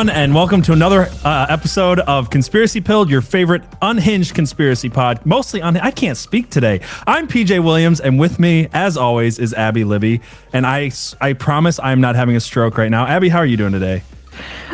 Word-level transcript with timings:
everyone, 0.00 0.16
and 0.16 0.34
welcome 0.34 0.62
to 0.62 0.72
another 0.72 1.10
uh, 1.26 1.46
episode 1.50 2.00
of 2.00 2.30
Conspiracy 2.30 2.80
Pilled, 2.80 3.10
your 3.10 3.20
favorite 3.20 3.62
unhinged 3.82 4.34
conspiracy 4.34 4.88
pod. 4.88 5.20
Mostly 5.26 5.60
on. 5.60 5.76
I 5.76 5.90
can't 5.90 6.16
speak 6.16 6.48
today. 6.48 6.80
I'm 7.06 7.28
PJ 7.28 7.62
Williams, 7.62 8.00
and 8.00 8.18
with 8.18 8.38
me, 8.38 8.68
as 8.72 8.96
always, 8.96 9.38
is 9.38 9.52
Abby 9.52 9.84
Libby. 9.84 10.22
And 10.54 10.66
I, 10.66 10.90
I 11.20 11.34
promise, 11.34 11.78
I 11.78 11.92
am 11.92 12.00
not 12.00 12.16
having 12.16 12.34
a 12.34 12.40
stroke 12.40 12.78
right 12.78 12.90
now. 12.90 13.06
Abby, 13.06 13.28
how 13.28 13.40
are 13.40 13.46
you 13.46 13.58
doing 13.58 13.72
today? 13.72 14.02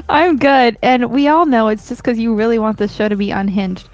I'm 0.08 0.36
good, 0.36 0.78
and 0.80 1.10
we 1.10 1.26
all 1.26 1.44
know 1.44 1.66
it's 1.68 1.88
just 1.88 2.02
because 2.02 2.20
you 2.20 2.32
really 2.32 2.60
want 2.60 2.78
the 2.78 2.86
show 2.86 3.08
to 3.08 3.16
be 3.16 3.32
unhinged. 3.32 3.88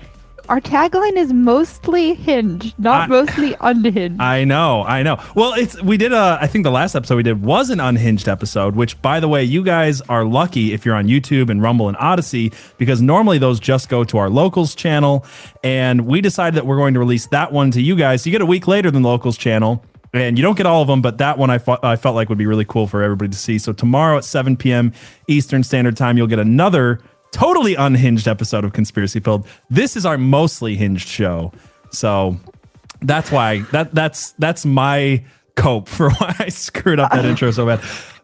Our 0.52 0.60
tagline 0.60 1.16
is 1.16 1.32
mostly 1.32 2.12
hinged, 2.12 2.78
not 2.78 3.04
I- 3.04 3.06
mostly 3.06 3.56
unhinged. 3.62 4.20
I 4.20 4.44
know, 4.44 4.82
I 4.82 5.02
know. 5.02 5.18
Well, 5.34 5.54
it's 5.54 5.80
we 5.82 5.96
did 5.96 6.12
a. 6.12 6.36
I 6.42 6.46
think 6.46 6.64
the 6.64 6.70
last 6.70 6.94
episode 6.94 7.16
we 7.16 7.22
did 7.22 7.42
was 7.42 7.70
an 7.70 7.80
unhinged 7.80 8.28
episode. 8.28 8.76
Which, 8.76 9.00
by 9.00 9.18
the 9.18 9.28
way, 9.28 9.44
you 9.44 9.62
guys 9.64 10.02
are 10.10 10.26
lucky 10.26 10.74
if 10.74 10.84
you're 10.84 10.94
on 10.94 11.06
YouTube 11.06 11.48
and 11.48 11.62
Rumble 11.62 11.88
and 11.88 11.96
Odysee 11.96 12.52
because 12.76 13.00
normally 13.00 13.38
those 13.38 13.60
just 13.60 13.88
go 13.88 14.04
to 14.04 14.18
our 14.18 14.28
locals 14.28 14.74
channel, 14.74 15.24
and 15.64 16.04
we 16.04 16.20
decided 16.20 16.54
that 16.58 16.66
we're 16.66 16.76
going 16.76 16.92
to 16.92 17.00
release 17.00 17.28
that 17.28 17.50
one 17.50 17.70
to 17.70 17.80
you 17.80 17.96
guys. 17.96 18.20
So 18.20 18.28
you 18.28 18.32
get 18.32 18.42
a 18.42 18.46
week 18.46 18.68
later 18.68 18.90
than 18.90 19.00
the 19.00 19.08
locals 19.08 19.38
channel. 19.38 19.82
And 20.14 20.36
you 20.36 20.42
don't 20.42 20.58
get 20.58 20.66
all 20.66 20.82
of 20.82 20.88
them, 20.88 21.00
but 21.00 21.16
that 21.16 21.38
one 21.38 21.48
I, 21.48 21.56
fo- 21.56 21.78
I 21.82 21.96
felt 21.96 22.14
like 22.14 22.28
would 22.28 22.36
be 22.36 22.44
really 22.44 22.66
cool 22.66 22.86
for 22.86 23.02
everybody 23.02 23.30
to 23.30 23.38
see. 23.38 23.58
So 23.58 23.72
tomorrow 23.72 24.18
at 24.18 24.26
7 24.26 24.58
p.m. 24.58 24.92
Eastern 25.26 25.62
Standard 25.64 25.96
Time, 25.96 26.18
you'll 26.18 26.26
get 26.26 26.38
another 26.38 27.00
totally 27.32 27.74
unhinged 27.74 28.28
episode 28.28 28.64
of 28.64 28.72
Conspiracy 28.72 29.18
Pilled. 29.18 29.46
This 29.68 29.96
is 29.96 30.06
our 30.06 30.16
mostly 30.16 30.76
hinged 30.76 31.08
show. 31.08 31.52
So 31.90 32.36
that's 33.00 33.32
why 33.32 33.60
that 33.72 33.94
that's 33.94 34.32
that's 34.32 34.64
my 34.64 35.24
cope 35.56 35.88
for 35.88 36.10
why 36.18 36.36
I 36.38 36.48
screwed 36.48 37.00
up 37.00 37.10
that 37.12 37.24
intro 37.24 37.50
so 37.50 37.66
bad. 37.66 37.80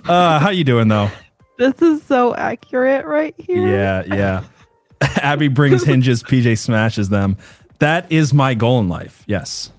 Uh 0.07 0.39
how 0.39 0.51
you 0.51 0.65
doing 0.65 0.89
though? 0.89 1.11
this 1.59 1.83
is 1.83 2.03
so 2.05 2.35
accurate 2.37 3.05
right 3.05 3.35
here. 3.39 3.67
Yeah, 3.67 4.05
yeah. 4.07 4.45
Abby 5.17 5.49
brings 5.49 5.85
hinges, 5.85 6.23
PJ 6.23 6.59
smashes 6.59 7.09
them. 7.09 7.37
That 7.81 8.11
is 8.11 8.33
my 8.33 8.55
goal 8.55 8.81
in 8.81 8.89
life. 8.89 9.25
Yes. 9.27 9.71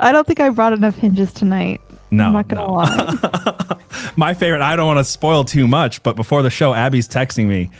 I 0.00 0.12
don't 0.12 0.26
think 0.26 0.40
I 0.40 0.48
brought 0.50 0.72
enough 0.72 0.94
hinges 0.96 1.32
tonight. 1.32 1.80
No. 2.10 2.26
I'm 2.26 2.32
not 2.32 2.48
gonna 2.48 2.66
no. 2.66 2.72
lie. 2.74 3.78
my 4.16 4.34
favorite, 4.34 4.62
I 4.62 4.76
don't 4.76 4.86
want 4.86 4.98
to 4.98 5.04
spoil 5.04 5.44
too 5.44 5.66
much, 5.66 6.02
but 6.02 6.16
before 6.16 6.42
the 6.42 6.50
show, 6.50 6.72
Abby's 6.72 7.08
texting 7.08 7.46
me. 7.46 7.70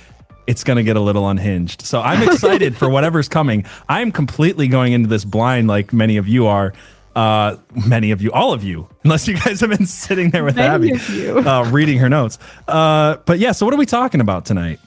It's 0.49 0.65
going 0.65 0.79
to 0.79 0.83
get 0.83 0.97
a 0.97 1.01
little 1.01 1.29
unhinged. 1.29 1.83
So 1.83 2.01
I'm 2.01 2.27
excited 2.27 2.77
for 2.77 2.89
whatever's 2.89 3.29
coming. 3.29 3.65
I'm 3.89 4.11
completely 4.11 4.67
going 4.67 4.95
into 4.95 5.09
this 5.09 5.25
blind, 5.25 5.69
like 5.69 5.93
many 5.93 6.17
of 6.17 6.27
you 6.27 6.47
are. 6.47 6.73
Uh, 7.15 7.57
many 7.87 8.13
of 8.13 8.23
you, 8.23 8.31
all 8.33 8.53
of 8.53 8.63
you, 8.63 8.89
unless 9.03 9.27
you 9.27 9.35
guys 9.35 9.61
have 9.61 9.71
been 9.71 9.87
sitting 10.05 10.31
there 10.31 10.45
with 10.45 10.57
Many 10.57 10.93
Abby. 10.93 11.31
Uh, 11.31 11.69
reading 11.71 11.99
her 11.99 12.09
notes. 12.09 12.39
Uh, 12.69 13.17
but 13.27 13.39
yeah, 13.41 13.53
so 13.53 13.67
what 13.67 13.75
are 13.75 13.79
we 13.79 13.87
talking 13.87 14.21
about 14.21 14.45
tonight? 14.47 14.79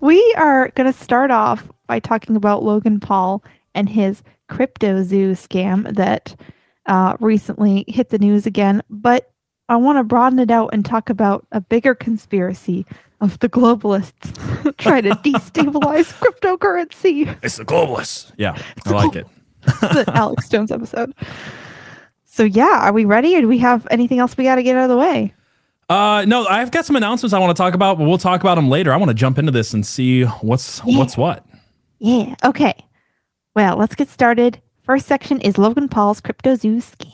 we 0.00 0.34
are 0.36 0.68
gonna 0.74 0.92
start 0.92 1.30
off 1.30 1.66
by 1.86 1.98
talking 1.98 2.36
about 2.36 2.62
Logan 2.62 3.00
Paul 3.00 3.42
and 3.74 3.88
his 3.88 4.22
crypto 4.48 5.02
zoo 5.04 5.32
scam 5.32 5.94
that 5.94 6.36
uh, 6.86 7.16
recently 7.20 7.84
hit 7.88 8.10
the 8.10 8.18
news 8.18 8.44
again. 8.44 8.82
But 8.90 9.30
I 9.68 9.76
want 9.76 9.98
to 9.98 10.04
broaden 10.04 10.38
it 10.38 10.50
out 10.50 10.70
and 10.72 10.84
talk 10.84 11.08
about 11.10 11.46
a 11.52 11.60
bigger 11.60 11.94
conspiracy 11.94 12.84
of 13.20 13.38
the 13.38 13.48
globalists 13.48 14.76
trying 14.78 15.04
to 15.04 15.10
destabilize 15.10 16.12
cryptocurrency. 16.20 17.36
It's 17.42 17.56
the 17.56 17.64
globalists. 17.64 18.32
Yeah, 18.36 18.60
I 18.86 18.90
like 18.90 19.16
it. 19.16 19.26
the 19.62 20.04
Alex 20.14 20.48
Jones 20.48 20.72
episode. 20.72 21.14
So 22.24 22.42
yeah, 22.42 22.80
are 22.80 22.92
we 22.92 23.04
ready, 23.04 23.36
or 23.36 23.40
do 23.42 23.48
we 23.48 23.58
have 23.58 23.86
anything 23.90 24.18
else 24.18 24.36
we 24.36 24.44
got 24.44 24.56
to 24.56 24.62
get 24.62 24.76
out 24.76 24.84
of 24.84 24.88
the 24.90 24.96
way? 24.96 25.32
Uh, 25.88 26.24
no, 26.26 26.46
I've 26.46 26.70
got 26.70 26.84
some 26.86 26.96
announcements 26.96 27.32
I 27.34 27.38
want 27.38 27.54
to 27.56 27.60
talk 27.60 27.74
about, 27.74 27.98
but 27.98 28.04
we'll 28.04 28.16
talk 28.18 28.40
about 28.40 28.54
them 28.54 28.68
later. 28.70 28.92
I 28.92 28.96
want 28.96 29.10
to 29.10 29.14
jump 29.14 29.38
into 29.38 29.52
this 29.52 29.74
and 29.74 29.86
see 29.86 30.22
what's 30.24 30.80
Yeah. 30.84 30.98
what's 30.98 31.16
what. 31.16 31.44
Yeah. 31.98 32.34
Okay. 32.44 32.74
Well, 33.54 33.76
let's 33.76 33.94
get 33.94 34.08
started. 34.08 34.60
First 34.82 35.06
section 35.06 35.40
is 35.42 35.58
Logan 35.58 35.88
Paul's 35.88 36.20
crypto 36.20 36.54
zoo 36.56 36.78
scam. 36.78 37.12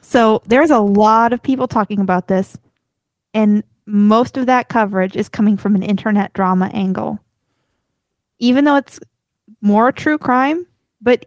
So 0.00 0.42
there's 0.46 0.70
a 0.70 0.78
lot 0.78 1.32
of 1.32 1.42
people 1.42 1.66
talking 1.66 1.98
about 1.98 2.28
this, 2.28 2.56
and 3.32 3.64
most 3.84 4.36
of 4.36 4.46
that 4.46 4.68
coverage 4.68 5.16
is 5.16 5.28
coming 5.28 5.56
from 5.56 5.74
an 5.74 5.82
internet 5.82 6.32
drama 6.34 6.70
angle. 6.72 7.18
Even 8.38 8.64
though 8.64 8.76
it's 8.76 9.00
more 9.60 9.90
true 9.90 10.16
crime, 10.16 10.66
but 11.00 11.26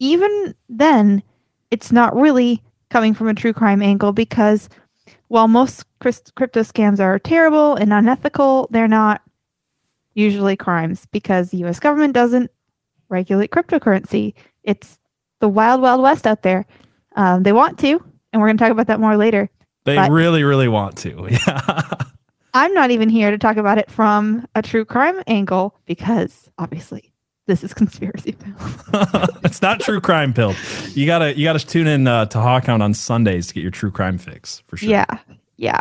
even 0.00 0.54
then, 0.68 1.22
it's 1.70 1.92
not 1.92 2.16
really 2.16 2.62
coming 2.90 3.14
from 3.14 3.28
a 3.28 3.34
true 3.34 3.52
crime 3.52 3.80
angle 3.80 4.12
because 4.12 4.68
while 5.28 5.46
most 5.46 5.84
crypto 6.00 6.62
scams 6.62 6.98
are 6.98 7.18
terrible 7.18 7.76
and 7.76 7.92
unethical, 7.92 8.66
they're 8.70 8.88
not 8.88 9.22
usually 10.16 10.56
crimes 10.56 11.06
because 11.12 11.50
the 11.50 11.58
US 11.58 11.78
government 11.78 12.14
doesn't 12.14 12.50
regulate 13.08 13.50
cryptocurrency. 13.50 14.34
It's 14.64 14.98
the 15.40 15.48
wild, 15.48 15.80
wild 15.82 16.02
west 16.02 16.26
out 16.26 16.42
there. 16.42 16.66
Um, 17.14 17.44
they 17.44 17.52
want 17.52 17.78
to, 17.80 18.02
and 18.32 18.42
we're 18.42 18.48
going 18.48 18.56
to 18.56 18.64
talk 18.64 18.72
about 18.72 18.88
that 18.88 18.98
more 18.98 19.16
later. 19.16 19.48
They 19.84 19.94
But- 19.94 20.10
really, 20.10 20.42
really 20.42 20.68
want 20.68 20.96
to. 20.98 21.28
Yeah. 21.46 21.92
I'm 22.54 22.72
not 22.72 22.90
even 22.90 23.10
here 23.10 23.30
to 23.30 23.36
talk 23.36 23.58
about 23.58 23.76
it 23.76 23.90
from 23.90 24.46
a 24.54 24.62
true 24.62 24.86
crime 24.86 25.22
angle 25.26 25.78
because 25.84 26.48
obviously 26.58 27.12
this 27.46 27.62
is 27.62 27.74
conspiracy. 27.80 28.34
it's 29.44 29.60
not 29.60 29.80
true 29.80 30.00
crime 30.00 30.32
pill. 30.32 30.54
You 30.94 31.04
gotta 31.04 31.36
you 31.36 31.44
gotta 31.44 31.58
tune 31.58 31.86
in 31.86 32.06
uh, 32.06 32.24
to 32.24 32.38
Hawkhound 32.38 32.80
on 32.80 32.94
Sundays 32.94 33.48
to 33.48 33.54
get 33.54 33.60
your 33.60 33.70
true 33.70 33.90
crime 33.90 34.16
fix 34.16 34.62
for 34.66 34.78
sure. 34.78 34.88
Yeah, 34.88 35.18
yeah. 35.58 35.80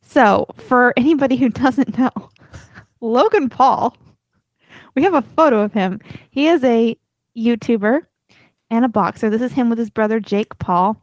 So, 0.00 0.46
for 0.56 0.94
anybody 0.96 1.36
who 1.36 1.50
doesn't 1.50 1.98
know, 1.98 2.10
Logan 3.04 3.48
Paul, 3.50 3.96
we 4.94 5.02
have 5.02 5.14
a 5.14 5.22
photo 5.22 5.60
of 5.60 5.72
him. 5.72 6.00
He 6.30 6.48
is 6.48 6.64
a 6.64 6.96
YouTuber 7.36 8.00
and 8.70 8.84
a 8.84 8.88
boxer. 8.88 9.28
This 9.28 9.42
is 9.42 9.52
him 9.52 9.68
with 9.68 9.78
his 9.78 9.90
brother 9.90 10.18
Jake 10.20 10.58
Paul. 10.58 10.96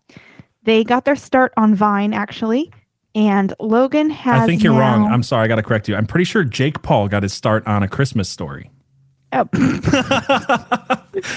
They 0.64 0.84
got 0.84 1.06
their 1.06 1.16
start 1.16 1.54
on 1.58 1.76
Vine, 1.76 2.14
actually. 2.14 2.72
And 3.14 3.54
Logan 3.60 4.10
has. 4.10 4.42
I 4.42 4.46
think 4.46 4.64
you're 4.64 4.78
wrong. 4.78 5.06
I'm 5.06 5.22
sorry. 5.22 5.44
I 5.44 5.48
gotta 5.48 5.64
correct 5.64 5.88
you. 5.88 5.96
I'm 5.96 6.08
pretty 6.08 6.24
sure 6.24 6.44
Jake 6.44 6.82
Paul 6.82 7.08
got 7.08 7.24
his 7.24 7.34
start 7.34 7.66
on 7.68 7.84
a 7.84 7.88
Christmas 7.88 8.30
story. 8.30 8.72
Oh, 9.34 9.42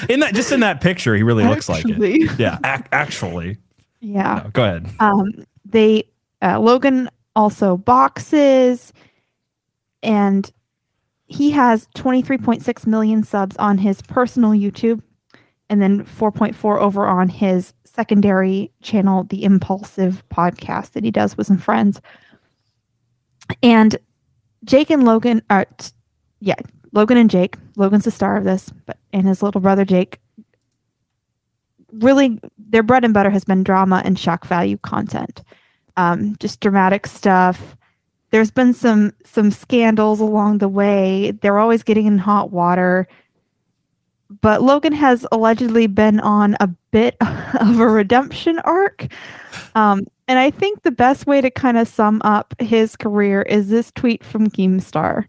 in 0.08 0.20
that, 0.20 0.31
just 0.34 0.50
in 0.50 0.60
that 0.60 0.81
picture, 0.81 1.14
he 1.14 1.22
really 1.22 1.44
looks 1.44 1.69
like 1.69 1.84
it. 1.86 2.38
Yeah, 2.38 2.58
ac- 2.64 2.84
actually. 2.91 3.58
Yeah. 4.00 4.42
No, 4.44 4.50
go 4.50 4.64
ahead. 4.64 4.88
um, 5.00 5.44
they 5.64 6.04
uh, 6.42 6.58
Logan 6.58 7.08
also 7.36 7.76
boxes, 7.76 8.92
and 10.04 10.50
he 11.26 11.50
has 11.53 11.88
23.6 11.97 12.87
million 12.87 13.25
subs 13.25 13.56
on 13.56 13.78
his 13.78 14.03
personal 14.03 14.50
YouTube, 14.50 15.03
and 15.70 15.82
then 15.82 16.04
4.4 16.04 16.78
over 16.78 17.06
on 17.06 17.28
his 17.28 17.72
secondary 17.84 18.70
channel, 18.82 19.25
the 19.25 19.44
Impulsive 19.44 20.22
podcast 20.28 20.93
that 20.93 21.04
he 21.04 21.10
does 21.10 21.37
with 21.37 21.46
some 21.46 21.58
friends. 21.58 22.00
And 23.62 23.96
Jake 24.64 24.90
and 24.90 25.05
Logan 25.05 25.43
are, 25.50 25.64
t- 25.79 25.90
yeah, 26.40 26.56
Logan 26.93 27.17
and 27.17 27.31
Jake. 27.31 27.56
Logan's 27.76 28.05
the 28.05 28.11
star 28.11 28.37
of 28.37 28.44
this, 28.44 28.70
but 28.87 28.99
and 29.12 29.26
his 29.26 29.43
little 29.43 29.61
brother 29.61 29.84
Jake 29.84 30.20
really 32.00 32.40
their 32.58 32.82
bread 32.82 33.05
and 33.05 33.14
butter 33.14 33.31
has 33.31 33.44
been 33.44 33.62
drama 33.62 34.02
and 34.05 34.19
shock 34.19 34.46
value 34.46 34.76
content 34.79 35.43
um, 35.96 36.37
just 36.40 36.61
dramatic 36.61 37.06
stuff 37.06 37.76
there's 38.34 38.50
been 38.50 38.75
some 38.75 39.12
some 39.25 39.52
scandals 39.52 40.19
along 40.19 40.58
the 40.58 40.69
way 40.69 41.31
they're 41.40 41.60
always 41.60 41.84
getting 41.84 42.06
in 42.06 42.19
hot 42.19 42.50
water 42.50 43.06
but 44.40 44.60
logan 44.60 44.92
has 44.92 45.25
allegedly 45.31 45.86
been 45.86 46.19
on 46.19 46.56
a 46.58 46.66
bit 46.90 47.16
of 47.60 47.78
a 47.78 47.88
redemption 47.88 48.58
arc 48.64 49.06
um, 49.76 50.04
and 50.26 50.40
i 50.40 50.50
think 50.50 50.82
the 50.82 50.90
best 50.90 51.28
way 51.28 51.40
to 51.40 51.48
kind 51.48 51.78
of 51.78 51.86
sum 51.86 52.20
up 52.25 52.52
his 52.58 52.96
career 52.96 53.42
is 53.42 53.69
this 53.69 53.92
tweet 53.92 54.25
from 54.25 54.50
keemstar 54.50 55.26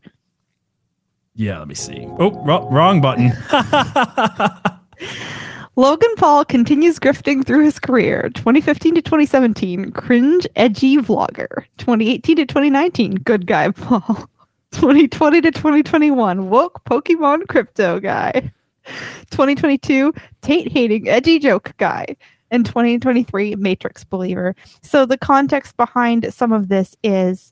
Yeah, 1.35 1.59
let 1.59 1.67
me 1.67 1.75
see. 1.75 2.07
Oh, 2.17 2.31
wro- 2.43 2.67
wrong 2.71 3.01
button. 3.01 3.31
Logan 5.77 6.16
Paul 6.16 6.45
continues 6.45 7.00
grifting 7.00 7.45
through 7.45 7.66
his 7.66 7.80
career. 7.80 8.30
2015 8.36 8.95
to 8.95 9.01
2017, 9.01 9.92
cringe 9.92 10.48
edgy 10.56 10.98
vlogger. 10.98 11.66
2018 11.77 12.38
to 12.38 12.45
2019, 12.45 13.16
good 13.16 13.45
guy 13.45 13.72
Paul. 13.72 14.01
2020 14.72 15.42
to 15.42 15.51
2021, 15.51 16.50
woke 16.50 16.81
Pokemon 16.86 17.48
crypto 17.50 18.00
guy. 18.00 18.31
2022, 19.31 20.13
Tate 20.42 20.72
hating 20.72 21.10
edgy 21.10 21.39
joke 21.39 21.74
guy. 21.75 22.16
And 22.51 22.66
2023, 22.66 23.56
Matrix 23.56 24.06
believer. 24.06 24.56
So 24.81 25.06
the 25.06 25.18
context 25.18 25.75
behind 25.75 26.33
some 26.33 26.54
of 26.54 26.69
this 26.69 26.95
is 27.04 27.51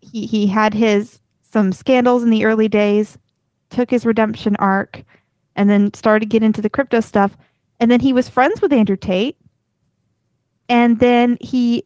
he 0.00 0.26
he 0.26 0.46
had 0.46 0.74
his 0.74 1.20
some 1.40 1.72
scandals 1.72 2.22
in 2.22 2.28
the 2.28 2.44
early 2.44 2.68
days 2.68 3.16
took 3.70 3.90
his 3.90 4.04
redemption 4.04 4.56
arc 4.56 5.04
and 5.56 5.70
then 5.70 5.92
started 5.94 6.20
to 6.20 6.26
get 6.26 6.42
into 6.42 6.62
the 6.62 6.70
crypto 6.70 7.00
stuff. 7.00 7.36
And 7.80 7.90
then 7.90 8.00
he 8.00 8.12
was 8.12 8.28
friends 8.28 8.60
with 8.60 8.72
Andrew 8.72 8.96
Tate. 8.96 9.36
And 10.68 10.98
then 10.98 11.36
he, 11.40 11.84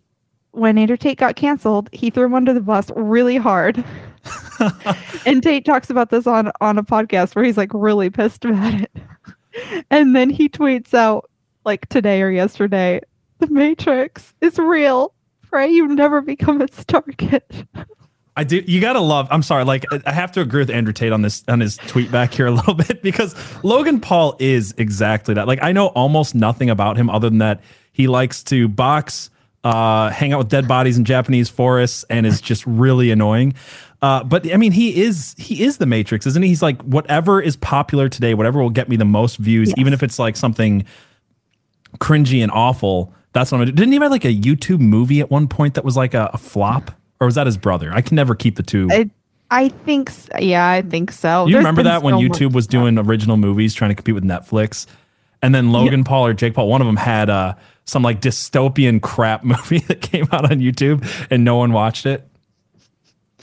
when 0.52 0.78
Andrew 0.78 0.96
Tate 0.96 1.18
got 1.18 1.36
canceled, 1.36 1.88
he 1.92 2.10
threw 2.10 2.26
him 2.26 2.34
under 2.34 2.52
the 2.52 2.60
bus 2.60 2.90
really 2.94 3.36
hard. 3.36 3.84
and 5.26 5.42
Tate 5.42 5.64
talks 5.64 5.90
about 5.90 6.10
this 6.10 6.26
on 6.26 6.50
on 6.60 6.78
a 6.78 6.82
podcast 6.82 7.34
where 7.34 7.44
he's 7.44 7.56
like 7.56 7.70
really 7.72 8.10
pissed 8.10 8.44
about 8.44 8.74
it. 8.74 8.90
And 9.90 10.14
then 10.14 10.30
he 10.30 10.48
tweets 10.48 10.94
out 10.94 11.28
like 11.64 11.88
today 11.88 12.22
or 12.22 12.30
yesterday, 12.30 13.00
the 13.38 13.48
Matrix 13.48 14.34
is 14.40 14.58
real. 14.58 15.14
Pray 15.42 15.68
you 15.68 15.88
never 15.88 16.20
become 16.20 16.60
its 16.60 16.84
target. 16.84 17.64
I 18.38 18.44
do. 18.44 18.62
You 18.66 18.80
gotta 18.80 19.00
love. 19.00 19.26
I'm 19.32 19.42
sorry. 19.42 19.64
Like 19.64 19.84
I 20.06 20.12
have 20.12 20.30
to 20.32 20.40
agree 20.40 20.60
with 20.60 20.70
Andrew 20.70 20.92
Tate 20.92 21.12
on 21.12 21.22
this 21.22 21.42
on 21.48 21.58
his 21.58 21.76
tweet 21.76 22.10
back 22.12 22.32
here 22.32 22.46
a 22.46 22.50
little 22.58 22.74
bit 22.74 23.02
because 23.02 23.34
Logan 23.64 23.98
Paul 24.00 24.36
is 24.38 24.74
exactly 24.78 25.34
that. 25.34 25.48
Like 25.48 25.58
I 25.60 25.72
know 25.72 25.88
almost 25.88 26.34
nothing 26.36 26.70
about 26.70 26.96
him 26.96 27.10
other 27.10 27.28
than 27.28 27.38
that 27.38 27.60
he 27.92 28.06
likes 28.06 28.44
to 28.44 28.68
box, 28.68 29.28
uh, 29.64 30.10
hang 30.10 30.32
out 30.32 30.38
with 30.38 30.48
dead 30.48 30.68
bodies 30.68 30.96
in 30.96 31.04
Japanese 31.04 31.48
forests, 31.48 32.04
and 32.08 32.24
is 32.24 32.40
just 32.40 32.64
really 32.64 33.10
annoying. 33.10 33.54
Uh, 34.00 34.22
but 34.22 34.48
I 34.54 34.56
mean, 34.56 34.70
he 34.70 35.02
is 35.02 35.34
he 35.36 35.64
is 35.64 35.78
the 35.78 35.86
Matrix, 35.86 36.24
isn't 36.24 36.40
he? 36.40 36.48
He's 36.48 36.62
like 36.62 36.80
whatever 36.82 37.42
is 37.42 37.56
popular 37.56 38.08
today, 38.08 38.34
whatever 38.34 38.62
will 38.62 38.70
get 38.70 38.88
me 38.88 38.94
the 38.94 39.04
most 39.04 39.38
views, 39.38 39.70
Yes. 39.70 39.78
even 39.78 39.92
if 39.92 40.04
it's 40.04 40.20
like 40.20 40.36
something 40.36 40.84
cringy 41.98 42.40
and 42.42 42.52
awful. 42.52 43.12
That's 43.32 43.50
what 43.50 43.58
I'm 43.58 43.62
gonna 43.62 43.72
do. 43.72 43.76
Didn't 43.82 43.92
he 43.92 43.98
have 43.98 44.10
like 44.12 44.24
a 44.24 44.32
YouTube 44.34 44.78
movie 44.78 45.18
at 45.20 45.28
one 45.28 45.48
point 45.48 45.74
that 45.74 45.84
was 45.84 45.96
like 45.96 46.14
a, 46.14 46.30
a 46.32 46.38
flop? 46.38 46.92
Or 47.20 47.26
was 47.26 47.34
that 47.34 47.46
his 47.46 47.56
brother? 47.56 47.90
I 47.92 48.00
can 48.00 48.14
never 48.14 48.34
keep 48.34 48.56
the 48.56 48.62
two. 48.62 48.88
I, 48.90 49.10
I 49.50 49.68
think, 49.70 50.10
yeah, 50.38 50.68
I 50.68 50.82
think 50.82 51.10
so. 51.12 51.46
you 51.46 51.52
There's 51.52 51.62
remember 51.62 51.82
that 51.84 52.02
when 52.02 52.14
YouTube 52.14 52.52
was 52.52 52.64
stuff. 52.64 52.72
doing 52.72 52.98
original 52.98 53.36
movies 53.36 53.74
trying 53.74 53.90
to 53.90 53.94
compete 53.94 54.14
with 54.14 54.24
Netflix? 54.24 54.86
And 55.42 55.54
then 55.54 55.70
Logan 55.70 56.04
Paul 56.04 56.26
or 56.26 56.34
Jake 56.34 56.54
Paul, 56.54 56.68
one 56.68 56.80
of 56.80 56.86
them 56.86 56.96
had 56.96 57.30
uh, 57.30 57.54
some 57.84 58.02
like 58.02 58.20
dystopian 58.20 59.00
crap 59.00 59.44
movie 59.44 59.78
that 59.80 60.00
came 60.00 60.26
out 60.32 60.50
on 60.50 60.58
YouTube 60.58 61.08
and 61.30 61.44
no 61.44 61.56
one 61.56 61.72
watched 61.72 62.06
it. 62.06 62.28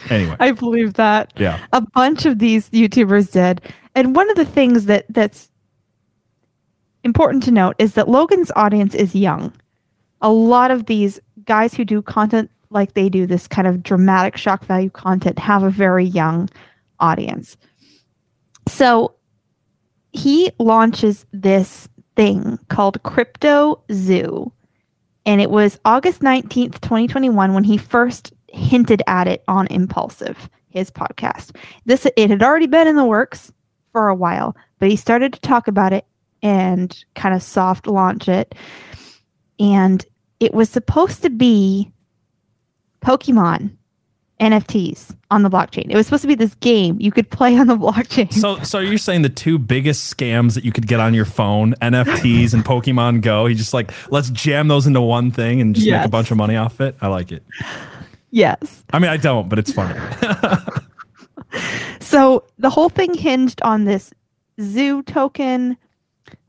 Anyway, 0.09 0.35
I 0.39 0.51
believe 0.51 0.95
that. 0.95 1.33
yeah. 1.37 1.65
a 1.71 1.81
bunch 1.81 2.25
of 2.25 2.39
these 2.39 2.69
YouTubers 2.71 3.31
did. 3.31 3.61
And 3.95 4.15
one 4.15 4.29
of 4.29 4.35
the 4.35 4.45
things 4.45 4.85
that 4.85 5.05
that's 5.09 5.49
important 7.03 7.43
to 7.43 7.51
note 7.51 7.75
is 7.79 7.93
that 7.93 8.09
Logan's 8.09 8.51
audience 8.55 8.93
is 8.93 9.15
young. 9.15 9.53
A 10.21 10.29
lot 10.29 10.69
of 10.69 10.87
these 10.87 11.19
guys 11.45 11.73
who 11.73 11.85
do 11.85 12.01
content 12.01 12.51
like 12.69 12.93
they 12.93 13.09
do 13.09 13.25
this 13.25 13.47
kind 13.47 13.67
of 13.67 13.83
dramatic 13.83 14.37
shock 14.37 14.65
value 14.65 14.89
content 14.89 15.39
have 15.39 15.63
a 15.63 15.69
very 15.69 16.05
young 16.05 16.49
audience. 16.99 17.57
So 18.67 19.15
he 20.11 20.51
launches 20.59 21.25
this 21.31 21.87
thing 22.15 22.57
called 22.69 23.01
Crypto 23.03 23.81
Zoo. 23.91 24.51
And 25.25 25.41
it 25.41 25.49
was 25.49 25.79
August 25.85 26.21
19th, 26.21 26.81
2021 26.81 27.53
when 27.53 27.63
he 27.63 27.77
first 27.77 28.33
hinted 28.47 29.01
at 29.07 29.27
it 29.27 29.43
on 29.47 29.67
Impulsive, 29.67 30.49
his 30.69 30.89
podcast. 30.91 31.55
This 31.85 32.07
it 32.15 32.29
had 32.29 32.43
already 32.43 32.67
been 32.67 32.87
in 32.87 32.95
the 32.95 33.05
works 33.05 33.51
for 33.91 34.07
a 34.07 34.15
while, 34.15 34.55
but 34.79 34.89
he 34.89 34.95
started 34.95 35.33
to 35.33 35.39
talk 35.41 35.67
about 35.67 35.93
it 35.93 36.05
and 36.41 37.03
kind 37.15 37.33
of 37.33 37.41
soft 37.41 37.87
launch 37.87 38.29
it. 38.29 38.55
And 39.59 40.05
it 40.39 40.53
was 40.53 40.69
supposed 40.69 41.21
to 41.23 41.29
be 41.29 41.91
Pokemon 43.05 43.71
NFTs 44.39 45.15
on 45.31 45.43
the 45.43 45.49
blockchain. 45.49 45.89
It 45.89 45.95
was 45.95 46.07
supposed 46.07 46.23
to 46.23 46.27
be 46.27 46.35
this 46.35 46.55
game 46.55 46.97
you 46.99 47.11
could 47.11 47.29
play 47.29 47.57
on 47.57 47.67
the 47.67 47.77
blockchain. 47.77 48.33
So, 48.33 48.59
so 48.63 48.79
you're 48.79 48.97
saying 48.97 49.21
the 49.21 49.29
two 49.29 49.57
biggest 49.57 50.15
scams 50.15 50.55
that 50.55 50.65
you 50.65 50.71
could 50.71 50.87
get 50.87 50.99
on 50.99 51.13
your 51.13 51.25
phone, 51.25 51.73
NFTs 51.81 52.53
and 52.53 52.65
Pokemon 52.65 53.21
Go, 53.21 53.45
he 53.45 53.55
just 53.55 53.73
like 53.73 53.91
let's 54.11 54.29
jam 54.31 54.67
those 54.67 54.87
into 54.87 55.01
one 55.01 55.31
thing 55.31 55.61
and 55.61 55.75
just 55.75 55.87
make 55.87 56.05
a 56.05 56.09
bunch 56.09 56.31
of 56.31 56.37
money 56.37 56.55
off 56.55 56.81
it. 56.81 56.95
I 57.01 57.07
like 57.07 57.31
it. 57.31 57.43
yes. 58.31 58.83
I 58.91 58.99
mean, 58.99 59.09
I 59.09 59.17
don't, 59.17 59.49
but 59.49 59.59
it's 59.59 59.71
funny. 59.71 59.99
So 62.05 62.43
the 62.59 62.69
whole 62.69 62.89
thing 62.89 63.13
hinged 63.13 63.61
on 63.63 63.85
this 63.85 64.13
zoo 64.61 65.01
token. 65.03 65.75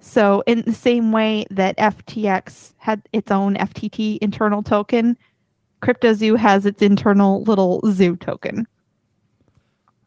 So 0.01 0.43
in 0.47 0.63
the 0.63 0.75
same 0.75 1.13
way 1.13 1.47
that 1.51 1.77
FTX 1.79 2.75
had 2.77 3.03
its 3.13 3.31
own 3.31 3.57
FTT 3.57 4.19
internal 4.21 4.63
token, 4.63 5.17
CryptoZoo 5.87 6.37
has 6.37 6.67
its 6.67 6.83
internal 6.83 7.43
little 7.45 7.81
zoo 7.91 8.17
token. 8.17 8.67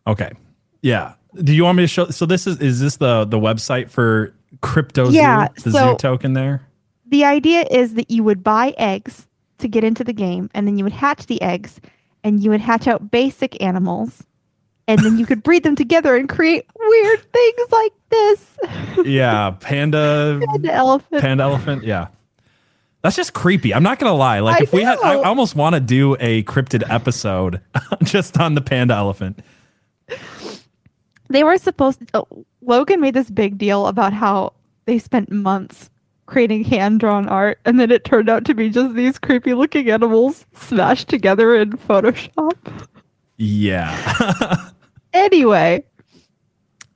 Okay. 0.08 0.31
Yeah. 0.81 1.14
Do 1.36 1.54
you 1.54 1.64
want 1.64 1.78
me 1.78 1.84
to 1.84 1.88
show? 1.88 2.10
So 2.10 2.26
this 2.26 2.48
is 2.48 2.58
is 2.60 2.80
this 2.80 2.98
the 2.98 3.26
the 3.26 3.38
website 3.38 3.90
for 3.90 4.34
Crypto 4.62 5.10
Yeah, 5.10 5.48
Zoo, 5.60 5.70
the 5.70 5.72
so- 5.78 5.92
zoo 5.92 5.98
token 5.98 6.34
there? 6.34 6.66
The 7.08 7.26
idea 7.26 7.66
is 7.72 7.96
that 7.96 8.12
you 8.12 8.24
would 8.24 8.44
buy 8.44 8.74
eggs 8.78 9.26
to 9.60 9.68
get 9.68 9.84
into 9.84 10.04
the 10.04 10.14
game, 10.14 10.50
and 10.54 10.68
then 10.68 10.78
you 10.78 10.84
would 10.84 10.94
hatch 10.94 11.26
the 11.26 11.42
eggs, 11.42 11.80
and 12.24 12.40
you 12.44 12.50
would 12.52 12.62
hatch 12.62 12.88
out 12.88 13.10
basic 13.12 13.62
animals, 13.64 14.24
and 14.88 15.00
then 15.04 15.18
you 15.18 15.25
could 15.25 15.42
breed 15.42 15.64
them 15.64 15.75
together 15.75 16.16
and 16.16 16.30
create 16.30 16.66
weird 16.78 17.20
things 17.32 17.72
like 17.72 17.92
this. 18.10 18.58
Yeah, 19.06 19.52
panda, 19.60 20.40
the 20.60 20.72
elephant. 20.72 21.22
panda 21.22 21.44
elephant. 21.44 21.84
Yeah, 21.84 22.08
that's 23.01 23.16
just 23.16 23.34
creepy. 23.34 23.74
I'm 23.74 23.84
not 23.84 24.00
gonna 24.00 24.13
lie. 24.16 24.40
Like 24.40 24.62
I 24.62 24.63
if 24.63 24.74
we 24.74 24.81
had, 24.81 25.00
I 25.00 25.16
almost 25.16 25.56
want 25.56 25.75
to 25.75 25.80
do 25.80 26.16
a 26.19 26.44
cryptid 26.44 26.84
episode 26.90 27.62
just 28.04 28.38
on 28.40 28.56
the 28.56 28.62
panda 28.62 28.94
elephant. 28.94 29.40
they 31.30 31.44
were 31.44 31.57
supposed 31.57 32.00
to, 32.00 32.07
oh, 32.13 32.46
Logan 32.62 33.00
made 33.00 33.13
this 33.13 33.30
big 33.30 33.57
deal 33.57 33.88
about 33.88 34.13
how 34.13 34.54
they 34.86 35.00
spent 35.00 35.31
months 35.31 35.90
creating 36.25 36.63
hand 36.63 37.00
drawn 37.00 37.28
art 37.28 37.60
and 37.66 37.80
then 37.80 37.90
it 37.90 38.04
turned 38.04 38.30
out 38.30 38.46
to 38.46 38.54
be 38.54 38.69
just 38.69 38.94
these 38.94 39.18
creepy 39.18 39.54
looking 39.54 39.90
animals 39.90 40.46
smashed 40.54 41.08
together 41.08 41.56
in 41.56 41.72
Photoshop. 41.72 42.53
Yeah. 43.38 44.70
Anyway, 45.13 45.84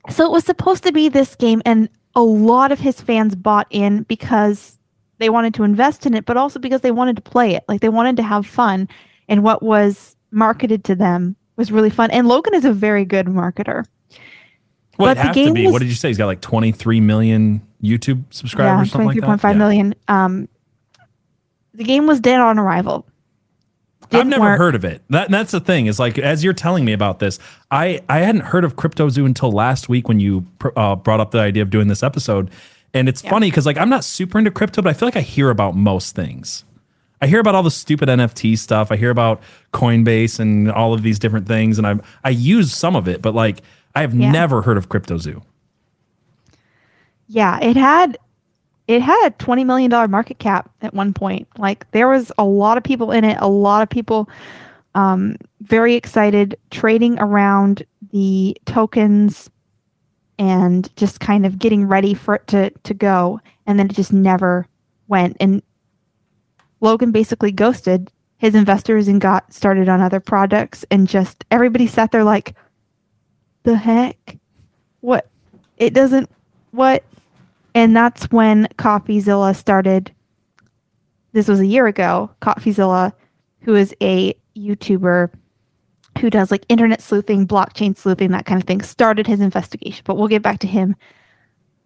so 0.08 0.24
it 0.24 0.30
was 0.30 0.44
supposed 0.44 0.84
to 0.84 0.92
be 0.92 1.08
this 1.08 1.34
game 1.34 1.60
and 1.64 1.88
a 2.14 2.22
lot 2.22 2.70
of 2.70 2.78
his 2.78 3.00
fans 3.00 3.34
bought 3.34 3.66
in 3.70 4.04
because 4.04 4.78
they 5.18 5.30
wanted 5.30 5.54
to 5.54 5.64
invest 5.64 6.06
in 6.06 6.14
it 6.14 6.24
but 6.26 6.36
also 6.36 6.58
because 6.58 6.80
they 6.82 6.90
wanted 6.90 7.16
to 7.16 7.22
play 7.22 7.54
it. 7.54 7.64
Like 7.68 7.80
they 7.80 7.88
wanted 7.88 8.16
to 8.18 8.22
have 8.22 8.46
fun 8.46 8.88
and 9.28 9.42
what 9.42 9.62
was 9.62 10.16
marketed 10.30 10.84
to 10.84 10.94
them 10.94 11.36
was 11.56 11.70
really 11.72 11.90
fun 11.90 12.10
and 12.10 12.26
Logan 12.28 12.54
is 12.54 12.64
a 12.64 12.72
very 12.72 13.04
good 13.04 13.26
marketer. 13.26 13.84
Well, 14.98 15.08
But 15.08 15.10
it 15.12 15.14
the 15.16 15.22
have 15.22 15.34
to 15.34 15.44
game 15.44 15.54
be. 15.54 15.64
was- 15.64 15.72
what 15.72 15.78
did 15.80 15.88
you 15.88 15.94
say? 15.94 16.08
He's 16.08 16.18
got 16.18 16.26
like 16.26 16.40
23 16.40 17.00
million 17.00 17.60
YouTube 17.82 18.22
subscribers, 18.30 18.88
yeah, 18.88 18.92
something 18.92 19.06
like 19.06 19.14
twenty-three 19.14 19.20
that. 19.20 19.26
point 19.26 19.40
five 19.40 19.54
Yeah. 19.56 19.58
million. 19.58 19.94
Um, 20.08 20.48
the 21.74 21.84
game 21.84 22.06
was 22.06 22.20
dead 22.20 22.40
on 22.40 22.58
arrival. 22.58 23.06
I've 24.12 24.26
never 24.28 24.42
work. 24.42 24.58
heard 24.58 24.74
of 24.76 24.84
it. 24.84 25.02
That 25.10 25.30
that's 25.30 25.50
the 25.50 25.58
thing. 25.60 25.86
Is 25.86 25.98
like 25.98 26.18
as 26.18 26.44
you're 26.44 26.52
telling 26.52 26.84
me 26.84 26.92
about 26.92 27.18
this, 27.18 27.38
I 27.72 28.00
I 28.08 28.20
hadn't 28.20 28.42
heard 28.42 28.62
of 28.64 28.76
CryptoZoo 28.76 29.24
until 29.26 29.50
last 29.50 29.88
week 29.88 30.06
when 30.08 30.20
you 30.20 30.46
pr- 30.60 30.68
uh, 30.76 30.94
brought 30.94 31.18
up 31.20 31.32
the 31.32 31.40
idea 31.40 31.62
of 31.62 31.70
doing 31.70 31.88
this 31.88 32.02
episode. 32.02 32.50
And 32.94 33.08
it's 33.08 33.22
Yeah. 33.24 33.30
funny 33.30 33.50
because 33.50 33.66
like 33.66 33.76
I'm 33.76 33.90
not 33.90 34.04
super 34.04 34.38
into 34.38 34.50
crypto, 34.50 34.80
but 34.80 34.90
I 34.90 34.92
feel 34.94 35.06
like 35.08 35.16
I 35.16 35.20
hear 35.20 35.50
about 35.50 35.74
most 35.76 36.14
things. 36.14 36.64
I 37.20 37.26
hear 37.26 37.40
about 37.40 37.54
all 37.54 37.62
the 37.62 37.70
stupid 37.70 38.08
NFT 38.08 38.56
stuff. 38.56 38.92
I 38.92 38.96
hear 38.96 39.10
about 39.10 39.42
Coinbase 39.72 40.38
and 40.40 40.70
all 40.70 40.92
of 40.94 41.02
these 41.02 41.18
different 41.18 41.48
things, 41.48 41.78
and 41.78 41.86
I 41.86 41.96
I 42.22 42.30
use 42.30 42.72
some 42.72 42.94
of 42.96 43.08
it, 43.08 43.20
but 43.22 43.34
like 43.34 43.62
I 43.94 44.00
have 44.02 44.14
Yeah. 44.14 44.30
never 44.30 44.62
heard 44.62 44.76
of 44.78 44.88
CryptoZoo. 44.88 45.42
Yeah, 47.28 47.58
it 47.60 47.76
had 47.76 48.18
it 48.86 49.00
had 49.00 49.26
a 49.26 49.30
twenty 49.30 49.64
million 49.64 49.90
dollar 49.90 50.08
market 50.08 50.38
cap 50.38 50.70
at 50.82 50.92
one 50.94 51.12
point. 51.14 51.48
Like 51.58 51.90
there 51.92 52.08
was 52.08 52.30
a 52.38 52.44
lot 52.44 52.76
of 52.76 52.84
people 52.84 53.10
in 53.10 53.24
it. 53.24 53.38
A 53.40 53.48
lot 53.48 53.82
of 53.82 53.88
people 53.88 54.28
um, 54.94 55.36
very 55.62 55.94
excited 55.94 56.56
trading 56.70 57.18
around 57.18 57.84
the 58.12 58.56
tokens 58.66 59.50
and 60.38 60.94
just 60.96 61.20
kind 61.20 61.46
of 61.46 61.58
getting 61.58 61.86
ready 61.86 62.14
for 62.14 62.34
it 62.36 62.46
to 62.48 62.70
to 62.70 62.94
go. 62.94 63.40
And 63.66 63.78
then 63.78 63.86
it 63.86 63.94
just 63.94 64.12
never 64.12 64.66
went. 65.08 65.36
And 65.40 65.62
Logan 66.80 67.12
basically 67.12 67.52
ghosted 67.52 68.10
his 68.38 68.54
investors 68.54 69.08
and 69.08 69.20
got 69.20 69.52
started 69.52 69.88
on 69.88 70.00
other 70.00 70.20
products. 70.20 70.84
And 70.90 71.08
just 71.08 71.44
everybody 71.50 71.86
sat 71.86 72.10
there 72.10 72.24
like, 72.24 72.54
the 73.62 73.76
heck? 73.76 74.36
What? 75.00 75.28
It 75.78 75.94
doesn't. 75.94 76.30
What? 76.72 77.04
And 77.74 77.96
that's 77.96 78.30
when 78.30 78.68
CoffeeZilla 78.76 79.56
started. 79.56 80.12
This 81.32 81.48
was 81.48 81.60
a 81.60 81.66
year 81.66 81.86
ago. 81.86 82.30
CoffeeZilla, 82.42 83.12
who 83.60 83.74
is 83.74 83.94
a 84.00 84.34
YouTuber 84.56 85.30
who 86.18 86.30
does 86.30 86.50
like 86.50 86.64
internet 86.68 87.00
sleuthing, 87.00 87.46
blockchain 87.46 87.96
sleuthing, 87.96 88.30
that 88.30 88.46
kind 88.46 88.60
of 88.60 88.66
thing, 88.66 88.82
started 88.82 89.26
his 89.26 89.40
investigation. 89.40 90.02
But 90.04 90.16
we'll 90.16 90.28
get 90.28 90.42
back 90.42 90.60
to 90.60 90.66
him 90.66 90.96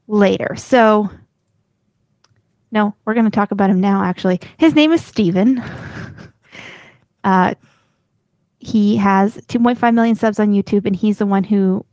later. 0.07 0.55
So, 0.57 1.11
no, 2.71 2.95
we're 3.05 3.15
going 3.15 3.25
to 3.25 3.31
talk 3.31 3.51
about 3.51 3.71
him 3.71 3.81
now, 3.81 4.03
actually. 4.05 4.41
His 4.59 4.75
name 4.75 4.93
is 4.93 5.05
Stephen. 5.05 5.63
uh, 7.25 7.55
he 8.59 8.97
has 8.97 9.37
2.5 9.47 9.95
million 9.95 10.17
subs 10.17 10.39
on 10.39 10.53
YouTube, 10.53 10.87
and 10.87 10.97
he's 10.97 11.19
the 11.19 11.27
one 11.27 11.45
who 11.45 11.85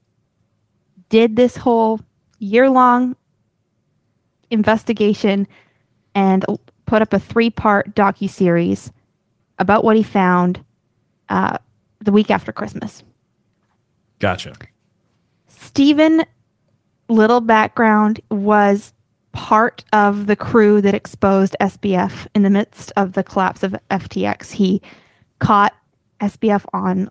did 1.10 1.36
this 1.36 1.56
whole 1.56 2.00
year 2.40 2.70
long 2.70 3.16
investigation 4.50 5.48
and 6.14 6.46
put 6.86 7.02
up 7.02 7.14
a 7.14 7.20
three 7.20 7.50
part 7.50 7.94
docu 7.96 8.30
series 8.30 8.92
about 9.60 9.84
what 9.84 9.96
he 9.96 10.04
found 10.04 10.64
uh, 11.30 11.58
the 12.06 12.12
week 12.12 12.32
after 12.32 12.52
Christmas. 12.52 13.04
Gotcha. 14.20 14.54
Stephen, 15.48 16.24
little 17.10 17.42
background, 17.42 18.22
was 18.30 18.94
part 19.34 19.84
of 19.92 20.28
the 20.28 20.36
crew 20.36 20.82
that 20.82 20.94
exposed 20.94 21.56
SBF 21.60 22.28
in 22.34 22.44
the 22.44 22.50
midst 22.50 22.92
of 22.96 23.14
the 23.14 23.24
collapse 23.24 23.64
of 23.64 23.76
FTX. 23.92 24.52
He 24.52 24.82
caught 25.40 25.74
SBF 26.22 26.66
on 26.74 27.10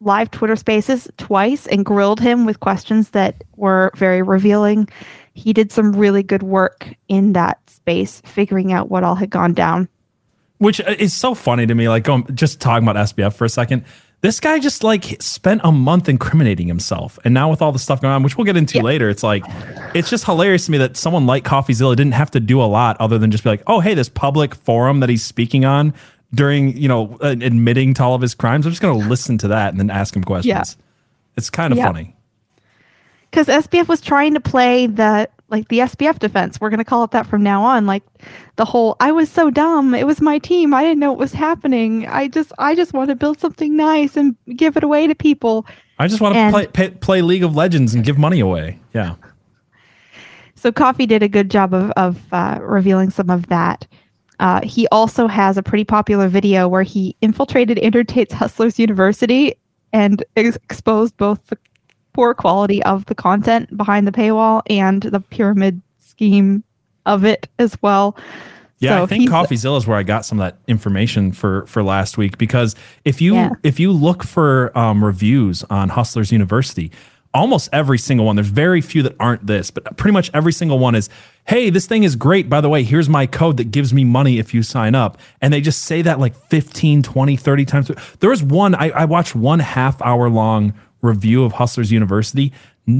live 0.00 0.30
Twitter 0.30 0.56
spaces 0.56 1.08
twice 1.16 1.66
and 1.66 1.84
grilled 1.84 2.20
him 2.20 2.44
with 2.44 2.60
questions 2.60 3.10
that 3.10 3.44
were 3.56 3.90
very 3.96 4.22
revealing. 4.22 4.88
He 5.34 5.52
did 5.52 5.70
some 5.70 5.92
really 5.92 6.22
good 6.22 6.42
work 6.42 6.94
in 7.08 7.34
that 7.34 7.58
space, 7.68 8.22
figuring 8.24 8.72
out 8.72 8.90
what 8.90 9.04
all 9.04 9.14
had 9.14 9.30
gone 9.30 9.52
down. 9.52 9.88
Which 10.58 10.80
uh, 10.80 10.94
is 10.98 11.12
so 11.12 11.34
funny 11.34 11.66
to 11.66 11.74
me. 11.74 11.88
Like, 11.88 12.04
going, 12.04 12.26
just 12.34 12.60
talking 12.60 12.88
about 12.88 12.96
SBF 13.08 13.34
for 13.34 13.44
a 13.44 13.48
second. 13.48 13.84
This 14.26 14.40
guy 14.40 14.58
just 14.58 14.82
like 14.82 15.22
spent 15.22 15.60
a 15.62 15.70
month 15.70 16.08
incriminating 16.08 16.66
himself. 16.66 17.16
And 17.24 17.32
now 17.32 17.48
with 17.48 17.62
all 17.62 17.70
the 17.70 17.78
stuff 17.78 18.00
going 18.00 18.12
on, 18.12 18.24
which 18.24 18.36
we'll 18.36 18.44
get 18.44 18.56
into 18.56 18.78
yeah. 18.78 18.82
later, 18.82 19.08
it's 19.08 19.22
like, 19.22 19.44
it's 19.94 20.10
just 20.10 20.24
hilarious 20.24 20.66
to 20.66 20.72
me 20.72 20.78
that 20.78 20.96
someone 20.96 21.26
like 21.26 21.44
CoffeeZilla 21.44 21.94
didn't 21.94 22.14
have 22.14 22.32
to 22.32 22.40
do 22.40 22.60
a 22.60 22.66
lot 22.66 22.96
other 22.98 23.18
than 23.18 23.30
just 23.30 23.44
be 23.44 23.50
like, 23.50 23.62
oh, 23.68 23.78
hey, 23.78 23.94
this 23.94 24.08
public 24.08 24.56
forum 24.56 24.98
that 24.98 25.08
he's 25.08 25.24
speaking 25.24 25.64
on 25.64 25.94
during, 26.34 26.76
you 26.76 26.88
know, 26.88 27.16
uh, 27.22 27.36
admitting 27.40 27.94
to 27.94 28.02
all 28.02 28.16
of 28.16 28.20
his 28.20 28.34
crimes. 28.34 28.66
I'm 28.66 28.72
just 28.72 28.82
going 28.82 29.00
to 29.00 29.08
listen 29.08 29.38
to 29.38 29.48
that 29.48 29.68
and 29.70 29.78
then 29.78 29.90
ask 29.90 30.16
him 30.16 30.24
questions. 30.24 30.46
Yeah. 30.48 30.84
It's 31.36 31.48
kind 31.48 31.72
of 31.72 31.78
yeah. 31.78 31.86
funny. 31.86 32.16
Because 33.30 33.46
SBF 33.46 33.86
was 33.86 34.00
trying 34.00 34.34
to 34.34 34.40
play 34.40 34.88
the 34.88 35.30
like 35.48 35.68
the 35.68 35.80
SBF 35.80 36.18
defense. 36.18 36.60
We're 36.60 36.70
going 36.70 36.78
to 36.78 36.84
call 36.84 37.04
it 37.04 37.10
that 37.12 37.26
from 37.26 37.42
now 37.42 37.62
on. 37.62 37.86
Like 37.86 38.02
the 38.56 38.64
whole 38.64 38.96
I 39.00 39.12
was 39.12 39.30
so 39.30 39.50
dumb. 39.50 39.94
It 39.94 40.06
was 40.06 40.20
my 40.20 40.38
team. 40.38 40.74
I 40.74 40.82
didn't 40.82 40.98
know 40.98 41.12
what 41.12 41.18
was 41.18 41.32
happening. 41.32 42.06
I 42.06 42.28
just 42.28 42.52
I 42.58 42.74
just 42.74 42.92
want 42.92 43.10
to 43.10 43.14
build 43.14 43.40
something 43.40 43.76
nice 43.76 44.16
and 44.16 44.36
give 44.56 44.76
it 44.76 44.84
away 44.84 45.06
to 45.06 45.14
people. 45.14 45.66
I 45.98 46.08
just 46.08 46.20
want 46.20 46.34
to 46.34 46.50
play, 46.50 46.66
play 46.66 46.90
play 46.90 47.22
League 47.22 47.44
of 47.44 47.54
Legends 47.54 47.94
and 47.94 48.04
give 48.04 48.18
money 48.18 48.40
away. 48.40 48.78
Yeah. 48.94 49.16
So 50.54 50.72
Coffee 50.72 51.06
did 51.06 51.22
a 51.22 51.28
good 51.28 51.50
job 51.50 51.74
of 51.74 51.90
of 51.92 52.20
uh, 52.32 52.58
revealing 52.60 53.10
some 53.10 53.30
of 53.30 53.46
that. 53.46 53.86
Uh, 54.38 54.60
he 54.62 54.86
also 54.88 55.26
has 55.26 55.56
a 55.56 55.62
pretty 55.62 55.84
popular 55.84 56.28
video 56.28 56.68
where 56.68 56.82
he 56.82 57.16
infiltrated 57.22 57.78
Andrew 57.78 58.04
Tate's 58.04 58.34
Hustlers 58.34 58.78
University 58.78 59.54
and 59.92 60.22
ex- 60.36 60.56
exposed 60.56 61.16
both 61.16 61.46
the 61.46 61.56
poor 62.16 62.32
quality 62.32 62.82
of 62.84 63.04
the 63.06 63.14
content 63.14 63.76
behind 63.76 64.06
the 64.06 64.10
paywall 64.10 64.62
and 64.70 65.02
the 65.02 65.20
pyramid 65.20 65.82
scheme 65.98 66.64
of 67.04 67.26
it 67.26 67.46
as 67.58 67.76
well. 67.82 68.16
Yeah, 68.78 68.98
so 68.98 69.02
I 69.02 69.06
think 69.06 69.28
CoffeeZilla 69.28 69.76
is 69.76 69.86
where 69.86 69.98
I 69.98 70.02
got 70.02 70.24
some 70.24 70.40
of 70.40 70.46
that 70.46 70.58
information 70.66 71.32
for 71.32 71.66
for 71.66 71.82
last 71.82 72.16
week 72.16 72.38
because 72.38 72.74
if 73.04 73.20
you 73.20 73.34
yeah. 73.34 73.50
if 73.62 73.78
you 73.78 73.92
look 73.92 74.24
for 74.24 74.76
um, 74.76 75.04
reviews 75.04 75.62
on 75.70 75.90
Hustlers 75.90 76.32
University, 76.32 76.90
almost 77.36 77.68
every 77.72 77.98
single 77.98 78.24
one. 78.24 78.36
There's 78.36 78.48
very 78.48 78.80
few 78.80 79.02
that 79.02 79.14
aren't 79.20 79.46
this, 79.46 79.70
but 79.70 79.96
pretty 79.96 80.12
much 80.12 80.30
every 80.32 80.52
single 80.52 80.78
one 80.78 80.94
is, 80.94 81.10
hey, 81.46 81.70
this 81.70 81.86
thing 81.86 82.02
is 82.02 82.16
great. 82.16 82.48
By 82.48 82.60
the 82.60 82.68
way, 82.68 82.82
here's 82.82 83.08
my 83.08 83.26
code 83.26 83.58
that 83.58 83.70
gives 83.70 83.92
me 83.92 84.04
money 84.04 84.38
if 84.38 84.54
you 84.54 84.62
sign 84.62 84.94
up. 84.94 85.18
And 85.42 85.52
they 85.52 85.60
just 85.60 85.84
say 85.84 86.02
that 86.02 86.18
like 86.18 86.34
15, 86.34 87.02
20, 87.02 87.36
30 87.36 87.64
times. 87.66 87.90
There 88.20 88.30
was 88.30 88.42
one, 88.42 88.74
I, 88.74 88.90
I 88.90 89.04
watched 89.04 89.34
one 89.34 89.58
half 89.58 90.00
hour 90.00 90.30
long 90.30 90.72
review 91.06 91.44
of 91.44 91.52
Hustlers 91.52 91.92
University. 91.92 92.52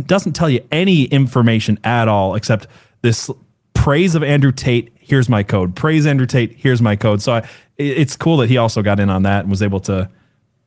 Doesn't 0.07 0.33
tell 0.33 0.51
you 0.51 0.67
any 0.73 1.05
information 1.05 1.79
at 1.85 2.09
all 2.09 2.35
except 2.35 2.67
this 3.03 3.31
praise 3.75 4.15
of 4.15 4.23
Andrew 4.23 4.53
Tate. 4.53 4.93
Here's 4.99 5.29
my 5.29 5.43
code. 5.43 5.77
Praise 5.77 6.07
Andrew 6.07 6.27
Tate. 6.27 6.53
Here's 6.57 6.83
my 6.83 6.97
code. 6.97 7.23
So 7.23 7.35
I, 7.35 7.49
it's 7.77 8.17
cool 8.17 8.39
that 8.39 8.49
he 8.49 8.57
also 8.57 8.83
got 8.83 8.99
in 8.99 9.11
on 9.11 9.23
that 9.25 9.41
and 9.41 9.51
was 9.51 9.63
able 9.63 9.81
to. 9.81 10.11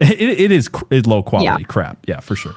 It, 0.02 0.40
it 0.40 0.52
is 0.52 0.70
low 1.06 1.22
quality 1.22 1.64
yeah. 1.64 1.68
crap. 1.68 1.98
Yeah, 2.08 2.22
for 2.22 2.34
sure. 2.34 2.56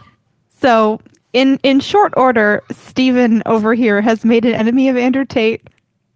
So 0.61 1.01
in 1.33 1.59
in 1.65 1.81
short 1.81 2.15
order, 2.17 2.63
Stephen 2.71 3.43
over 3.47 3.75
here 3.75 4.01
has 4.01 4.25
made 4.25 4.45
an 4.45 4.55
enemy 4.55 4.89
of 4.89 4.97
Andrew 4.97 5.25
Tate, 5.25 5.67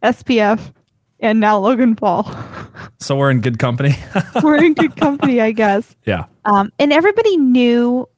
SBF, 0.05 0.73
and 1.21 1.41
now 1.41 1.59
Logan 1.59 1.97
Paul. 1.97 2.33
so 3.01 3.17
we're 3.17 3.31
in 3.31 3.41
good 3.41 3.59
company. 3.59 3.97
we're 4.43 4.63
in 4.63 4.75
good 4.75 4.97
company, 4.97 5.41
I 5.41 5.53
guess. 5.53 5.97
Yeah. 6.05 6.27
Um, 6.45 6.73
and 6.79 6.93
everybody 6.93 7.37
knew 7.37 8.09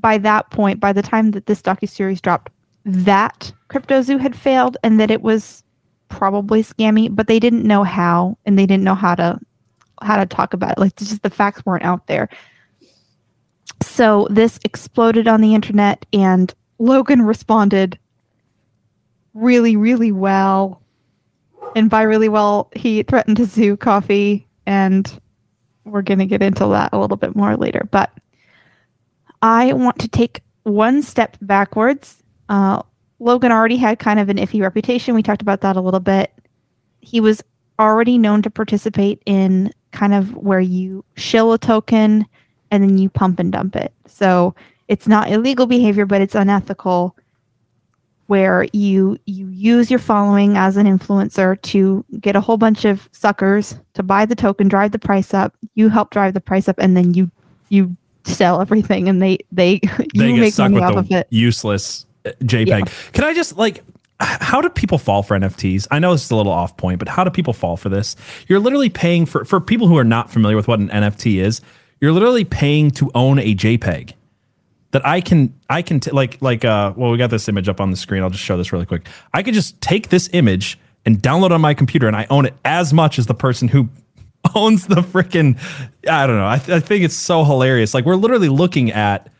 by 0.00 0.18
that 0.18 0.50
point, 0.50 0.80
by 0.80 0.92
the 0.92 1.02
time 1.02 1.32
that 1.32 1.46
this 1.46 1.62
docu 1.62 1.88
series 1.88 2.20
dropped, 2.20 2.52
that 2.84 3.52
CryptoZoo 3.68 4.20
had 4.20 4.36
failed 4.36 4.76
and 4.82 5.00
that 5.00 5.10
it 5.10 5.22
was 5.22 5.62
probably 6.08 6.62
scammy, 6.62 7.14
but 7.14 7.26
they 7.26 7.40
didn't 7.40 7.64
know 7.64 7.82
how, 7.82 8.38
and 8.46 8.58
they 8.58 8.66
didn't 8.66 8.84
know 8.84 8.94
how 8.94 9.14
to 9.14 9.38
how 10.02 10.16
to 10.16 10.26
talk 10.26 10.52
about 10.52 10.72
it. 10.72 10.78
Like 10.78 10.94
just 10.96 11.22
the 11.22 11.30
facts 11.30 11.64
weren't 11.64 11.84
out 11.84 12.06
there. 12.06 12.28
So 13.82 14.28
this 14.30 14.58
exploded 14.64 15.26
on 15.26 15.40
the 15.40 15.54
internet, 15.54 16.04
and 16.12 16.54
Logan 16.78 17.22
responded 17.22 17.98
really, 19.34 19.76
really 19.76 20.12
well. 20.12 20.82
And 21.74 21.90
by 21.90 22.02
really 22.02 22.28
well, 22.28 22.70
he 22.74 23.02
threatened 23.02 23.36
to 23.38 23.46
sue 23.46 23.76
Coffee, 23.76 24.46
and 24.66 25.20
we're 25.84 26.02
going 26.02 26.18
to 26.18 26.26
get 26.26 26.42
into 26.42 26.66
that 26.68 26.90
a 26.92 26.98
little 26.98 27.16
bit 27.16 27.36
more 27.36 27.56
later. 27.56 27.86
But 27.90 28.10
I 29.46 29.72
want 29.74 30.00
to 30.00 30.08
take 30.08 30.42
one 30.64 31.02
step 31.02 31.36
backwards. 31.40 32.20
Uh, 32.48 32.82
Logan 33.20 33.52
already 33.52 33.76
had 33.76 34.00
kind 34.00 34.18
of 34.18 34.28
an 34.28 34.38
iffy 34.38 34.60
reputation. 34.60 35.14
We 35.14 35.22
talked 35.22 35.40
about 35.40 35.60
that 35.60 35.76
a 35.76 35.80
little 35.80 36.00
bit. 36.00 36.32
He 37.00 37.20
was 37.20 37.44
already 37.78 38.18
known 38.18 38.42
to 38.42 38.50
participate 38.50 39.22
in 39.24 39.72
kind 39.92 40.14
of 40.14 40.34
where 40.34 40.58
you 40.58 41.04
shill 41.14 41.52
a 41.52 41.58
token 41.58 42.26
and 42.72 42.82
then 42.82 42.98
you 42.98 43.08
pump 43.08 43.38
and 43.38 43.52
dump 43.52 43.76
it. 43.76 43.92
So 44.08 44.52
it's 44.88 45.06
not 45.06 45.30
illegal 45.30 45.66
behavior, 45.66 46.06
but 46.06 46.20
it's 46.20 46.34
unethical 46.34 47.16
where 48.26 48.66
you 48.72 49.16
you 49.26 49.46
use 49.50 49.88
your 49.88 50.00
following 50.00 50.56
as 50.56 50.76
an 50.76 50.86
influencer 50.86 51.62
to 51.62 52.04
get 52.18 52.34
a 52.34 52.40
whole 52.40 52.56
bunch 52.56 52.84
of 52.84 53.08
suckers 53.12 53.78
to 53.94 54.02
buy 54.02 54.26
the 54.26 54.34
token, 54.34 54.66
drive 54.66 54.90
the 54.90 54.98
price 54.98 55.32
up. 55.32 55.54
You 55.76 55.88
help 55.88 56.10
drive 56.10 56.34
the 56.34 56.40
price 56.40 56.68
up, 56.68 56.80
and 56.80 56.96
then 56.96 57.14
you 57.14 57.30
you 57.68 57.96
sell 58.26 58.60
everything, 58.60 59.08
and 59.08 59.22
they 59.22 59.38
they 59.52 59.80
you 60.14 60.22
they 60.22 60.32
make 60.32 60.58
money 60.58 60.78
off 60.78 60.96
of 60.96 61.10
it. 61.10 61.26
Useless 61.30 62.06
uh, 62.24 62.30
JPEG. 62.42 62.66
Yeah. 62.66 62.84
Can 63.12 63.24
I 63.24 63.34
just 63.34 63.56
like? 63.56 63.82
How 64.18 64.62
do 64.62 64.70
people 64.70 64.96
fall 64.96 65.22
for 65.22 65.38
NFTs? 65.38 65.88
I 65.90 65.98
know 65.98 66.12
this 66.12 66.24
is 66.24 66.30
a 66.30 66.36
little 66.36 66.50
off 66.50 66.78
point, 66.78 66.98
but 66.98 67.06
how 67.06 67.22
do 67.22 67.28
people 67.28 67.52
fall 67.52 67.76
for 67.76 67.90
this? 67.90 68.16
You're 68.48 68.60
literally 68.60 68.88
paying 68.88 69.26
for 69.26 69.44
for 69.44 69.60
people 69.60 69.88
who 69.88 69.98
are 69.98 70.04
not 70.04 70.30
familiar 70.30 70.56
with 70.56 70.68
what 70.68 70.80
an 70.80 70.88
NFT 70.88 71.38
is 71.38 71.60
you're 72.00 72.12
literally 72.12 72.44
paying 72.44 72.90
to 72.92 73.10
own 73.14 73.38
a 73.38 73.54
JPEG 73.54 74.12
that 74.90 75.06
I 75.06 75.20
can 75.20 75.54
I 75.68 75.82
can 75.82 76.00
t- 76.00 76.10
like 76.10 76.40
like 76.40 76.64
uh 76.64 76.92
well 76.96 77.10
we 77.10 77.18
got 77.18 77.30
this 77.30 77.48
image 77.48 77.68
up 77.68 77.80
on 77.80 77.90
the 77.90 77.96
screen. 77.96 78.22
I'll 78.22 78.30
just 78.30 78.44
show 78.44 78.56
this 78.56 78.72
really 78.72 78.86
quick. 78.86 79.08
I 79.34 79.42
could 79.42 79.54
just 79.54 79.80
take 79.80 80.08
this 80.08 80.28
image 80.32 80.78
and 81.04 81.18
download 81.18 81.50
on 81.50 81.60
my 81.60 81.74
computer 81.74 82.06
and 82.06 82.16
I 82.16 82.26
own 82.30 82.46
it 82.46 82.54
as 82.64 82.92
much 82.92 83.18
as 83.18 83.26
the 83.26 83.34
person 83.34 83.68
who 83.68 83.88
owns 84.54 84.86
the 84.86 84.96
freaking 84.96 85.58
I 86.08 86.26
don't 86.26 86.36
know. 86.36 86.46
I, 86.46 86.58
th- 86.58 86.76
I 86.76 86.80
think 86.80 87.04
it's 87.04 87.14
so 87.14 87.44
hilarious. 87.44 87.94
Like 87.94 88.04
we're 88.04 88.16
literally 88.16 88.48
looking 88.48 88.92
at 88.92 89.30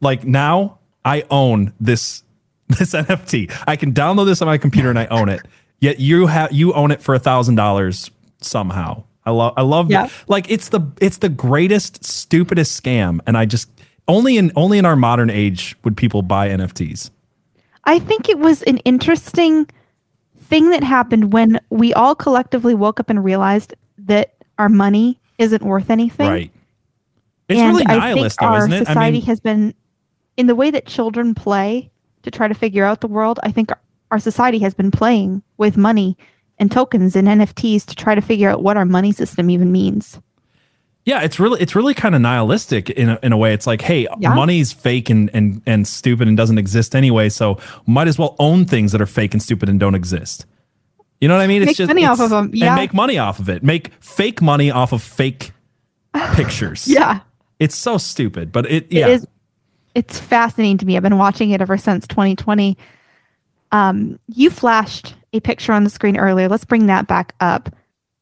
like 0.00 0.24
now 0.24 0.78
I 1.04 1.24
own 1.30 1.72
this 1.80 2.22
this 2.68 2.92
NFT. 2.94 3.52
I 3.66 3.76
can 3.76 3.92
download 3.92 4.26
this 4.26 4.42
on 4.42 4.46
my 4.46 4.58
computer 4.58 4.90
and 4.90 4.98
I 4.98 5.06
own 5.06 5.28
it. 5.28 5.42
Yet 5.80 5.98
you 5.98 6.26
have 6.26 6.52
you 6.52 6.72
own 6.74 6.90
it 6.90 7.02
for 7.02 7.14
a 7.14 7.18
thousand 7.18 7.56
dollars 7.56 8.10
somehow. 8.40 9.04
I 9.24 9.30
love 9.30 9.54
I 9.56 9.62
love 9.62 9.90
yeah. 9.90 10.08
like 10.26 10.50
it's 10.50 10.68
the 10.70 10.80
it's 11.00 11.18
the 11.18 11.28
greatest 11.28 12.04
stupidest 12.04 12.80
scam 12.80 13.20
and 13.26 13.36
I 13.38 13.44
just 13.46 13.70
only 14.08 14.36
in 14.36 14.52
only 14.56 14.78
in 14.78 14.84
our 14.84 14.96
modern 14.96 15.30
age 15.30 15.76
would 15.84 15.96
people 15.96 16.22
buy 16.22 16.48
NFTs. 16.48 17.10
I 17.84 17.98
think 17.98 18.28
it 18.28 18.38
was 18.38 18.62
an 18.62 18.78
interesting 18.78 19.68
thing 20.40 20.70
that 20.70 20.84
happened 20.84 21.32
when 21.32 21.60
we 21.70 21.92
all 21.94 22.14
collectively 22.14 22.74
woke 22.74 23.00
up 23.00 23.10
and 23.10 23.24
realized 23.24 23.74
that 23.98 24.31
our 24.58 24.68
money 24.68 25.18
isn't 25.38 25.62
worth 25.62 25.90
anything. 25.90 26.28
Right. 26.28 26.50
It's 27.48 27.60
and 27.60 27.72
really 27.72 27.84
nihilist, 27.84 28.38
though, 28.40 28.46
our 28.46 28.58
isn't 28.58 28.72
it? 28.72 28.86
society 28.86 29.00
I 29.00 29.10
mean, 29.10 29.22
has 29.22 29.40
been 29.40 29.74
in 30.36 30.46
the 30.46 30.54
way 30.54 30.70
that 30.70 30.86
children 30.86 31.34
play 31.34 31.90
to 32.22 32.30
try 32.30 32.48
to 32.48 32.54
figure 32.54 32.84
out 32.84 33.00
the 33.00 33.08
world. 33.08 33.40
I 33.42 33.50
think 33.50 33.70
our 34.10 34.18
society 34.18 34.58
has 34.60 34.74
been 34.74 34.90
playing 34.90 35.42
with 35.56 35.76
money 35.76 36.16
and 36.58 36.70
tokens 36.70 37.16
and 37.16 37.26
NFTs 37.28 37.84
to 37.86 37.94
try 37.94 38.14
to 38.14 38.20
figure 38.20 38.48
out 38.48 38.62
what 38.62 38.76
our 38.76 38.84
money 38.84 39.12
system 39.12 39.50
even 39.50 39.72
means. 39.72 40.20
Yeah, 41.04 41.22
it's 41.22 41.40
really 41.40 41.60
it's 41.60 41.74
really 41.74 41.94
kind 41.94 42.14
of 42.14 42.20
nihilistic 42.20 42.88
in 42.90 43.08
a, 43.08 43.18
in 43.24 43.32
a 43.32 43.36
way. 43.36 43.52
It's 43.52 43.66
like, 43.66 43.80
hey, 43.80 44.06
yeah. 44.20 44.34
money's 44.34 44.72
fake 44.72 45.10
and 45.10 45.28
and 45.34 45.60
and 45.66 45.88
stupid 45.88 46.28
and 46.28 46.36
doesn't 46.36 46.58
exist 46.58 46.94
anyway, 46.94 47.28
so 47.28 47.58
might 47.86 48.06
as 48.06 48.18
well 48.18 48.36
own 48.38 48.66
things 48.66 48.92
that 48.92 49.00
are 49.00 49.06
fake 49.06 49.34
and 49.34 49.42
stupid 49.42 49.68
and 49.68 49.80
don't 49.80 49.96
exist. 49.96 50.46
You 51.22 51.28
know 51.28 51.36
what 51.36 51.44
I 51.44 51.46
mean? 51.46 51.62
It's 51.62 51.68
make 51.68 51.76
just 51.76 51.88
money 51.88 52.04
off 52.04 52.18
of 52.18 52.30
them. 52.30 52.50
Yeah, 52.52 52.66
and 52.66 52.74
make 52.74 52.92
money 52.92 53.16
off 53.16 53.38
of 53.38 53.48
it. 53.48 53.62
Make 53.62 53.92
fake 54.00 54.42
money 54.42 54.72
off 54.72 54.92
of 54.92 55.00
fake 55.00 55.52
pictures. 56.34 56.88
yeah, 56.88 57.20
it's 57.60 57.76
so 57.76 57.96
stupid, 57.96 58.50
but 58.50 58.68
it 58.68 58.90
yeah. 58.90 59.06
It 59.06 59.12
is 59.12 59.26
it's 59.94 60.18
fascinating 60.18 60.78
to 60.78 60.86
me. 60.86 60.96
I've 60.96 61.02
been 61.04 61.18
watching 61.18 61.50
it 61.50 61.60
ever 61.60 61.78
since 61.78 62.08
2020. 62.08 62.76
Um, 63.70 64.18
you 64.26 64.50
flashed 64.50 65.14
a 65.32 65.38
picture 65.38 65.72
on 65.72 65.84
the 65.84 65.90
screen 65.90 66.16
earlier. 66.16 66.48
Let's 66.48 66.64
bring 66.64 66.86
that 66.86 67.06
back 67.06 67.36
up. 67.38 67.72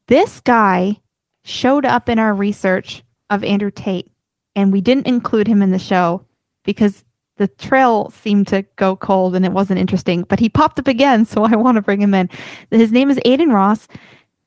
This 0.08 0.40
guy 0.40 1.00
showed 1.42 1.86
up 1.86 2.10
in 2.10 2.18
our 2.18 2.34
research 2.34 3.02
of 3.30 3.42
Andrew 3.44 3.70
Tate, 3.70 4.12
and 4.54 4.72
we 4.72 4.82
didn't 4.82 5.06
include 5.06 5.46
him 5.46 5.62
in 5.62 5.70
the 5.70 5.78
show 5.78 6.26
because 6.64 7.02
the 7.40 7.48
trail 7.48 8.10
seemed 8.10 8.46
to 8.48 8.60
go 8.76 8.94
cold 8.94 9.34
and 9.34 9.46
it 9.46 9.52
wasn't 9.52 9.80
interesting. 9.80 10.24
But 10.28 10.38
he 10.38 10.50
popped 10.50 10.78
up 10.78 10.86
again, 10.86 11.24
so 11.24 11.42
I 11.42 11.56
want 11.56 11.76
to 11.76 11.82
bring 11.82 12.00
him 12.00 12.14
in. 12.14 12.28
His 12.70 12.92
name 12.92 13.10
is 13.10 13.18
Adin 13.24 13.50
Ross. 13.50 13.88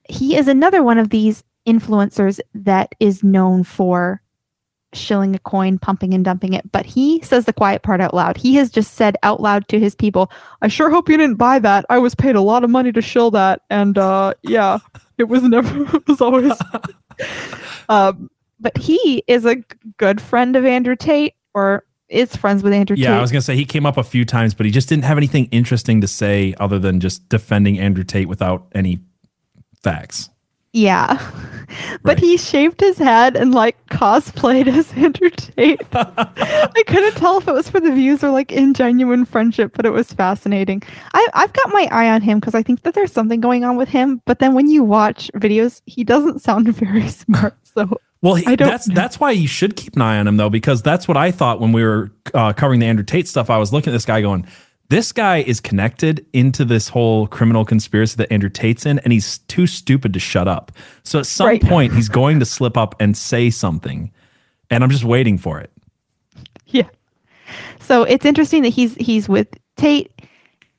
He 0.07 0.37
is 0.37 0.47
another 0.47 0.83
one 0.83 0.99
of 0.99 1.09
these 1.09 1.43
influencers 1.67 2.39
that 2.53 2.93
is 2.99 3.23
known 3.23 3.63
for 3.63 4.21
shilling 4.93 5.33
a 5.33 5.39
coin, 5.39 5.79
pumping 5.79 6.13
and 6.13 6.23
dumping 6.23 6.53
it, 6.53 6.71
but 6.71 6.85
he 6.85 7.19
says 7.23 7.45
the 7.45 7.53
quiet 7.53 7.81
part 7.81 7.99
out 7.99 8.13
loud. 8.13 8.37
He 8.37 8.53
has 8.55 8.69
just 8.69 8.93
said 8.93 9.17
out 9.23 9.41
loud 9.41 9.67
to 9.69 9.79
his 9.79 9.95
people, 9.95 10.31
I 10.61 10.67
sure 10.67 10.91
hope 10.91 11.09
you 11.09 11.17
didn't 11.17 11.37
buy 11.37 11.57
that. 11.59 11.83
I 11.89 11.97
was 11.97 12.13
paid 12.13 12.35
a 12.35 12.41
lot 12.41 12.63
of 12.63 12.69
money 12.69 12.91
to 12.91 13.01
shill 13.01 13.31
that. 13.31 13.61
And 13.71 13.97
uh, 13.97 14.35
yeah, 14.43 14.77
it 15.17 15.23
was 15.23 15.41
never, 15.41 15.83
it 15.95 16.07
was 16.07 16.21
always. 16.21 16.53
um, 17.89 18.29
but 18.59 18.77
he 18.77 19.23
is 19.25 19.45
a 19.45 19.63
good 19.97 20.21
friend 20.21 20.55
of 20.55 20.63
Andrew 20.63 20.95
Tate 20.95 21.33
or 21.55 21.85
is 22.13 22.35
friends 22.35 22.63
with 22.63 22.73
Andrew 22.73 22.95
yeah, 22.97 23.09
Tate. 23.09 23.17
I 23.17 23.21
was 23.21 23.31
going 23.31 23.41
to 23.41 23.45
say 23.45 23.55
he 23.55 23.65
came 23.65 23.85
up 23.85 23.97
a 23.97 24.03
few 24.03 24.23
times, 24.25 24.53
but 24.53 24.65
he 24.65 24.71
just 24.71 24.87
didn't 24.89 25.05
have 25.05 25.17
anything 25.17 25.45
interesting 25.51 26.01
to 26.01 26.07
say 26.07 26.53
other 26.59 26.79
than 26.79 26.99
just 26.99 27.27
defending 27.29 27.79
Andrew 27.79 28.03
Tate 28.03 28.27
without 28.27 28.67
any 28.73 28.99
facts. 29.81 30.29
Yeah. 30.73 31.19
But 32.03 32.17
Right. 32.17 32.19
he 32.19 32.37
shaved 32.37 32.81
his 32.81 32.97
head 32.99 33.35
and 33.35 33.51
like 33.55 33.77
cosplayed 33.87 34.67
as 34.67 34.91
Andrew 34.95 35.29
Tate. 35.31 35.81
I 35.93 36.83
couldn't 36.85 37.15
tell 37.15 37.39
if 37.39 37.47
it 37.47 37.53
was 37.53 37.67
for 37.69 37.79
the 37.79 37.91
views 37.91 38.23
or 38.23 38.29
like 38.29 38.51
in 38.51 38.75
genuine 38.75 39.25
friendship, 39.25 39.71
but 39.75 39.85
it 39.85 39.89
was 39.91 40.11
fascinating. 40.13 40.83
I, 41.15 41.27
I've 41.33 41.53
got 41.53 41.69
my 41.69 41.87
eye 41.89 42.09
on 42.09 42.21
him 42.21 42.39
because 42.39 42.53
I 42.53 42.61
think 42.61 42.83
that 42.83 42.93
there's 42.93 43.11
something 43.11 43.39
going 43.41 43.63
on 43.63 43.75
with 43.75 43.89
him. 43.89 44.21
But 44.25 44.37
then 44.39 44.53
when 44.53 44.69
you 44.69 44.83
watch 44.83 45.31
videos, 45.35 45.81
he 45.87 46.03
doesn't 46.03 46.41
sound 46.41 46.67
very 46.75 47.07
smart. 47.07 47.55
So 47.63 47.99
Well, 48.23 48.35
he, 48.35 48.55
that's 48.55 48.85
that's 48.85 49.19
why 49.19 49.31
you 49.31 49.47
should 49.49 49.75
keep 49.75 49.97
an 49.97 50.01
eye 50.01 50.17
on 50.17 50.27
him 50.27 50.37
though, 50.37 50.49
because 50.49 50.81
that's 50.81 51.07
what 51.09 51.17
I 51.17 51.29
thought 51.29 51.59
when 51.59 51.73
we 51.73 51.83
were 51.83 52.09
uh, 52.33 52.53
covering 52.53 52.79
the 52.79 52.85
Andrew 52.87 53.03
Tate 53.03 53.27
stuff. 53.27 53.49
I 53.49 53.57
was 53.57 53.73
looking 53.73 53.91
at 53.91 53.95
this 53.95 54.05
guy 54.05 54.21
going, 54.21 54.47
"This 54.87 55.11
guy 55.11 55.39
is 55.39 55.59
connected 55.59 56.25
into 56.31 56.63
this 56.63 56.87
whole 56.87 57.27
criminal 57.27 57.65
conspiracy 57.65 58.15
that 58.15 58.31
Andrew 58.31 58.49
Tate's 58.49 58.85
in, 58.85 58.99
and 58.99 59.11
he's 59.11 59.39
too 59.49 59.67
stupid 59.67 60.13
to 60.13 60.19
shut 60.21 60.47
up. 60.47 60.71
So 61.03 61.19
at 61.19 61.25
some 61.25 61.47
Right. 61.47 61.61
point, 61.61 61.93
he's 61.93 62.07
going 62.07 62.39
to 62.39 62.45
slip 62.45 62.77
up 62.77 62.95
and 63.01 63.15
say 63.17 63.49
something, 63.49 64.09
and 64.69 64.85
I'm 64.85 64.89
just 64.89 65.03
waiting 65.03 65.37
for 65.37 65.59
it." 65.59 65.69
yeah. 66.67 66.87
So 67.81 68.03
it's 68.03 68.25
interesting 68.25 68.63
that 68.63 68.69
he's 68.69 68.95
he's 68.95 69.27
with 69.27 69.49
Tate, 69.75 70.11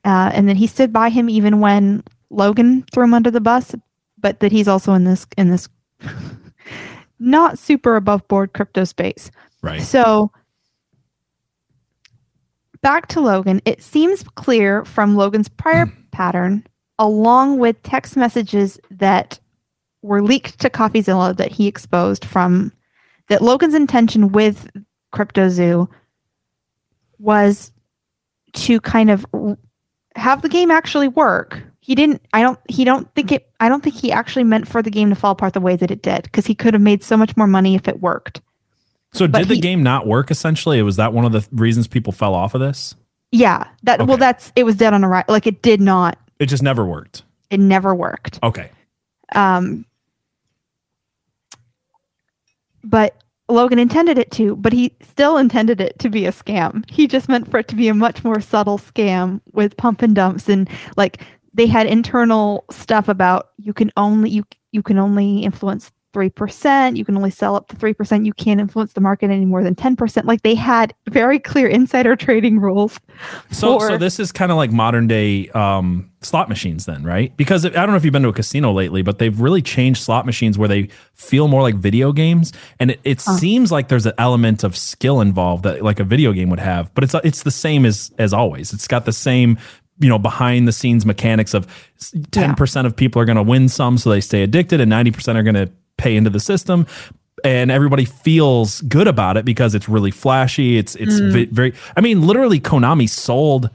uh, 0.03 0.31
and 0.33 0.49
then 0.49 0.55
he 0.55 0.65
stood 0.65 0.91
by 0.91 1.09
him 1.09 1.29
even 1.29 1.59
when 1.59 2.03
Logan 2.31 2.83
threw 2.91 3.03
him 3.03 3.13
under 3.13 3.29
the 3.29 3.39
bus, 3.39 3.75
but 4.19 4.39
that 4.39 4.51
he's 4.51 4.67
also 4.67 4.93
in 4.93 5.03
this 5.03 5.27
in 5.37 5.51
this 5.51 5.69
not 7.19 7.57
super 7.57 7.95
above 7.95 8.27
board 8.27 8.53
crypto 8.53 8.83
space. 8.83 9.31
Right. 9.61 9.81
So 9.81 10.31
back 12.81 13.07
to 13.07 13.21
Logan, 13.21 13.61
it 13.65 13.81
seems 13.81 14.23
clear 14.35 14.85
from 14.85 15.15
Logan's 15.15 15.49
prior 15.49 15.91
pattern, 16.11 16.65
along 16.99 17.59
with 17.59 17.81
text 17.83 18.15
messages 18.15 18.79
that 18.91 19.39
were 20.01 20.21
leaked 20.21 20.59
to 20.59 20.69
CoffeeZilla 20.69 21.35
that 21.37 21.51
he 21.51 21.67
exposed 21.67 22.23
from 22.23 22.71
that 23.27 23.41
Logan's 23.41 23.73
intention 23.73 24.31
with 24.31 24.69
CryptoZoo 25.13 25.89
was 27.17 27.71
to 28.53 28.79
kind 28.81 29.09
of 29.09 29.25
have 30.15 30.41
the 30.41 30.49
game 30.49 30.71
actually 30.71 31.07
work. 31.07 31.63
He 31.85 31.93
didn't 31.93 32.19
I 32.33 32.41
don't 32.41 32.59
he 32.67 32.83
don't 32.83 33.13
think 33.13 33.31
it 33.31 33.47
I 33.59 33.69
don't 33.69 33.83
think 33.83 33.95
he 33.95 34.11
actually 34.11 34.43
meant 34.43 34.67
for 34.67 34.81
the 34.81 34.89
game 34.89 35.09
to 35.09 35.15
fall 35.15 35.33
apart 35.33 35.53
the 35.53 35.59
way 35.61 35.75
that 35.75 35.91
it 35.91 36.01
did 36.01 36.23
because 36.23 36.47
he 36.47 36.55
could 36.55 36.73
have 36.73 36.81
made 36.81 37.03
so 37.03 37.15
much 37.15 37.37
more 37.37 37.45
money 37.45 37.75
if 37.75 37.87
it 37.87 38.01
worked. 38.01 38.41
So 39.13 39.27
But 39.27 39.39
did 39.39 39.47
the 39.49 39.53
he- 39.55 39.61
game 39.61 39.83
not 39.83 40.07
work? 40.07 40.31
Essentially, 40.31 40.81
was 40.81 40.95
that 40.95 41.13
one 41.13 41.25
of 41.25 41.31
the 41.31 41.47
reasons 41.51 41.87
people 41.87 42.11
fell 42.11 42.33
off 42.33 42.55
of 42.55 42.59
this? 42.61 42.95
Yeah, 43.31 43.67
that 43.83 44.07
well 44.07 44.17
that's 44.17 44.51
it 44.55 44.63
was 44.63 44.75
dead 44.75 44.95
on 44.95 45.03
a 45.03 45.07
right 45.07 45.29
like 45.29 45.45
it 45.45 45.61
did 45.61 45.79
not 45.79 46.17
It 46.39 46.47
just 46.47 46.63
never 46.63 46.83
worked. 46.85 47.21
it 47.51 47.59
never 47.59 47.93
worked. 47.93 48.39
Okay. 48.41 48.71
Um 49.33 49.85
but 52.83 53.15
Logan 53.47 53.77
intended 53.77 54.17
it 54.17 54.31
to, 54.31 54.55
but 54.55 54.73
he 54.73 54.91
still 55.01 55.37
intended 55.37 55.79
it 55.79 55.97
to 55.99 56.09
be 56.09 56.25
a 56.25 56.31
scam. 56.31 56.83
He 56.89 57.07
just 57.07 57.29
meant 57.29 57.49
for 57.49 57.59
it 57.59 57.67
to 57.67 57.75
be 57.75 57.87
a 57.89 57.93
much 57.93 58.23
more 58.23 58.41
subtle 58.41 58.79
scam 58.79 59.39
with 59.53 59.77
pump 59.77 60.01
and 60.01 60.15
dumps 60.15 60.49
and 60.49 60.67
like 60.97 61.21
they 61.55 61.67
had 61.67 61.87
internal 61.87 62.65
stuff 62.69 63.07
about 63.07 63.51
you 63.57 63.73
can 63.73 63.91
only 63.97 64.29
you 64.29 64.43
you 64.71 64.83
can 64.83 64.99
only 64.99 65.39
influence 65.39 65.91
3%, 66.15 66.95
you 66.95 67.03
can 67.03 67.17
only 67.17 67.29
sell 67.29 67.57
up 67.57 67.67
to 67.67 67.75
3%, 67.75 68.25
you 68.25 68.33
can't 68.33 68.61
influence 68.61 68.93
the 68.93 69.01
market 69.01 69.29
any 69.29 69.43
more 69.43 69.61
than 69.63 69.75
10%. 69.75 70.23
Like 70.23 70.43
they 70.43 70.55
had 70.55 70.93
very 71.09 71.39
clear 71.39 71.67
insider 71.67 72.15
trading 72.15 72.59
rules. 72.59 72.99
So, 73.51 73.79
so 73.79 73.97
this 73.97 74.17
is 74.17 74.31
kind 74.31 74.49
of 74.49 74.57
like 74.57 74.71
modern 74.71 75.07
day 75.07 75.49
um, 75.49 76.09
slot 76.21 76.47
machines, 76.47 76.85
then, 76.85 77.03
right? 77.03 77.35
Because 77.35 77.65
I 77.65 77.69
don't 77.69 77.89
know 77.89 77.97
if 77.97 78.05
you've 78.05 78.13
been 78.13 78.23
to 78.23 78.29
a 78.29 78.33
casino 78.33 78.71
lately, 78.71 79.01
but 79.01 79.19
they've 79.19 79.37
really 79.39 79.61
changed 79.61 80.03
slot 80.03 80.25
machines 80.25 80.57
where 80.57 80.69
they 80.69 80.87
feel 81.13 81.49
more 81.49 81.61
like 81.61 81.75
video 81.75 82.13
games, 82.13 82.53
and 82.79 82.91
it, 82.91 83.01
it 83.03 83.19
seems 83.19 83.71
like 83.71 83.89
there's 83.89 84.05
an 84.05 84.13
element 84.17 84.63
of 84.63 84.77
skill 84.77 85.19
involved 85.19 85.63
that 85.63 85.83
like 85.83 85.99
a 85.99 86.05
video 86.05 86.31
game 86.31 86.49
would 86.49 86.59
have. 86.59 86.93
But 86.93 87.03
it's 87.03 87.13
it's 87.23 87.43
the 87.43 87.51
same 87.51 87.85
as 87.85 88.11
as 88.17 88.33
always. 88.33 88.73
It's 88.73 88.87
got 88.87 89.05
the 89.05 89.13
same 89.13 89.57
you 89.99 90.09
know 90.09 90.19
behind 90.19 90.67
the 90.67 90.71
scenes 90.71 91.05
mechanics 91.05 91.53
of 91.53 91.67
ten 92.31 92.55
percent 92.55 92.87
of 92.87 92.95
people 92.95 93.21
are 93.21 93.25
going 93.25 93.37
to 93.37 93.43
win 93.43 93.69
some, 93.69 93.97
so 93.97 94.09
they 94.09 94.21
stay 94.21 94.43
addicted, 94.43 94.81
and 94.81 94.89
ninety 94.89 95.11
percent 95.11 95.37
are 95.37 95.43
going 95.43 95.55
to 95.55 95.71
pay 95.97 96.15
into 96.15 96.29
the 96.29 96.39
system 96.39 96.85
and 97.43 97.69
everybody 97.69 98.05
feels 98.05 98.81
good 98.81 99.07
about 99.07 99.37
it 99.37 99.45
because 99.45 99.75
it's 99.75 99.87
really 99.87 100.11
flashy. 100.11 100.77
It's 100.77 100.95
it's 100.95 101.19
vi- 101.19 101.45
very. 101.45 101.73
I 101.95 102.01
mean, 102.01 102.25
literally, 102.25 102.59
Konami 102.59 103.07
sold 103.07 103.69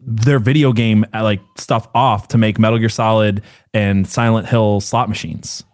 their 0.00 0.38
video 0.38 0.72
game 0.72 1.04
uh, 1.12 1.22
like 1.22 1.40
stuff 1.58 1.88
off 1.94 2.28
to 2.28 2.38
make 2.38 2.58
Metal 2.58 2.78
Gear 2.78 2.88
Solid 2.88 3.42
and 3.74 4.08
Silent 4.08 4.48
Hill 4.48 4.80
slot 4.80 5.08
machines. 5.08 5.64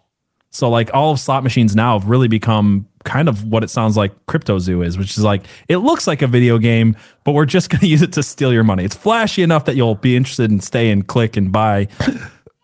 So 0.49 0.69
like 0.69 0.89
all 0.93 1.11
of 1.11 1.19
slot 1.19 1.43
machines 1.43 1.75
now 1.75 1.99
have 1.99 2.09
really 2.09 2.27
become 2.27 2.87
kind 3.07 3.29
of 3.29 3.45
what 3.45 3.63
it 3.63 3.69
sounds 3.69 3.95
like 3.95 4.13
CryptoZoo 4.25 4.85
is, 4.85 4.97
which 4.97 5.17
is 5.17 5.23
like 5.23 5.43
it 5.69 5.77
looks 5.77 6.05
like 6.07 6.21
a 6.21 6.27
video 6.27 6.57
game, 6.57 6.95
but 7.23 7.31
we're 7.31 7.45
just 7.45 7.69
going 7.71 7.79
to 7.79 7.87
use 7.87 8.01
it 8.01 8.13
to 8.13 8.21
steal 8.21 8.51
your 8.53 8.63
money. 8.63 8.83
It's 8.83 8.95
flashy 8.95 9.41
enough 9.41 9.65
that 9.65 9.75
you'll 9.75 9.95
be 9.95 10.15
interested 10.15 10.51
and 10.51 10.63
stay 10.63 10.91
and 10.91 11.07
click 11.07 11.37
and 11.37 11.51
buy. 11.51 11.87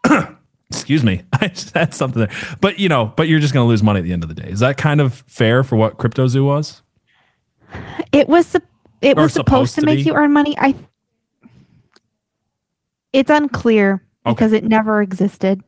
Excuse 0.70 1.04
me, 1.04 1.22
I 1.34 1.48
just 1.48 1.74
had 1.74 1.94
something 1.94 2.26
there, 2.26 2.56
but 2.60 2.78
you 2.78 2.90
know, 2.90 3.14
but 3.16 3.28
you're 3.28 3.40
just 3.40 3.54
going 3.54 3.64
to 3.64 3.70
lose 3.70 3.82
money 3.82 4.00
at 4.00 4.04
the 4.04 4.12
end 4.12 4.24
of 4.24 4.30
the 4.30 4.36
day. 4.36 4.50
Is 4.50 4.60
that 4.60 4.78
kind 4.78 5.00
of 5.00 5.24
fair 5.28 5.64
for 5.64 5.76
what 5.78 5.98
CryptoZoo 5.98 6.46
was? 6.46 6.82
It 8.12 8.28
was 8.28 8.56
it 9.02 9.18
Or 9.18 9.24
was 9.24 9.34
supposed, 9.34 9.74
supposed 9.74 9.76
to, 9.76 9.82
to 9.82 9.86
make 9.86 10.06
you 10.06 10.14
earn 10.14 10.34
money. 10.34 10.56
I 10.60 10.76
it's 13.14 13.30
unclear 13.30 14.04
Okay. 14.26 14.34
because 14.34 14.54
it 14.54 14.64
never 14.64 15.02
existed. 15.02 15.62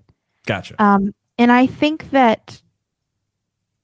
Gotcha. 0.46 0.82
Um, 0.84 1.14
and 1.38 1.52
I 1.52 1.68
think 1.68 2.10
that 2.12 2.62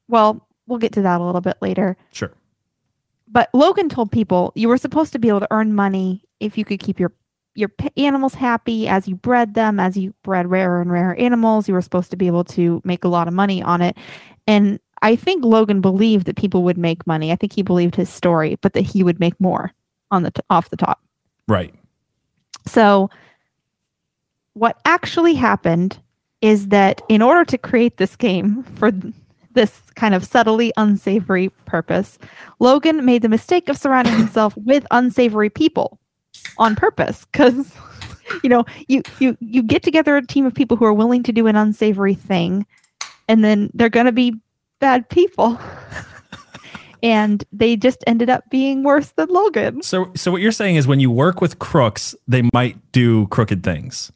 well, 0.08 0.46
we'll 0.72 0.80
get 0.80 0.94
to 0.94 1.02
that 1.04 1.22
a 1.22 1.24
little 1.24 1.42
bit 1.42 1.58
later. 1.62 1.96
Sure. 2.12 2.32
But 3.28 3.50
Logan 3.54 3.90
told 3.90 4.12
people 4.12 4.52
you 4.56 4.68
were 4.68 4.78
supposed 4.78 5.14
to 5.14 5.20
be 5.20 5.30
able 5.30 5.42
to 5.42 5.48
earn 5.52 5.76
money 5.76 6.24
if 6.40 6.58
you 6.58 6.66
could 6.66 6.80
keep 6.80 7.00
your 7.00 7.14
your 7.54 7.70
animals 7.98 8.34
happy 8.34 8.88
as 8.88 9.10
you 9.10 9.16
bred 9.16 9.56
them, 9.56 9.78
as 9.78 9.98
you 9.98 10.14
bred 10.24 10.50
rarer 10.50 10.82
and 10.82 10.90
rarer 10.90 11.16
animals. 11.16 11.68
You 11.68 11.74
were 11.74 11.82
supposed 11.82 12.10
to 12.12 12.18
be 12.18 12.28
able 12.28 12.46
to 12.46 12.82
make 12.86 13.04
a 13.04 13.10
lot 13.10 13.28
of 13.28 13.34
money 13.34 13.62
on 13.62 13.82
it. 13.82 13.98
And 14.48 14.80
I 15.02 15.16
think 15.16 15.44
Logan 15.44 15.82
believed 15.82 16.28
that 16.28 16.38
people 16.38 16.64
would 16.64 16.78
make 16.78 17.06
money. 17.06 17.32
I 17.32 17.36
think 17.36 17.54
he 17.54 17.62
believed 17.62 17.96
his 17.96 18.10
story, 18.10 18.58
but 18.62 18.74
that 18.74 18.82
he 18.82 19.04
would 19.04 19.20
make 19.20 19.40
more 19.40 19.74
on 20.12 20.24
the 20.24 20.32
t- 20.32 20.42
off 20.50 20.70
the 20.70 20.78
top. 20.78 21.02
Right. 21.48 21.74
So, 22.66 23.10
what 24.54 24.80
actually 24.86 25.34
happened 25.34 26.00
is 26.42 26.68
that 26.68 27.02
in 27.10 27.22
order 27.22 27.46
to 27.46 27.58
create 27.58 27.98
this 27.98 28.16
game 28.16 28.64
for 28.64 28.92
this 29.54 29.82
kind 29.96 30.16
of 30.16 30.24
subtly 30.26 30.72
unsavory 30.78 31.50
purpose, 31.66 32.18
Logan 32.60 33.06
made 33.06 33.22
the 33.22 33.30
mistake 33.30 33.70
of 33.70 33.78
surrounding 33.78 34.16
himself 34.16 34.56
with 34.58 34.86
unsavory 34.92 35.50
people 35.50 36.00
on 36.58 36.76
purpose 36.76 37.26
because 37.32 37.74
you 38.44 38.50
know 38.50 38.66
you 38.88 39.02
you 39.20 39.38
you 39.40 39.62
get 39.62 39.84
together 39.84 40.16
a 40.16 40.26
team 40.26 40.46
of 40.46 40.54
people 40.54 40.78
who 40.78 40.86
are 40.86 40.94
willing 40.94 41.24
to 41.24 41.32
do 41.32 41.48
an 41.48 41.56
unsavory 41.56 42.14
thing 42.14 42.66
and 43.28 43.44
then 43.44 43.70
they're 43.74 43.90
going 43.90 44.06
to 44.06 44.12
be 44.12 44.36
bad 44.80 45.08
people 45.10 45.60
and 47.04 47.44
they 47.52 47.76
just 47.76 48.04
ended 48.08 48.30
up 48.30 48.50
being 48.50 48.84
worse 48.84 49.12
than 49.12 49.30
Logan. 49.30 49.82
So, 49.82 50.12
so 50.16 50.32
what 50.32 50.42
you're 50.42 50.52
saying 50.52 50.76
is 50.76 50.88
when 50.88 51.00
you 51.00 51.10
work 51.10 51.42
with 51.42 51.60
crooks, 51.60 52.16
they 52.28 52.44
might 52.54 52.78
do 52.92 53.28
crooked 53.28 53.64
things. 53.64 54.12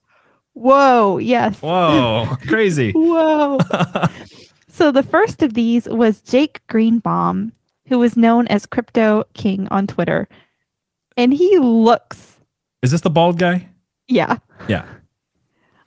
Whoa, 0.54 1.18
yes. 1.18 1.60
Whoa, 1.60 2.38
crazy. 2.48 2.92
Whoa. 2.94 3.60
So 4.76 4.92
the 4.92 5.04
first 5.04 5.42
of 5.42 5.54
these 5.54 5.86
was 5.88 6.22
Jake 6.22 6.62
Greenbaum. 6.68 7.52
who 7.88 8.00
was 8.00 8.18
known 8.18 8.48
as 8.48 8.66
Crypto 8.66 9.24
King 9.36 9.68
on 9.70 9.86
Twitter. 9.88 10.28
And 11.18 11.32
he 11.34 11.58
looks, 11.60 12.40
Is 12.82 12.92
this 12.92 13.02
the 13.02 13.10
bald 13.10 13.38
guy? 13.40 13.70
yeah. 14.08 14.38
Yeah. 14.68 14.86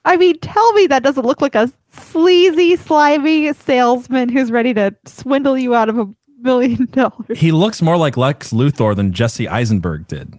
I 0.04 0.16
mean, 0.16 0.38
tell 0.38 0.72
me 0.72 0.86
that 0.86 1.02
doesn't 1.02 1.26
look 1.26 1.42
like 1.42 1.54
a 1.54 1.70
sleazy, 1.92 2.76
slimy 2.76 3.52
salesman 3.52 4.28
who's 4.30 4.50
ready 4.50 4.72
to 4.74 4.94
swindle 5.06 5.58
you 5.58 5.74
out 5.74 5.88
of 5.90 5.98
a 5.98 6.08
million 6.40 6.86
dollars. 6.92 7.36
He 7.38 7.52
looks 7.52 7.82
more 7.82 7.96
like 7.98 8.16
Lex 8.16 8.52
Luthor 8.52 8.96
than 8.96 9.12
Jesse 9.12 9.48
Eisenberg 9.48 10.06
did. 10.06 10.38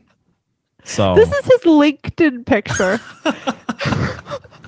So 0.86 1.14
This 1.14 1.32
is 1.32 1.46
his 1.46 1.62
LinkedIn 1.62 2.46
picture. 2.48 3.00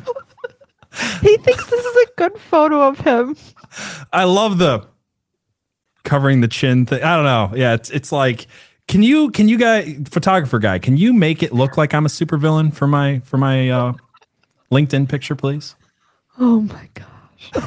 he 1.21 1.37
thinks 1.37 1.65
this 1.65 1.85
is 1.85 1.95
a 1.95 2.11
good 2.17 2.37
photo 2.37 2.87
of 2.87 2.99
him. 2.99 3.35
I 4.13 4.25
love 4.25 4.57
the 4.57 4.87
covering 6.03 6.41
the 6.41 6.47
chin 6.47 6.85
thing. 6.85 7.03
I 7.03 7.15
don't 7.15 7.25
know. 7.25 7.51
Yeah, 7.55 7.73
it's 7.73 7.89
it's 7.89 8.11
like 8.11 8.47
can 8.87 9.03
you 9.03 9.31
can 9.31 9.47
you 9.47 9.57
guy 9.57 9.95
photographer 10.09 10.59
guy, 10.59 10.79
can 10.79 10.97
you 10.97 11.13
make 11.13 11.43
it 11.43 11.53
look 11.53 11.77
like 11.77 11.93
I'm 11.93 12.05
a 12.05 12.09
supervillain 12.09 12.73
for 12.73 12.87
my 12.87 13.19
for 13.19 13.37
my 13.37 13.69
uh 13.69 13.93
LinkedIn 14.71 15.09
picture, 15.09 15.35
please? 15.35 15.75
Oh 16.39 16.61
my 16.61 16.89
gosh. 16.93 17.65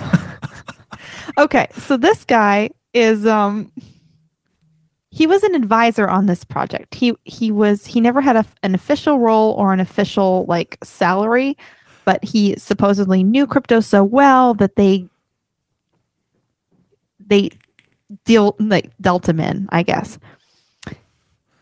okay, 1.38 1.68
so 1.78 1.96
this 1.96 2.24
guy 2.24 2.70
is 2.92 3.26
um 3.26 3.72
he 5.10 5.28
was 5.28 5.44
an 5.44 5.54
advisor 5.54 6.08
on 6.08 6.26
this 6.26 6.44
project. 6.44 6.94
He 6.94 7.14
he 7.24 7.52
was 7.52 7.86
he 7.86 8.00
never 8.00 8.20
had 8.20 8.36
a, 8.36 8.44
an 8.62 8.74
official 8.74 9.20
role 9.20 9.52
or 9.52 9.72
an 9.72 9.80
official 9.80 10.44
like 10.48 10.76
salary, 10.82 11.56
but 12.04 12.22
he 12.24 12.56
supposedly 12.56 13.22
knew 13.22 13.46
crypto 13.46 13.80
so 13.80 14.04
well 14.04 14.54
that 14.54 14.76
they 14.76 15.06
they 17.26 17.50
deal 18.24 18.54
like 18.58 18.90
dealt 19.00 19.28
him 19.28 19.40
in, 19.40 19.68
I 19.70 19.82
guess. 19.82 20.18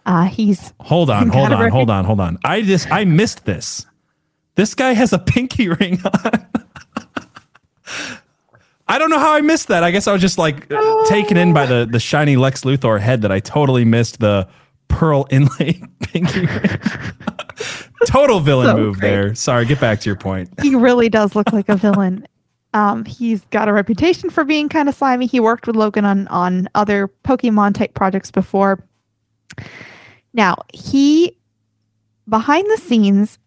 Uh 0.04 0.24
he's 0.24 0.72
Hold 0.80 1.10
on, 1.10 1.28
hold 1.30 1.52
on, 1.52 1.70
hold 1.70 1.90
on, 1.90 2.04
hold 2.04 2.20
on. 2.20 2.38
I 2.44 2.62
just 2.62 2.90
I 2.90 3.04
missed 3.04 3.44
this. 3.44 3.86
This 4.54 4.74
guy 4.74 4.92
has 4.92 5.12
a 5.12 5.18
pinky 5.18 5.68
ring 5.80 6.00
on. 6.04 6.46
I 8.88 8.98
don't 8.98 9.08
know 9.10 9.18
how 9.18 9.32
I 9.32 9.40
missed 9.40 9.68
that. 9.68 9.84
I 9.84 9.90
guess 9.90 10.06
I 10.06 10.12
was 10.12 10.20
just 10.20 10.36
like 10.38 10.70
uh, 10.70 11.04
taken 11.08 11.36
in 11.36 11.54
by 11.54 11.66
the 11.66 11.88
the 11.90 12.00
shiny 12.00 12.36
Lex 12.36 12.62
Luthor 12.62 13.00
head 13.00 13.22
that 13.22 13.32
I 13.32 13.40
totally 13.40 13.84
missed 13.84 14.20
the 14.20 14.48
pearl 14.92 15.26
inlay 15.30 15.82
pinky 16.02 16.40
ring. 16.46 16.80
Total 18.06 18.40
villain 18.40 18.68
So 18.68 18.76
move 18.76 18.98
great. 19.00 19.10
there. 19.10 19.34
Sorry, 19.34 19.64
get 19.64 19.80
back 19.80 20.00
to 20.00 20.08
your 20.08 20.16
point. 20.16 20.48
he 20.60 20.74
really 20.74 21.08
does 21.08 21.34
look 21.34 21.52
like 21.52 21.68
a 21.68 21.76
villain. 21.76 22.26
Um, 22.74 23.04
he's 23.04 23.42
got 23.50 23.68
a 23.68 23.72
reputation 23.72 24.30
for 24.30 24.44
being 24.44 24.68
kind 24.68 24.88
of 24.88 24.94
slimy. 24.94 25.26
He 25.26 25.40
worked 25.40 25.66
with 25.66 25.76
Logan 25.76 26.04
on 26.04 26.26
on 26.28 26.68
other 26.74 27.08
Pokemon 27.24 27.74
type 27.74 27.94
projects 27.94 28.30
before. 28.30 28.82
Now 30.32 30.56
he, 30.72 31.36
behind 32.28 32.66
the 32.70 32.78
scenes, 32.78 33.38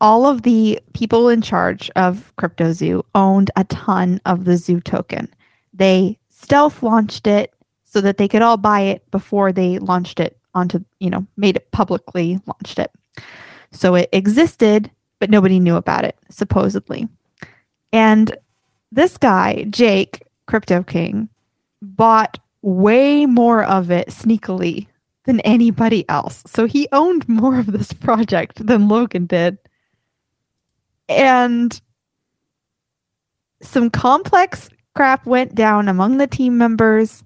all 0.00 0.26
of 0.26 0.42
the 0.42 0.80
people 0.94 1.28
in 1.28 1.42
charge 1.42 1.90
of 1.96 2.32
CryptoZoo 2.38 3.02
owned 3.14 3.50
a 3.56 3.64
ton 3.64 4.20
of 4.24 4.44
the 4.44 4.56
Zoo 4.56 4.80
token. 4.80 5.28
They 5.74 6.18
stealth 6.30 6.82
launched 6.82 7.26
it 7.26 7.52
so 7.90 8.02
that 8.02 8.18
they 8.18 8.28
could 8.28 8.42
all 8.42 8.58
buy 8.58 8.80
it 8.80 9.10
before 9.10 9.50
they 9.50 9.78
launched 9.78 10.20
it 10.20 10.36
onto, 10.54 10.84
you 11.00 11.08
know, 11.08 11.26
made 11.38 11.56
it 11.56 11.70
publicly 11.70 12.38
launched 12.46 12.78
it. 12.78 12.90
So 13.72 13.94
it 13.94 14.10
existed, 14.12 14.90
but 15.20 15.30
nobody 15.30 15.58
knew 15.58 15.76
about 15.76 16.04
it, 16.04 16.16
supposedly. 16.28 17.08
And 17.92 18.36
this 18.92 19.16
guy, 19.16 19.64
Jake, 19.70 20.22
Crypto 20.46 20.82
King, 20.82 21.30
bought 21.80 22.38
way 22.60 23.24
more 23.24 23.64
of 23.64 23.90
it 23.90 24.08
sneakily 24.08 24.86
than 25.24 25.40
anybody 25.40 26.06
else. 26.10 26.42
So 26.46 26.66
he 26.66 26.88
owned 26.92 27.26
more 27.26 27.58
of 27.58 27.72
this 27.72 27.92
project 27.92 28.66
than 28.66 28.88
Logan 28.88 29.26
did. 29.26 29.56
And 31.08 31.80
some 33.62 33.88
complex 33.88 34.68
crap 34.94 35.24
went 35.24 35.54
down 35.54 35.88
among 35.88 36.18
the 36.18 36.26
team 36.26 36.58
members. 36.58 37.24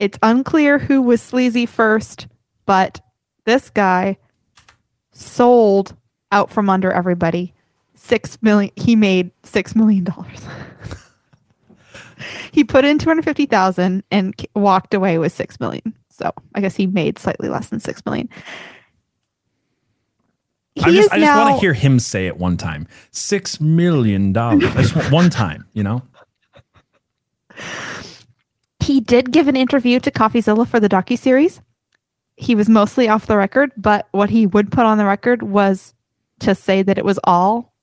It's 0.00 0.18
unclear 0.22 0.78
who 0.78 1.02
was 1.02 1.20
sleazy 1.20 1.66
first, 1.66 2.28
but 2.66 3.00
this 3.44 3.70
guy 3.70 4.16
sold 5.12 5.96
out 6.30 6.50
from 6.50 6.70
under 6.70 6.92
everybody. 6.92 7.54
Six 7.94 8.40
million. 8.42 8.72
He 8.76 8.94
made 8.94 9.32
six 9.42 9.74
million 9.74 10.04
dollars. 10.04 10.40
he 12.52 12.62
put 12.62 12.84
in 12.84 12.98
two 12.98 13.10
hundred 13.10 13.24
fifty 13.24 13.46
thousand 13.46 14.04
and 14.10 14.34
walked 14.54 14.94
away 14.94 15.18
with 15.18 15.32
six 15.32 15.58
million. 15.58 15.94
So 16.10 16.32
I 16.54 16.60
guess 16.60 16.76
he 16.76 16.86
made 16.86 17.18
slightly 17.18 17.48
less 17.48 17.68
than 17.68 17.80
six 17.80 18.04
million. 18.06 18.28
He 20.74 20.82
I 20.82 20.92
just 20.92 21.12
I 21.12 21.18
just 21.18 21.36
want 21.36 21.56
to 21.56 21.60
hear 21.60 21.72
him 21.72 21.98
say 21.98 22.26
it 22.28 22.36
one 22.36 22.56
time. 22.56 22.86
Six 23.10 23.60
million 23.60 24.32
dollars. 24.32 24.64
I 24.64 24.82
just 24.82 24.94
want 24.94 25.10
one 25.10 25.30
time, 25.30 25.66
you 25.72 25.82
know? 25.82 26.02
He 28.88 29.00
did 29.00 29.32
give 29.32 29.48
an 29.48 29.54
interview 29.54 30.00
to 30.00 30.10
CoffeeZilla 30.10 30.66
for 30.66 30.80
the 30.80 30.88
docu 30.88 31.18
series. 31.18 31.60
He 32.36 32.54
was 32.54 32.70
mostly 32.70 33.06
off 33.06 33.26
the 33.26 33.36
record, 33.36 33.70
but 33.76 34.08
what 34.12 34.30
he 34.30 34.46
would 34.46 34.72
put 34.72 34.86
on 34.86 34.96
the 34.96 35.04
record 35.04 35.42
was 35.42 35.92
to 36.38 36.54
say 36.54 36.82
that 36.82 36.96
it 36.96 37.04
was 37.04 37.20
all 37.24 37.74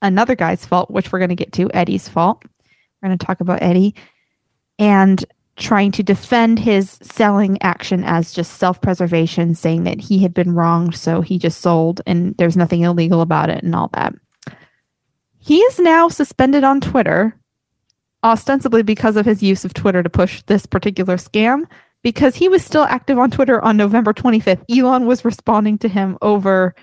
another 0.00 0.34
guy's 0.34 0.64
fault, 0.64 0.90
which 0.90 1.12
we're 1.12 1.18
going 1.18 1.28
to 1.28 1.34
get 1.34 1.52
to 1.52 1.70
Eddie's 1.74 2.08
fault. 2.08 2.42
We're 3.02 3.10
going 3.10 3.18
to 3.18 3.26
talk 3.26 3.42
about 3.42 3.62
Eddie 3.62 3.94
and 4.78 5.22
trying 5.56 5.92
to 5.92 6.02
defend 6.02 6.58
his 6.58 6.98
selling 7.02 7.60
action 7.60 8.02
as 8.02 8.32
just 8.32 8.54
self-preservation, 8.54 9.54
saying 9.54 9.84
that 9.84 10.00
he 10.00 10.18
had 10.20 10.32
been 10.32 10.54
wronged, 10.54 10.96
so 10.96 11.20
he 11.20 11.38
just 11.38 11.60
sold 11.60 12.00
and 12.06 12.34
there's 12.38 12.56
nothing 12.56 12.80
illegal 12.80 13.20
about 13.20 13.50
it 13.50 13.62
and 13.62 13.74
all 13.74 13.90
that. 13.92 14.14
He 15.40 15.58
is 15.58 15.78
now 15.78 16.08
suspended 16.08 16.64
on 16.64 16.80
Twitter 16.80 17.38
ostensibly 18.24 18.82
because 18.82 19.16
of 19.16 19.26
his 19.26 19.42
use 19.42 19.64
of 19.64 19.74
Twitter 19.74 20.02
to 20.02 20.10
push 20.10 20.42
this 20.42 20.66
particular 20.66 21.16
scam, 21.16 21.64
because 22.02 22.34
he 22.34 22.48
was 22.48 22.64
still 22.64 22.84
active 22.84 23.18
on 23.18 23.30
Twitter 23.30 23.62
on 23.62 23.76
November 23.76 24.12
25th. 24.12 24.64
Elon 24.70 25.06
was 25.06 25.24
responding 25.24 25.78
to 25.78 25.88
him 25.88 26.18
over 26.22 26.74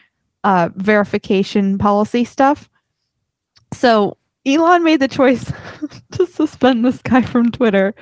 uh, 0.44 0.70
verification 0.76 1.78
policy 1.78 2.24
stuff. 2.24 2.70
So 3.74 4.18
Elon 4.46 4.84
made 4.84 5.00
the 5.00 5.08
choice 5.08 5.52
to 6.14 6.26
suspend 6.26 6.84
this 6.86 7.02
guy 7.02 7.22
from 7.22 7.52
Twitter. 7.52 7.94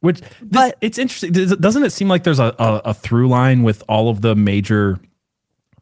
Which 0.00 0.20
this, 0.20 0.30
But- 0.42 0.76
it's 0.80 0.98
interesting. 0.98 1.32
Doesn't 1.32 1.82
it 1.82 1.90
seem 1.90 2.08
like 2.08 2.24
there's 2.24 2.38
a, 2.38 2.54
a, 2.58 2.82
a 2.86 2.94
through 2.94 3.28
line 3.28 3.62
with 3.62 3.82
all 3.88 4.08
of 4.10 4.20
the 4.20 4.34
major 4.34 5.00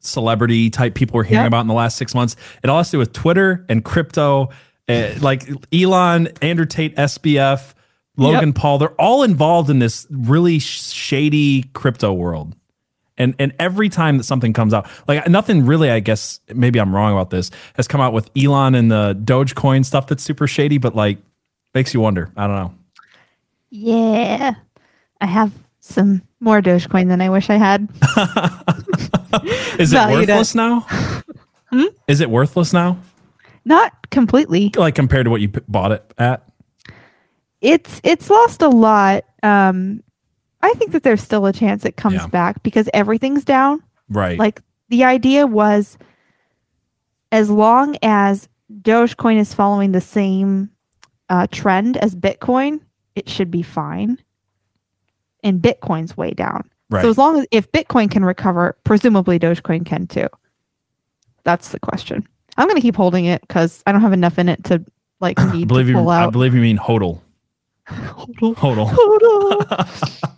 celebrity 0.00 0.70
type 0.70 0.94
people 0.94 1.16
we're 1.16 1.24
hearing 1.24 1.46
about 1.46 1.60
in 1.60 1.66
the 1.66 1.74
last 1.74 1.96
six 1.96 2.14
months? 2.14 2.36
It 2.62 2.70
all 2.70 2.78
has 2.78 2.88
to 2.88 2.92
do 2.92 2.98
with 2.98 3.12
Twitter 3.12 3.66
and 3.68 3.84
crypto. 3.84 4.48
Uh, 4.92 5.18
like 5.20 5.48
Elon, 5.72 6.28
Andrew 6.40 6.66
Tate, 6.66 6.96
SBF, 6.96 7.74
Logan 8.16 8.52
Paul, 8.52 8.78
they're 8.78 9.00
all 9.00 9.22
involved 9.22 9.70
in 9.70 9.78
this 9.78 10.06
really 10.10 10.58
shady 10.58 11.64
crypto 11.72 12.12
world. 12.12 12.54
And 13.18 13.34
and 13.38 13.54
every 13.58 13.88
time 13.88 14.16
that 14.16 14.24
something 14.24 14.52
comes 14.52 14.72
out, 14.72 14.86
like 15.06 15.28
nothing 15.28 15.66
really, 15.66 15.90
I 15.90 16.00
guess 16.00 16.40
maybe 16.54 16.80
I'm 16.80 16.94
wrong 16.94 17.12
about 17.12 17.30
this, 17.30 17.50
has 17.74 17.86
come 17.86 18.00
out 18.00 18.12
with 18.12 18.30
Elon 18.36 18.74
and 18.74 18.90
the 18.90 19.14
Dogecoin 19.24 19.84
stuff 19.84 20.06
that's 20.06 20.22
super 20.22 20.46
shady, 20.46 20.78
but 20.78 20.94
like 20.96 21.18
makes 21.74 21.92
you 21.94 22.00
wonder. 22.00 22.30
I 22.36 22.46
don't 22.46 22.56
know. 22.56 22.74
Yeah. 23.70 24.54
I 25.20 25.26
have 25.26 25.52
some 25.80 26.22
more 26.40 26.60
Dogecoin 26.60 27.08
than 27.08 27.20
I 27.20 27.28
wish 27.28 27.48
I 27.50 27.56
had. 27.56 27.88
Is 29.78 29.92
it 29.92 29.96
Valued 29.96 30.28
at- 30.30 30.34
worthless 30.36 30.54
now? 30.54 30.86
Hmm? 31.70 31.84
Is 32.06 32.20
it 32.20 32.28
worthless 32.28 32.74
now? 32.74 32.98
Not 33.64 34.10
completely. 34.10 34.70
Like 34.76 34.94
compared 34.94 35.24
to 35.26 35.30
what 35.30 35.40
you 35.40 35.48
p- 35.48 35.60
bought 35.68 35.92
it 35.92 36.12
at? 36.18 36.42
it's 37.60 38.00
it's 38.02 38.28
lost 38.28 38.60
a 38.62 38.68
lot. 38.68 39.24
Um, 39.44 40.02
I 40.62 40.72
think 40.74 40.92
that 40.92 41.02
there's 41.04 41.22
still 41.22 41.46
a 41.46 41.52
chance 41.52 41.84
it 41.84 41.96
comes 41.96 42.16
Yeah. 42.16 42.26
back 42.26 42.62
because 42.62 42.88
everything's 42.92 43.44
down. 43.44 43.82
Right. 44.08 44.38
Like 44.38 44.60
the 44.88 45.04
idea 45.04 45.46
was, 45.46 45.96
as 47.30 47.50
long 47.50 47.96
as 48.02 48.48
Dogecoin 48.82 49.36
is 49.38 49.54
following 49.54 49.92
the 49.92 50.00
same 50.00 50.70
uh, 51.28 51.46
trend 51.50 51.96
as 51.98 52.14
Bitcoin, 52.14 52.80
it 53.14 53.28
should 53.28 53.50
be 53.50 53.62
fine. 53.62 54.18
And 55.44 55.60
Bitcoin's 55.60 56.16
way 56.16 56.32
down. 56.32 56.68
right. 56.90 57.02
So 57.02 57.10
as 57.10 57.18
long 57.18 57.40
as 57.40 57.46
if 57.50 57.70
Bitcoin 57.72 58.10
can 58.10 58.24
recover, 58.24 58.76
presumably 58.84 59.38
Dogecoin 59.38 59.84
can 59.86 60.06
too. 60.06 60.28
That's 61.44 61.70
the 61.70 61.80
question. 61.80 62.26
I'm 62.56 62.68
gonna 62.68 62.80
keep 62.80 62.96
holding 62.96 63.24
it 63.24 63.40
because 63.42 63.82
I 63.86 63.92
don't 63.92 64.00
have 64.02 64.12
enough 64.12 64.38
in 64.38 64.48
it 64.48 64.62
to 64.64 64.84
like 65.20 65.38
I 65.40 65.52
need 65.52 65.68
believe 65.68 65.86
to 65.86 65.92
you. 65.92 65.96
pull 65.98 66.10
I 66.10 66.28
believe 66.30 66.54
you 66.54 66.60
mean 66.60 66.78
hodl. 66.78 67.20
Hodl. 67.88 68.54
Hodl. 68.54 68.90
Hodl. 68.90 70.30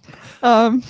um, 0.43 0.83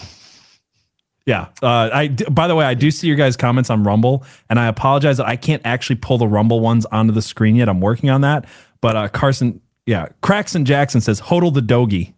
Yeah. 1.27 1.49
Uh, 1.63 1.91
I. 1.93 2.07
d- 2.09 2.25
By 2.31 2.47
the 2.49 2.55
way, 2.55 2.65
I 2.65 2.75
do 2.75 2.91
see 2.91 3.07
your 3.07 3.17
guys' 3.17 3.37
comments 3.37 3.71
on 3.71 3.83
Rumble, 3.85 4.25
and 4.51 4.59
I 4.61 4.67
apologize 4.67 5.17
that 5.17 5.27
I 5.27 5.37
can't 5.37 5.63
actually 5.65 5.97
pull 5.97 6.19
the 6.19 6.29
Rumble 6.29 6.61
ones 6.61 6.85
onto 6.87 7.13
the 7.13 7.23
screen 7.23 7.57
yet. 7.57 7.69
I'm 7.69 7.81
working 7.81 8.11
on 8.11 8.21
that. 8.23 8.45
But 8.81 8.97
uh, 8.97 9.09
Carson, 9.09 9.61
yeah, 9.87 10.09
Craxon 10.23 10.65
Jackson 10.65 11.01
says 11.01 11.21
hodl 11.21 11.53
the 11.53 11.63
doggy. 11.63 12.15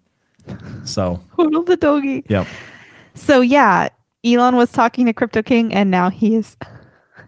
So 0.85 1.21
Hodl 1.37 1.65
the 1.67 1.77
doggy. 1.77 2.25
yep. 2.29 2.47
So 3.15 3.41
yeah, 3.41 3.89
Elon 4.25 4.57
was 4.57 4.71
talking 4.73 5.07
to 5.07 5.13
Crypto 5.13 5.43
King, 5.43 5.73
and 5.75 5.91
now 5.91 6.11
he 6.11 6.35
is 6.37 6.57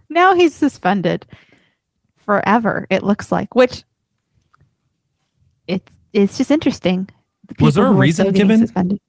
now 0.09 0.35
he's 0.35 0.55
suspended 0.55 1.27
forever. 2.29 2.87
It 2.91 3.03
looks 3.03 3.33
like, 3.33 3.55
which 3.55 3.85
it's 5.67 5.91
it's 6.13 6.37
just 6.37 6.51
interesting. 6.51 7.09
The 7.47 7.65
Was 7.65 7.77
there 7.77 7.87
a 7.87 7.91
reason 7.91 8.33
given? 8.33 8.59
Suspended. 8.59 9.01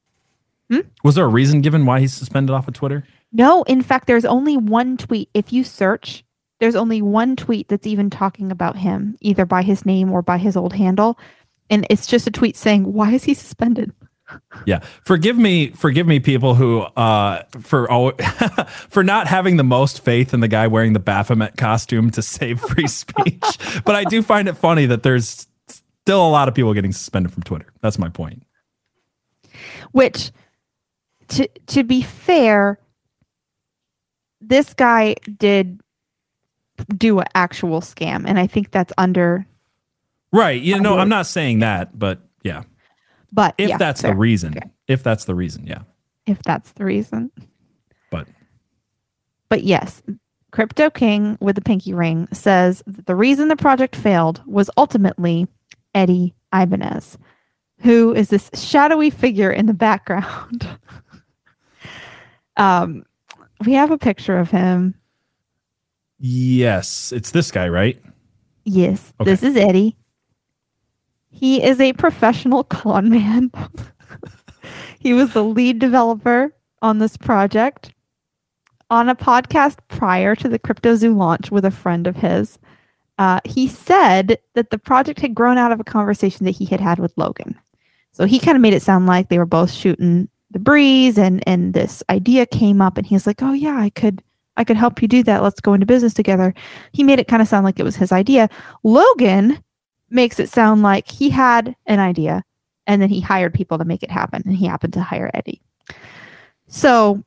Hmm? 0.72 0.80
Was 1.04 1.16
there 1.16 1.26
a 1.26 1.28
reason 1.28 1.60
given 1.60 1.86
why 1.86 2.00
he's 2.00 2.14
suspended 2.14 2.56
off 2.56 2.70
of 2.70 2.76
Twitter? 2.76 3.04
No, 3.34 3.64
in 3.64 3.82
fact, 3.82 4.08
there's 4.08 4.24
only 4.24 4.56
one 4.56 4.96
tweet. 4.96 5.30
If 5.34 5.52
you 5.52 5.66
search, 5.66 6.24
there's 6.62 6.78
only 6.78 7.02
one 7.02 7.36
tweet 7.36 7.68
that's 7.68 7.86
even 7.86 8.10
talking 8.10 8.54
about 8.54 8.78
him, 8.78 9.18
either 9.20 9.46
by 9.46 9.64
his 9.64 9.86
name 9.86 10.14
or 10.14 10.22
by 10.22 10.38
his 10.38 10.56
old 10.56 10.72
handle. 10.72 11.20
And 11.70 11.86
it's 11.90 12.08
just 12.08 12.26
a 12.26 12.32
tweet 12.32 12.56
saying, 12.56 12.94
Why 12.94 13.12
is 13.12 13.26
he 13.26 13.34
suspended? 13.34 13.92
Yeah. 14.66 14.80
Forgive 15.04 15.38
me, 15.38 15.70
forgive 15.70 16.06
me, 16.08 16.20
people 16.20 16.56
who 16.56 16.82
uh 16.82 17.44
for 17.62 17.92
oh, 17.92 18.12
for 18.90 19.04
not 19.04 19.28
having 19.28 19.58
the 19.58 19.64
most 19.64 20.02
faith 20.04 20.34
in 20.34 20.40
the 20.40 20.48
guy 20.48 20.68
wearing 20.68 20.94
the 20.94 21.00
Baphomet 21.00 21.58
costume 21.58 22.10
to 22.12 22.22
save 22.22 22.60
free 22.60 22.88
speech. 22.88 23.42
but 23.86 23.96
I 23.96 24.04
do 24.04 24.22
find 24.22 24.48
it 24.48 24.54
funny 24.54 24.86
that 24.86 25.04
there's 25.04 25.48
still 25.68 26.26
a 26.26 26.30
lot 26.30 26.48
of 26.48 26.56
people 26.56 26.74
getting 26.74 26.92
suspended 26.94 27.34
from 27.34 27.44
Twitter. 27.44 27.68
That's 27.82 27.98
my 28.00 28.10
point. 28.10 28.44
Which, 29.92 30.32
to 31.30 31.48
to 31.68 31.84
be 31.84 32.02
fair, 32.02 32.80
this 34.42 34.74
guy 34.74 35.16
did 35.38 35.82
do 36.96 37.20
an 37.20 37.28
actual 37.36 37.82
scam, 37.82 38.24
and 38.28 38.40
I 38.40 38.48
think 38.48 38.72
that's 38.72 38.94
under. 38.98 39.46
Right. 40.32 40.62
You 40.62 40.80
know, 40.80 40.94
would- 40.94 41.02
I'm 41.02 41.10
not 41.10 41.26
saying 41.26 41.60
that, 41.60 41.98
but 41.98 42.20
yeah. 42.44 42.64
But 43.32 43.56
If 43.58 43.70
yeah, 43.70 43.78
that's 43.78 44.02
fair, 44.02 44.12
the 44.12 44.18
reason. 44.18 44.56
If 44.88 45.04
that's 45.04 45.26
the 45.26 45.36
reason, 45.36 45.66
yeah. 45.68 45.82
if 46.26 46.42
that's 46.44 46.72
the 46.74 46.86
reason. 46.86 47.32
But 48.12 48.28
But 49.50 49.64
yes, 49.64 50.02
Crypto 50.52 50.90
King 50.90 51.38
with 51.40 51.56
the 51.56 51.62
pinky 51.62 51.94
ring 51.94 52.28
says 52.32 52.82
that 52.88 53.06
the 53.06 53.16
reason 53.16 53.48
the 53.50 53.56
project 53.56 53.96
failed 53.96 54.42
was 54.48 54.70
ultimately 54.78 55.48
Eddie 55.94 56.34
Ibanez, 56.54 57.18
who 57.82 58.14
is 58.16 58.30
this 58.30 58.50
shadowy 58.56 59.10
figure 59.12 59.52
in 59.52 59.68
the 59.68 59.74
background. 59.76 60.68
um, 62.58 63.04
we 63.66 63.74
have 63.74 63.92
a 63.92 63.98
picture 63.98 64.38
of 64.40 64.50
him. 64.50 64.96
yes, 66.18 67.12
it's 67.12 67.32
this 67.32 67.52
guy, 67.52 67.68
right? 67.70 68.02
Yes, 68.66 69.14
Okay. 69.20 69.30
this 69.32 69.44
is 69.44 69.56
Eddie. 69.56 69.96
He 71.40 71.64
is 71.64 71.80
a 71.80 71.94
professional 71.94 72.66
con 72.66 73.10
man. 73.10 73.50
he 75.00 75.14
was 75.14 75.32
the 75.32 75.44
lead 75.44 75.80
developer 75.80 76.54
on 76.82 77.00
this 77.00 77.16
project 77.16 77.94
on 78.90 79.08
a 79.08 79.16
podcast 79.16 79.78
prior 79.88 80.36
to 80.36 80.50
the 80.50 80.60
Crypto 80.60 80.96
Zoo 80.96 81.16
launch 81.16 81.50
with 81.50 81.64
a 81.64 81.72
friend 81.72 82.08
of 82.08 82.18
his. 82.18 82.60
Uh, 83.20 83.40
he 83.46 83.70
said 83.70 84.38
that 84.56 84.70
the 84.70 84.78
project 84.78 85.22
had 85.22 85.34
grown 85.34 85.58
out 85.58 85.72
of 85.72 85.80
a 85.80 85.86
conversation 85.86 86.46
that 86.46 86.52
he 86.52 86.66
had 86.66 86.82
had 86.82 87.00
with 87.00 87.18
Logan. 87.18 87.58
So 88.12 88.26
he 88.26 88.38
kind 88.38 88.58
of 88.58 88.62
made 88.62 88.74
it 88.74 88.82
sound 88.82 89.08
like 89.08 89.30
they 89.30 89.38
were 89.38 89.46
both 89.46 89.72
shooting 89.72 90.28
the 90.52 90.60
breeze 90.60 91.18
and 91.18 91.42
and 91.48 91.74
this 91.74 92.04
idea 92.10 92.46
came 92.46 92.82
up 92.82 92.98
and 92.98 93.08
he's 93.08 93.26
like, 93.26 93.42
"Oh 93.42 93.54
yeah, 93.54 93.78
I 93.78 93.92
could 93.92 94.22
I 94.58 94.66
could 94.66 94.78
help 94.78 95.02
you 95.02 95.08
do 95.08 95.24
that. 95.24 95.42
Let's 95.42 95.62
go 95.62 95.74
into 95.74 95.86
business 95.86 96.14
together." 96.14 96.54
He 96.92 97.04
made 97.04 97.20
it 97.20 97.30
kind 97.30 97.42
of 97.42 97.48
sound 97.48 97.64
like 97.64 97.80
it 97.80 97.84
was 97.84 97.96
his 97.96 98.12
idea. 98.12 98.50
Logan 98.84 99.64
makes 100.10 100.40
it 100.40 100.50
sound 100.50 100.82
like 100.82 101.10
he 101.10 101.30
had 101.30 101.76
an 101.86 102.00
idea 102.00 102.44
and 102.88 103.02
then 103.02 103.10
he 103.10 103.22
hired 103.22 103.54
people 103.54 103.78
to 103.78 103.86
make 103.86 104.04
it 104.04 104.12
happen 104.12 104.42
and 104.46 104.56
he 104.56 104.66
happened 104.66 104.94
to 104.94 105.02
hire 105.02 105.30
Eddie. 105.34 105.62
So 106.68 107.24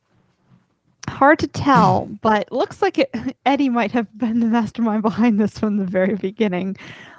hard 1.08 1.38
to 1.40 1.46
tell, 1.46 2.08
but 2.22 2.50
looks 2.50 2.82
like 2.82 2.98
it, 2.98 3.14
Eddie 3.46 3.68
might 3.68 3.92
have 3.92 4.16
been 4.18 4.40
the 4.40 4.46
mastermind 4.46 5.02
behind 5.02 5.38
this 5.38 5.58
from 5.58 5.76
the 5.76 5.84
very 5.84 6.16
beginning. 6.16 6.76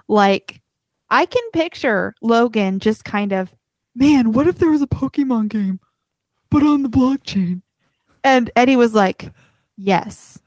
Like 0.08 0.62
I 1.10 1.26
can 1.26 1.43
picture 1.52 2.15
Logan 2.21 2.80
just 2.80 3.06
kind 3.06 3.32
of, 3.32 3.54
man, 3.95 4.32
what 4.32 4.47
if 4.47 4.58
there 4.58 4.71
was 4.71 4.82
a 4.82 4.88
Pokemon 4.88 5.49
game 5.49 5.80
but 6.49 6.63
on 6.63 6.84
the 6.84 6.89
blockchain? 6.89 7.62
And 8.23 8.49
Eddie 8.56 8.78
was 8.78 8.93
like, 8.93 9.32
"Yes. 9.76 10.39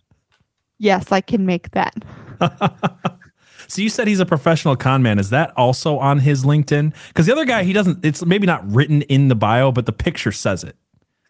Yes, 0.79 1.12
I 1.12 1.20
can 1.20 1.44
make 1.44 1.70
that." 1.72 1.94
so 3.68 3.83
you 3.83 3.88
said 3.88 4.07
he's 4.09 4.20
a 4.20 4.26
professional 4.26 4.76
con 4.76 5.02
man. 5.02 5.18
Is 5.18 5.31
that 5.31 5.52
also 5.57 5.98
on 5.98 6.18
his 6.18 6.44
LinkedIn? 6.44 6.94
Because 7.09 7.26
the 7.26 7.33
other 7.33 7.44
guy, 7.44 7.64
he 7.64 7.72
doesn't. 7.72 8.05
It's 8.05 8.24
maybe 8.24 8.46
not 8.46 8.70
written 8.70 9.02
in 9.02 9.29
the 9.29 9.35
bio, 9.35 9.72
but 9.72 9.87
the 9.87 9.92
picture 9.92 10.33
says 10.33 10.64
it. 10.64 10.76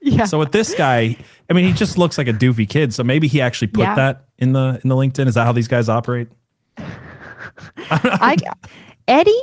Yeah. 0.02 0.24
So 0.24 0.38
with 0.38 0.52
this 0.52 0.74
guy, 0.74 1.16
I 1.50 1.52
mean, 1.52 1.64
he 1.64 1.72
just 1.72 1.98
looks 1.98 2.16
like 2.18 2.28
a 2.28 2.32
doofy 2.32 2.68
kid. 2.68 2.94
So 2.94 3.02
maybe 3.02 3.26
he 3.28 3.40
actually 3.40 3.68
put 3.68 3.82
Yeah. 3.82 3.94
that 3.96 4.24
in 4.38 4.52
the 4.52 4.80
in 4.84 4.88
the 4.88 4.94
LinkedIn. 4.94 5.26
Is 5.26 5.34
that 5.34 5.44
how 5.44 5.52
these 5.52 5.68
guys 5.68 5.88
operate? 5.88 6.28
I 7.90 8.36
Eddie 9.08 9.42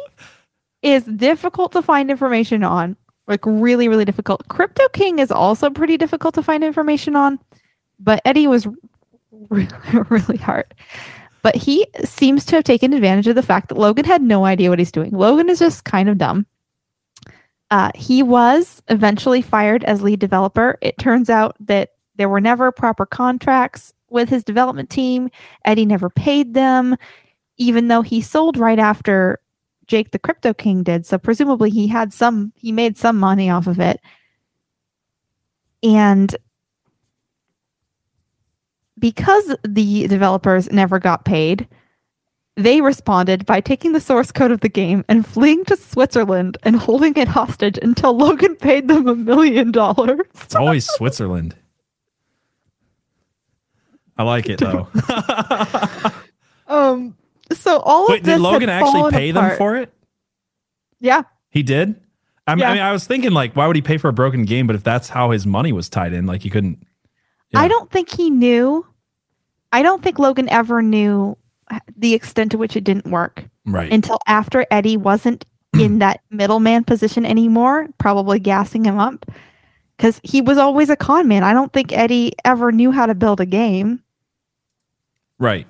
is 0.82 1.04
difficult 1.06 1.72
to 1.74 1.82
find 1.82 2.12
information 2.12 2.64
on. 2.64 2.96
Like 3.28 3.46
really, 3.46 3.88
really 3.88 4.06
difficult. 4.06 4.48
Crypto 4.50 4.88
King 4.90 5.20
is 5.20 5.32
also 5.32 5.70
pretty 5.70 5.98
difficult 5.98 6.36
to 6.36 6.44
find 6.44 6.64
information 6.64 7.16
on, 7.16 7.40
but 8.00 8.22
Eddie 8.26 8.48
was 8.48 8.68
really, 9.50 9.68
really 10.10 10.38
hard. 10.38 10.74
But 11.44 11.56
he 11.56 11.86
seems 12.04 12.46
to 12.46 12.56
have 12.56 12.64
taken 12.64 12.94
advantage 12.94 13.28
of 13.28 13.36
the 13.36 13.44
fact 13.44 13.70
that 13.70 13.78
Logan 13.78 14.06
had 14.06 14.22
no 14.22 14.46
idea 14.46 14.70
what 14.70 14.80
he's 14.80 14.92
doing. 14.92 15.12
Logan 15.12 15.50
is 15.50 15.60
just 15.60 15.84
kind 15.84 16.10
of 16.10 16.18
dumb. 16.18 16.48
Uh, 17.70 17.92
he 17.96 18.24
was 18.24 18.82
eventually 18.88 19.42
fired 19.42 19.84
as 19.84 20.02
lead 20.02 20.20
developer. 20.20 20.78
It 20.82 20.98
turns 20.98 21.30
out 21.30 21.56
that 21.60 21.92
there 22.16 22.30
were 22.30 22.42
never 22.42 22.72
proper 22.72 23.06
contracts 23.06 23.94
with 24.10 24.30
his 24.30 24.44
development 24.44 24.90
team. 24.90 25.30
Eddie 25.66 25.86
never 25.86 26.10
paid 26.10 26.54
them 26.54 26.96
even 27.58 27.88
though 27.88 28.02
he 28.02 28.22
sold 28.22 28.58
right 28.58 28.80
after 28.80 29.40
Jake 29.88 30.12
the 30.12 30.20
Crypto 30.20 30.54
King 30.54 30.84
did. 30.84 31.06
So 31.06 31.18
presumably 31.18 31.70
he 31.70 31.88
had 31.88 32.14
some, 32.14 32.54
he 32.56 32.72
made 32.72 32.98
some 32.98 33.18
money 33.18 33.50
off 33.50 33.68
of 33.68 33.80
it. 33.80 34.00
And 35.82 36.36
because 39.04 39.54
the 39.68 40.08
developers 40.08 40.72
never 40.72 40.98
got 40.98 41.26
paid, 41.26 41.68
they 42.56 42.80
responded 42.80 43.46
by 43.46 43.60
taking 43.60 43.92
the 43.92 44.00
source 44.00 44.32
code 44.32 44.50
of 44.50 44.62
the 44.62 44.70
game 44.70 45.04
and 45.10 45.28
fleeing 45.28 45.66
to 45.66 45.76
Switzerland 45.76 46.58
and 46.64 46.78
holding 46.78 47.14
it 47.18 47.28
hostage 47.28 47.78
until 47.82 48.16
Logan 48.16 48.56
paid 48.56 48.88
them 48.88 49.10
a 49.10 49.14
million 49.14 49.74
dollars. 49.74 50.22
It's 50.36 50.56
always 50.56 50.90
Switzerland. 50.90 51.54
I 54.18 54.24
like 54.24 54.48
it 54.48 54.60
though. 54.60 54.88
Um, 56.66 57.18
so 57.52 57.80
all 57.80 58.08
Wait, 58.08 58.22
of 58.22 58.26
this 58.26 58.38
did 58.38 58.42
Logan 58.42 58.70
actually 58.70 59.12
pay 59.12 59.32
them 59.32 59.58
for 59.58 59.76
it? 59.76 59.94
Yeah, 61.02 61.24
He 61.50 61.62
did. 61.62 62.02
I 62.48 62.56
mean, 62.56 62.62
Yeah. 62.62 62.70
I 62.70 62.74
mean, 62.74 62.82
I 62.82 62.94
was 62.94 63.06
thinking 63.06 63.32
like, 63.32 63.54
why 63.54 63.68
would 63.68 63.76
he 63.76 63.82
pay 63.82 63.98
for 63.98 64.08
a 64.08 64.14
broken 64.14 64.46
game? 64.46 64.66
But 64.66 64.78
if 64.78 64.84
that's 64.84 65.10
how 65.10 65.32
his 65.32 65.46
money 65.46 65.74
was 65.74 65.90
tied 65.90 66.14
in, 66.14 66.26
like 66.26 66.42
he 66.42 66.50
couldn't. 66.50 66.82
Yeah. 67.52 67.60
I 67.60 67.68
don't 67.68 67.92
think 67.92 68.16
he 68.16 68.30
knew. 68.30 68.88
I 69.74 69.82
don't 69.82 70.02
think 70.02 70.20
Logan 70.20 70.48
ever 70.50 70.82
knew 70.82 71.38
uh, 71.72 71.80
the 71.98 72.14
extent 72.14 72.52
to 72.52 72.58
which 72.58 72.76
it 72.78 72.84
didn't 72.86 73.08
work 73.08 73.44
Right. 73.66 73.92
until 73.92 74.20
after 74.28 74.66
Eddie 74.72 74.96
wasn't 74.98 75.46
in 75.80 76.00
that 76.00 76.22
middleman 76.30 76.84
position 76.86 77.26
anymore, 77.26 77.88
probably 77.98 78.40
gassing 78.40 78.86
him 78.86 79.00
up. 79.00 79.26
Because 79.98 80.20
he 80.24 80.42
was 80.42 80.58
always 80.58 80.90
a 80.90 80.96
con 80.96 81.28
man. 81.28 81.44
I 81.44 81.54
don't 81.54 81.72
think 81.74 81.92
Eddie 81.94 82.34
ever 82.46 82.72
knew 82.72 82.92
how 82.92 83.06
to 83.06 83.16
build 83.16 83.40
a 83.42 83.46
game. 83.46 84.02
right. 85.40 85.68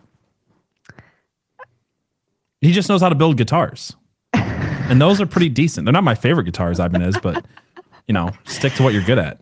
He 2.62 2.72
just 2.72 2.88
knows 2.88 3.02
how 3.02 3.10
to 3.10 3.16
build 3.16 3.36
guitars, 3.38 3.94
and 4.34 5.02
those 5.02 5.20
are 5.20 5.26
pretty 5.26 5.50
decent. 5.50 5.86
They're 5.86 5.92
not 5.92 6.06
my 6.06 6.16
favorite 6.16 6.46
guitars, 6.46 6.80
Ibanez, 6.80 7.18
but 7.22 7.44
you 8.08 8.14
know, 8.14 8.32
stick 8.46 8.74
to 8.76 8.84
what 8.84 8.94
you're 8.94 9.04
good 9.04 9.20
at. 9.20 9.42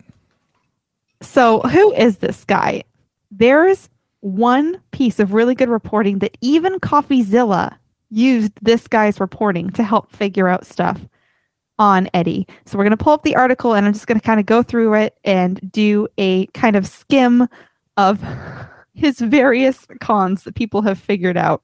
So, 1.20 1.60
who 1.60 1.92
is 1.92 2.16
this 2.16 2.44
guy? 2.44 2.82
There's 3.30 3.88
one 4.22 4.80
piece 4.90 5.20
of 5.20 5.34
really 5.34 5.54
good 5.54 5.68
reporting 5.68 6.18
that 6.20 6.36
even 6.40 6.80
CoffeeZilla 6.80 7.76
used 8.10 8.52
this 8.62 8.88
guy's 8.88 9.20
reporting 9.20 9.70
to 9.70 9.82
help 9.82 10.10
figure 10.10 10.48
out 10.48 10.66
stuff 10.66 11.00
on 11.78 12.08
Eddie. 12.14 12.46
So, 12.66 12.76
we're 12.76 12.84
going 12.84 12.96
to 12.96 13.02
pull 13.02 13.12
up 13.12 13.22
the 13.22 13.36
article 13.36 13.74
and 13.74 13.86
I'm 13.86 13.92
just 13.92 14.06
going 14.06 14.18
to 14.18 14.26
kind 14.26 14.40
of 14.40 14.46
go 14.46 14.62
through 14.62 14.94
it 14.94 15.16
and 15.24 15.60
do 15.70 16.08
a 16.18 16.46
kind 16.48 16.76
of 16.76 16.86
skim 16.86 17.48
of 17.96 18.22
his 18.94 19.18
various 19.20 19.86
cons 20.00 20.44
that 20.44 20.54
people 20.54 20.82
have 20.82 20.98
figured 20.98 21.36
out. 21.36 21.62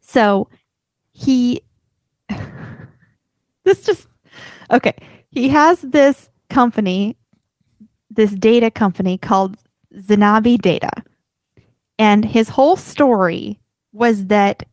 So, 0.00 0.48
he. 1.12 1.62
This 3.64 3.84
just. 3.84 4.08
Okay. 4.72 4.92
He 5.30 5.48
has 5.48 5.82
this 5.82 6.28
company 6.50 7.16
this 8.16 8.32
data 8.32 8.70
company 8.70 9.18
called 9.18 9.56
Zanabi 9.96 10.60
Data. 10.60 10.90
And 12.02 12.24
his 12.24 12.48
whole 12.48 12.74
story 12.74 13.60
was 13.92 14.26
that 14.26 14.64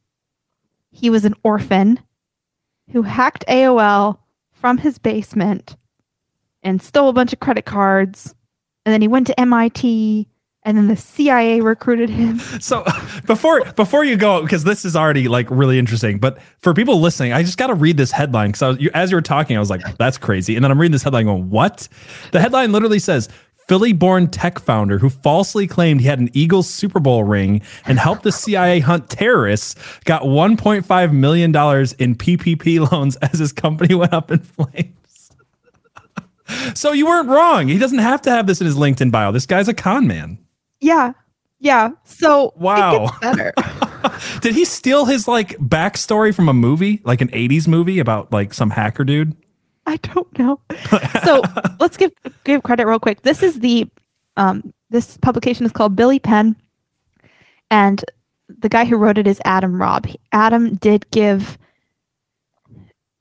he 0.89 1.11
was 1.11 1.25
an 1.25 1.35
orphan 1.43 1.99
who 2.91 3.03
hacked 3.03 3.45
AOL 3.47 4.17
from 4.51 4.79
his 4.79 4.97
basement 4.97 5.77
and 6.63 6.81
stole 6.81 7.09
a 7.09 7.13
bunch 7.13 7.31
of 7.31 7.39
credit 7.39 7.65
cards. 7.65 8.33
And 8.83 8.91
then 8.91 9.03
he 9.03 9.07
went 9.07 9.27
to 9.27 9.39
MIT 9.39 10.27
and 10.63 10.75
then 10.75 10.87
the 10.87 10.95
CIA 10.95 11.61
recruited 11.61 12.09
him. 12.09 12.39
So 12.61 12.83
before 13.27 13.63
before 13.73 14.03
you 14.03 14.17
go, 14.17 14.41
because 14.41 14.63
this 14.63 14.83
is 14.83 14.95
already 14.95 15.27
like 15.27 15.47
really 15.51 15.77
interesting, 15.77 16.17
but 16.17 16.39
for 16.57 16.73
people 16.73 16.99
listening, 16.99 17.31
I 17.31 17.43
just 17.43 17.59
got 17.59 17.67
to 17.67 17.75
read 17.75 17.95
this 17.95 18.11
headline 18.11 18.51
because 18.51 18.79
as 18.95 19.11
you 19.11 19.17
were 19.17 19.21
talking, 19.21 19.55
I 19.55 19.59
was 19.59 19.69
like, 19.69 19.97
"That's 19.97 20.17
crazy," 20.17 20.55
and 20.55 20.63
then 20.63 20.71
I'm 20.71 20.79
reading 20.79 20.91
this 20.91 21.03
headline, 21.03 21.25
going, 21.25 21.49
"What?" 21.51 21.87
The 22.31 22.41
headline 22.41 22.71
literally 22.71 22.99
says. 22.99 23.29
Philly-born 23.69 24.29
tech 24.29 24.57
founder 24.57 24.97
who 24.97 25.09
falsely 25.09 25.67
claimed 25.67 26.01
he 26.01 26.07
had 26.07 26.19
an 26.19 26.31
Eagles 26.33 26.67
Super 26.67 26.99
Bowl 26.99 27.23
ring 27.23 27.61
and 27.85 27.99
helped 27.99 28.23
the 28.23 28.31
CIA 28.31 28.79
hunt 28.79 29.11
terrorists 29.11 29.75
got 30.05 30.23
1.5 30.23 31.13
million 31.13 31.51
dollars 31.51 31.93
in 31.93 32.15
PPP 32.15 32.91
loans 32.91 33.15
as 33.17 33.37
his 33.37 33.53
company 33.53 33.93
went 33.95 34.11
up 34.11 34.31
in 34.31 34.39
flames. 34.39 35.31
so 36.73 36.93
you 36.93 37.05
weren't 37.05 37.29
wrong. 37.29 37.67
He 37.67 37.77
doesn't 37.77 37.99
have 37.99 38.23
to 38.23 38.31
have 38.31 38.47
this 38.47 38.59
in 38.59 38.65
his 38.65 38.75
LinkedIn 38.75 39.11
bio. 39.11 39.31
This 39.31 39.45
guy's 39.45 39.67
a 39.67 39.73
con 39.75 40.07
man. 40.07 40.39
Yeah. 40.79 41.13
Yeah. 41.59 41.91
So 42.05 42.53
wow. 42.55 43.11
better. 43.21 43.53
Did 44.41 44.55
he 44.55 44.65
steal 44.65 45.05
his 45.05 45.27
like 45.27 45.49
backstory 45.59 46.33
from 46.33 46.49
a 46.49 46.53
movie, 46.53 47.01
like 47.03 47.21
an 47.21 47.27
80s 47.27 47.67
movie 47.67 47.99
about 47.99 48.31
like 48.33 48.51
some 48.51 48.71
hacker 48.71 49.03
dude? 49.03 49.35
I 49.89 49.97
don't 49.97 50.37
know. 50.37 50.61
so 51.23 51.41
let's 51.79 51.97
give 51.97 52.11
give 52.43 52.61
credit 52.61 52.85
real 52.85 52.99
quick. 52.99 53.23
This 53.23 53.41
is 53.41 53.59
the 53.59 53.89
um 54.37 54.71
this 54.91 55.17
publication 55.17 55.65
is 55.65 55.71
called 55.71 55.95
Billy 55.95 56.19
Penn. 56.19 56.55
And 57.71 58.05
the 58.47 58.69
guy 58.69 58.85
who 58.85 58.97
wrote 58.97 59.17
it 59.17 59.25
is 59.27 59.41
Adam 59.45 59.81
Robb. 59.81 60.07
Adam 60.31 60.75
did 60.75 61.09
give 61.09 61.57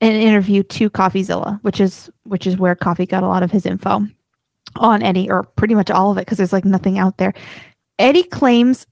an 0.01 0.11
interview 0.13 0.61
to 0.63 0.91
CoffeeZilla, 0.91 1.59
which 1.63 1.81
is 1.81 2.09
which 2.23 2.45
is 2.45 2.57
where 2.57 2.75
Coffee 2.75 3.07
got 3.07 3.23
a 3.23 3.27
lot 3.27 3.41
of 3.41 3.51
his 3.51 3.65
info 3.65 4.05
on 4.75 5.01
Eddie, 5.01 5.29
or 5.29 5.43
pretty 5.43 5.73
much 5.73 5.89
all 5.89 6.11
of 6.11 6.17
it, 6.17 6.21
because 6.21 6.37
there's 6.37 6.53
like 6.53 6.65
nothing 6.65 6.99
out 6.99 7.17
there. 7.17 7.33
Eddie 7.97 8.23
claims 8.23 8.85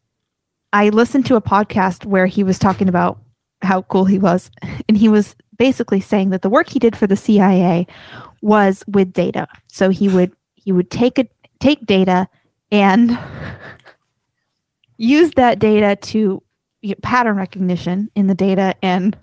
I 0.74 0.90
listened 0.90 1.28
to 1.28 1.36
a 1.36 1.42
podcast 1.42 2.06
where 2.06 2.26
he 2.26 2.44
was 2.44 2.58
talking 2.58 2.90
about 2.90 3.20
how 3.62 3.84
cool 3.84 4.06
he 4.06 4.18
was, 4.18 4.50
and 4.90 4.98
he 4.98 5.10
was 5.10 5.36
basically 5.58 6.02
saying 6.02 6.30
that 6.30 6.42
the 6.42 6.50
work 6.50 6.70
he 6.70 6.80
did 6.80 6.96
for 6.96 7.08
the 7.08 7.16
CIA 7.16 7.88
was 8.42 8.84
with 8.88 9.14
data. 9.14 9.48
So 9.68 9.90
he 9.90 10.08
would 10.08 10.32
he 10.56 10.72
would 10.72 10.92
take 10.92 11.20
a 11.20 11.28
take 11.60 11.86
data 11.86 12.28
and 12.72 13.18
use 14.98 15.32
that 15.32 15.60
data 15.60 15.96
to 15.96 16.42
pattern 17.02 17.38
recognition 17.38 18.10
in 18.16 18.28
the 18.28 18.36
data 18.36 18.76
and 18.82 19.18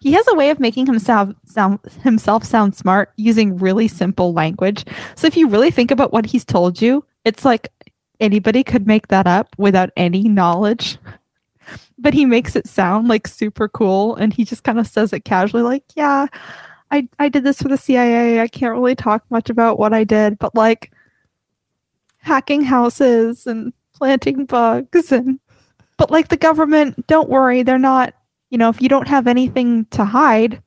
he 0.00 0.12
has 0.12 0.26
a 0.28 0.34
way 0.34 0.48
of 0.50 0.58
making 0.58 0.86
himself 0.86 1.28
sound 1.44 1.78
himself 2.02 2.44
sound 2.44 2.74
smart 2.74 3.12
using 3.16 3.58
really 3.58 3.86
simple 3.86 4.32
language. 4.32 4.84
So 5.14 5.26
if 5.26 5.36
you 5.36 5.48
really 5.48 5.70
think 5.70 5.90
about 5.90 6.12
what 6.12 6.24
he's 6.24 6.44
told 6.44 6.80
you, 6.80 7.04
it's 7.24 7.44
like 7.44 7.70
anybody 8.18 8.64
could 8.64 8.86
make 8.86 9.08
that 9.08 9.26
up 9.26 9.54
without 9.58 9.90
any 9.96 10.22
knowledge. 10.22 10.98
But 12.00 12.14
he 12.14 12.24
makes 12.24 12.56
it 12.56 12.66
sound 12.66 13.08
like 13.08 13.28
super 13.28 13.68
cool 13.68 14.16
and 14.16 14.32
he 14.32 14.44
just 14.44 14.64
kind 14.64 14.78
of 14.78 14.86
says 14.86 15.12
it 15.12 15.24
casually 15.24 15.62
like, 15.62 15.84
"Yeah, 15.94 16.26
I 16.90 17.08
I 17.18 17.28
did 17.28 17.44
this 17.44 17.60
for 17.60 17.68
the 17.68 17.76
CIA. 17.76 18.40
I 18.40 18.48
can't 18.48 18.72
really 18.72 18.94
talk 18.94 19.24
much 19.30 19.50
about 19.50 19.78
what 19.78 19.92
I 19.92 20.04
did, 20.04 20.38
but 20.38 20.54
like 20.54 20.92
hacking 22.18 22.62
houses 22.62 23.46
and 23.46 23.72
planting 23.94 24.46
bugs 24.46 25.12
and 25.12 25.38
but 25.98 26.10
like 26.10 26.28
the 26.28 26.36
government, 26.36 27.06
don't 27.06 27.28
worry, 27.28 27.62
they're 27.62 27.78
not 27.78 28.14
you 28.50 28.58
know, 28.58 28.68
if 28.68 28.82
you 28.82 28.88
don't 28.88 29.08
have 29.08 29.26
anything 29.26 29.86
to 29.86 30.04
hide, 30.04 30.62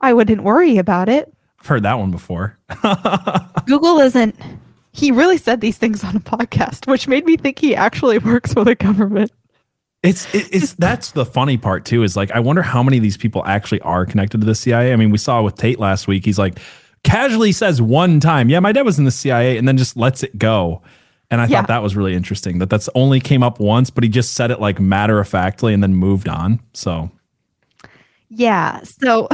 I 0.00 0.14
wouldn't 0.14 0.42
worry 0.42 0.78
about 0.78 1.08
it. 1.08 1.32
I've 1.60 1.66
heard 1.66 1.82
that 1.82 1.98
one 1.98 2.10
before. 2.10 2.56
Google 3.66 3.98
isn't. 3.98 4.36
He 4.92 5.10
really 5.10 5.38
said 5.38 5.60
these 5.60 5.76
things 5.76 6.04
on 6.04 6.14
a 6.14 6.20
podcast, 6.20 6.86
which 6.86 7.08
made 7.08 7.26
me 7.26 7.36
think 7.36 7.58
he 7.58 7.74
actually 7.74 8.18
works 8.20 8.52
for 8.52 8.64
the 8.64 8.76
government. 8.76 9.32
It's 10.04 10.32
it, 10.34 10.48
it's 10.52 10.74
that's 10.74 11.12
the 11.12 11.24
funny 11.24 11.56
part 11.56 11.86
too. 11.86 12.02
Is 12.02 12.14
like 12.14 12.30
I 12.30 12.38
wonder 12.38 12.60
how 12.60 12.82
many 12.82 12.98
of 12.98 13.02
these 13.02 13.16
people 13.16 13.42
actually 13.46 13.80
are 13.80 14.04
connected 14.04 14.40
to 14.42 14.46
the 14.46 14.54
CIA. 14.54 14.92
I 14.92 14.96
mean, 14.96 15.10
we 15.10 15.18
saw 15.18 15.42
with 15.42 15.56
Tate 15.56 15.80
last 15.80 16.06
week. 16.06 16.26
He's 16.26 16.38
like 16.38 16.58
casually 17.04 17.52
says 17.52 17.80
one 17.80 18.20
time, 18.20 18.50
"Yeah, 18.50 18.60
my 18.60 18.70
dad 18.70 18.82
was 18.82 18.98
in 18.98 19.06
the 19.06 19.10
CIA," 19.10 19.56
and 19.56 19.66
then 19.66 19.78
just 19.78 19.96
lets 19.96 20.22
it 20.22 20.36
go. 20.38 20.82
And 21.30 21.40
I 21.40 21.46
yeah. 21.46 21.60
thought 21.60 21.68
that 21.68 21.82
was 21.82 21.96
really 21.96 22.14
interesting 22.14 22.58
that 22.58 22.68
that's 22.68 22.88
only 22.94 23.18
came 23.18 23.42
up 23.42 23.58
once, 23.58 23.88
but 23.88 24.04
he 24.04 24.10
just 24.10 24.34
said 24.34 24.50
it 24.50 24.60
like 24.60 24.78
matter 24.78 25.18
of 25.18 25.26
factly 25.26 25.72
and 25.72 25.82
then 25.82 25.94
moved 25.94 26.28
on. 26.28 26.60
So, 26.74 27.10
yeah. 28.28 28.82
So, 28.82 29.26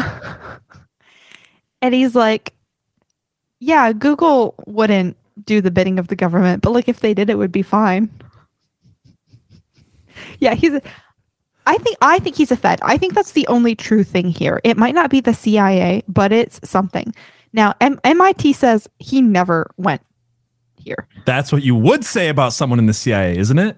and 1.82 1.92
he's 1.92 2.14
like, 2.14 2.54
yeah, 3.58 3.92
Google 3.92 4.54
wouldn't 4.66 5.16
do 5.44 5.60
the 5.60 5.70
bidding 5.70 5.98
of 5.98 6.08
the 6.08 6.16
government, 6.16 6.62
but 6.62 6.70
like 6.70 6.88
if 6.88 7.00
they 7.00 7.12
did, 7.12 7.28
it 7.28 7.36
would 7.36 7.52
be 7.52 7.62
fine. 7.62 8.08
Yeah, 10.40 10.54
he's. 10.54 10.74
A, 10.74 10.82
I 11.66 11.76
think 11.78 11.96
I 12.02 12.18
think 12.18 12.36
he's 12.36 12.50
a 12.50 12.56
Fed. 12.56 12.80
I 12.82 12.96
think 12.96 13.14
that's 13.14 13.32
the 13.32 13.46
only 13.46 13.74
true 13.74 14.02
thing 14.02 14.28
here. 14.28 14.60
It 14.64 14.76
might 14.76 14.94
not 14.94 15.10
be 15.10 15.20
the 15.20 15.34
CIA, 15.34 16.02
but 16.08 16.32
it's 16.32 16.58
something. 16.68 17.14
Now, 17.52 17.74
M- 17.80 18.00
MIT 18.04 18.52
says 18.54 18.88
he 18.98 19.20
never 19.22 19.70
went 19.76 20.02
here. 20.76 21.06
That's 21.26 21.52
what 21.52 21.62
you 21.62 21.74
would 21.74 22.04
say 22.04 22.28
about 22.28 22.52
someone 22.52 22.78
in 22.78 22.86
the 22.86 22.94
CIA, 22.94 23.36
isn't 23.36 23.58
it? 23.58 23.76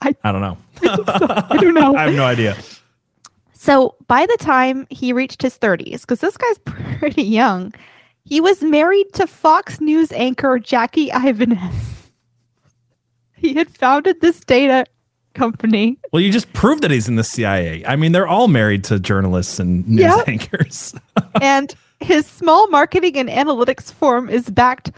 I, 0.00 0.14
I 0.22 0.32
don't 0.32 0.40
know. 0.40 0.58
I 0.82 1.56
don't 1.56 1.74
know. 1.74 1.96
I 1.96 2.04
have 2.04 2.14
no 2.14 2.24
idea. 2.24 2.56
So 3.52 3.96
by 4.06 4.24
the 4.26 4.36
time 4.38 4.86
he 4.90 5.12
reached 5.12 5.42
his 5.42 5.58
30s, 5.58 6.02
because 6.02 6.20
this 6.20 6.36
guy's 6.36 6.58
pretty 6.98 7.24
young, 7.24 7.74
he 8.24 8.40
was 8.40 8.62
married 8.62 9.12
to 9.14 9.26
Fox 9.26 9.80
News 9.80 10.12
anchor 10.12 10.58
Jackie 10.58 11.10
Ibanez. 11.10 12.10
He 13.34 13.54
had 13.54 13.68
founded 13.70 14.20
this 14.20 14.40
data 14.40 14.84
company. 15.38 15.98
Well, 16.12 16.20
you 16.20 16.32
just 16.32 16.52
proved 16.52 16.82
that 16.82 16.90
he's 16.90 17.08
in 17.08 17.16
the 17.16 17.24
CIA. 17.24 17.84
I 17.86 17.96
mean, 17.96 18.12
they're 18.12 18.26
all 18.26 18.48
married 18.48 18.84
to 18.84 18.98
journalists 18.98 19.58
and 19.58 19.88
news 19.88 20.00
yep. 20.00 20.28
anchors. 20.28 20.94
and 21.42 21.74
his 22.00 22.26
small 22.26 22.68
marketing 22.68 23.16
and 23.16 23.28
analytics 23.28 23.92
firm 23.92 24.28
is 24.28 24.50
backed 24.50 24.90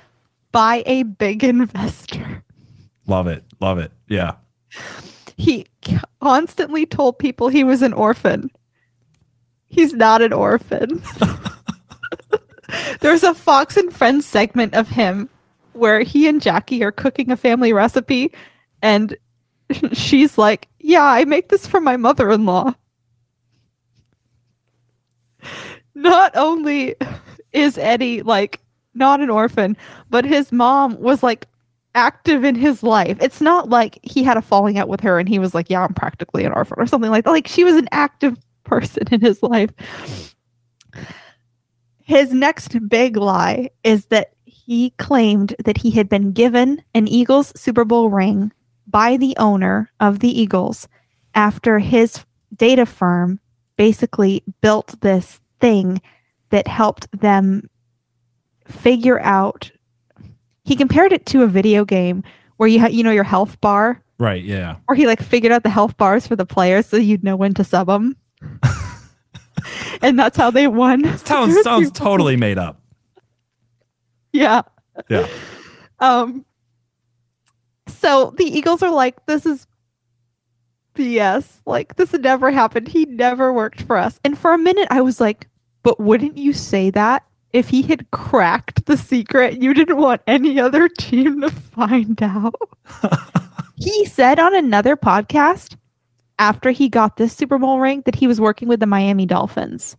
by 0.52 0.82
a 0.86 1.04
big 1.04 1.44
investor. 1.44 2.42
Love 3.06 3.26
it. 3.26 3.44
Love 3.60 3.78
it. 3.78 3.92
Yeah. 4.08 4.32
He 5.36 5.66
constantly 6.22 6.86
told 6.86 7.18
people 7.18 7.48
he 7.48 7.64
was 7.64 7.82
an 7.82 7.92
orphan. 7.92 8.50
He's 9.66 9.92
not 9.92 10.22
an 10.22 10.32
orphan. 10.32 11.02
There's 13.00 13.22
a 13.22 13.34
Fox 13.34 13.76
and 13.76 13.92
Friends 13.92 14.26
segment 14.26 14.74
of 14.74 14.88
him 14.88 15.28
where 15.72 16.02
he 16.02 16.28
and 16.28 16.42
Jackie 16.42 16.82
are 16.82 16.92
cooking 16.92 17.30
a 17.30 17.36
family 17.36 17.72
recipe 17.72 18.32
and 18.82 19.16
she's 19.92 20.38
like, 20.38 20.68
"Yeah, 20.78 21.04
I 21.04 21.24
make 21.24 21.48
this 21.48 21.66
for 21.66 21.80
my 21.80 21.96
mother-in-law." 21.96 22.74
Not 25.94 26.36
only 26.36 26.96
is 27.52 27.78
Eddie 27.78 28.22
like 28.22 28.60
not 28.94 29.20
an 29.20 29.30
orphan, 29.30 29.76
but 30.08 30.24
his 30.24 30.52
mom 30.52 30.98
was 31.00 31.22
like 31.22 31.46
active 31.94 32.44
in 32.44 32.54
his 32.54 32.82
life. 32.82 33.18
It's 33.20 33.40
not 33.40 33.68
like 33.68 33.98
he 34.02 34.22
had 34.22 34.36
a 34.36 34.42
falling 34.42 34.78
out 34.78 34.88
with 34.88 35.00
her 35.00 35.18
and 35.18 35.28
he 35.28 35.38
was 35.38 35.54
like, 35.54 35.70
Yeah, 35.70 35.84
I'm 35.84 35.94
practically 35.94 36.44
an 36.44 36.52
orphan 36.52 36.78
or 36.78 36.86
something 36.86 37.10
like 37.10 37.24
that. 37.24 37.30
Like 37.30 37.48
she 37.48 37.64
was 37.64 37.76
an 37.76 37.88
active 37.92 38.38
person 38.64 39.04
in 39.10 39.20
his 39.20 39.42
life. 39.42 39.70
His 42.02 42.32
next 42.32 42.88
big 42.88 43.16
lie 43.16 43.70
is 43.84 44.06
that 44.06 44.32
he 44.44 44.90
claimed 44.98 45.54
that 45.64 45.76
he 45.76 45.90
had 45.90 46.08
been 46.08 46.32
given 46.32 46.82
an 46.94 47.06
Eagles 47.06 47.52
Super 47.60 47.84
Bowl 47.84 48.10
ring 48.10 48.52
by 48.90 49.16
the 49.16 49.34
owner 49.36 49.90
of 50.00 50.20
the 50.20 50.40
Eagles 50.40 50.88
after 51.34 51.78
his 51.78 52.24
data 52.56 52.86
firm 52.86 53.40
basically 53.76 54.42
built 54.60 55.00
this 55.00 55.40
thing 55.60 56.00
that 56.50 56.66
helped 56.66 57.08
them 57.20 57.68
figure 58.66 59.20
out 59.20 59.70
he 60.64 60.76
compared 60.76 61.12
it 61.12 61.26
to 61.26 61.42
a 61.42 61.46
video 61.46 61.84
game 61.84 62.22
where 62.56 62.68
you 62.68 62.78
have 62.78 62.92
you 62.92 63.02
know 63.02 63.10
your 63.10 63.24
health 63.24 63.60
bar? 63.60 64.02
Right 64.18 64.44
yeah. 64.44 64.76
Or 64.88 64.94
he 64.94 65.06
like 65.06 65.22
figured 65.22 65.52
out 65.52 65.62
the 65.62 65.70
health 65.70 65.96
bars 65.96 66.26
for 66.26 66.36
the 66.36 66.46
players 66.46 66.86
so 66.86 66.96
you'd 66.96 67.24
know 67.24 67.36
when 67.36 67.54
to 67.54 67.64
sub 67.64 67.86
them 67.86 68.16
and 70.02 70.18
that's 70.18 70.36
how 70.36 70.50
they 70.50 70.66
won. 70.66 71.18
Sounds 71.24 71.62
sounds 71.62 71.90
totally 71.92 72.36
made 72.36 72.58
up. 72.58 72.80
Yeah. 74.32 74.62
Yeah. 75.08 75.26
Um 75.98 76.44
so 77.94 78.34
the 78.36 78.44
eagles 78.44 78.82
are 78.82 78.90
like 78.90 79.24
this 79.26 79.46
is 79.46 79.66
bs 80.94 81.60
like 81.66 81.96
this 81.96 82.12
had 82.12 82.22
never 82.22 82.50
happened 82.50 82.88
he 82.88 83.04
never 83.06 83.52
worked 83.52 83.82
for 83.82 83.96
us 83.96 84.18
and 84.24 84.36
for 84.38 84.52
a 84.52 84.58
minute 84.58 84.88
i 84.90 85.00
was 85.00 85.20
like 85.20 85.48
but 85.82 86.00
wouldn't 86.00 86.36
you 86.36 86.52
say 86.52 86.90
that 86.90 87.24
if 87.52 87.68
he 87.68 87.82
had 87.82 88.10
cracked 88.12 88.86
the 88.86 88.96
secret, 88.96 89.60
you 89.60 89.74
didn't 89.74 89.96
want 89.96 90.22
any 90.26 90.60
other 90.60 90.88
team 90.88 91.40
to 91.40 91.50
find 91.50 92.22
out. 92.22 92.54
he 93.76 94.04
said 94.06 94.38
on 94.38 94.54
another 94.54 94.96
podcast 94.96 95.76
after 96.38 96.70
he 96.70 96.88
got 96.88 97.16
this 97.16 97.34
Super 97.34 97.58
Bowl 97.58 97.80
ring 97.80 98.02
that 98.06 98.14
he 98.14 98.26
was 98.26 98.40
working 98.40 98.68
with 98.68 98.80
the 98.80 98.86
Miami 98.86 99.26
Dolphins. 99.26 99.96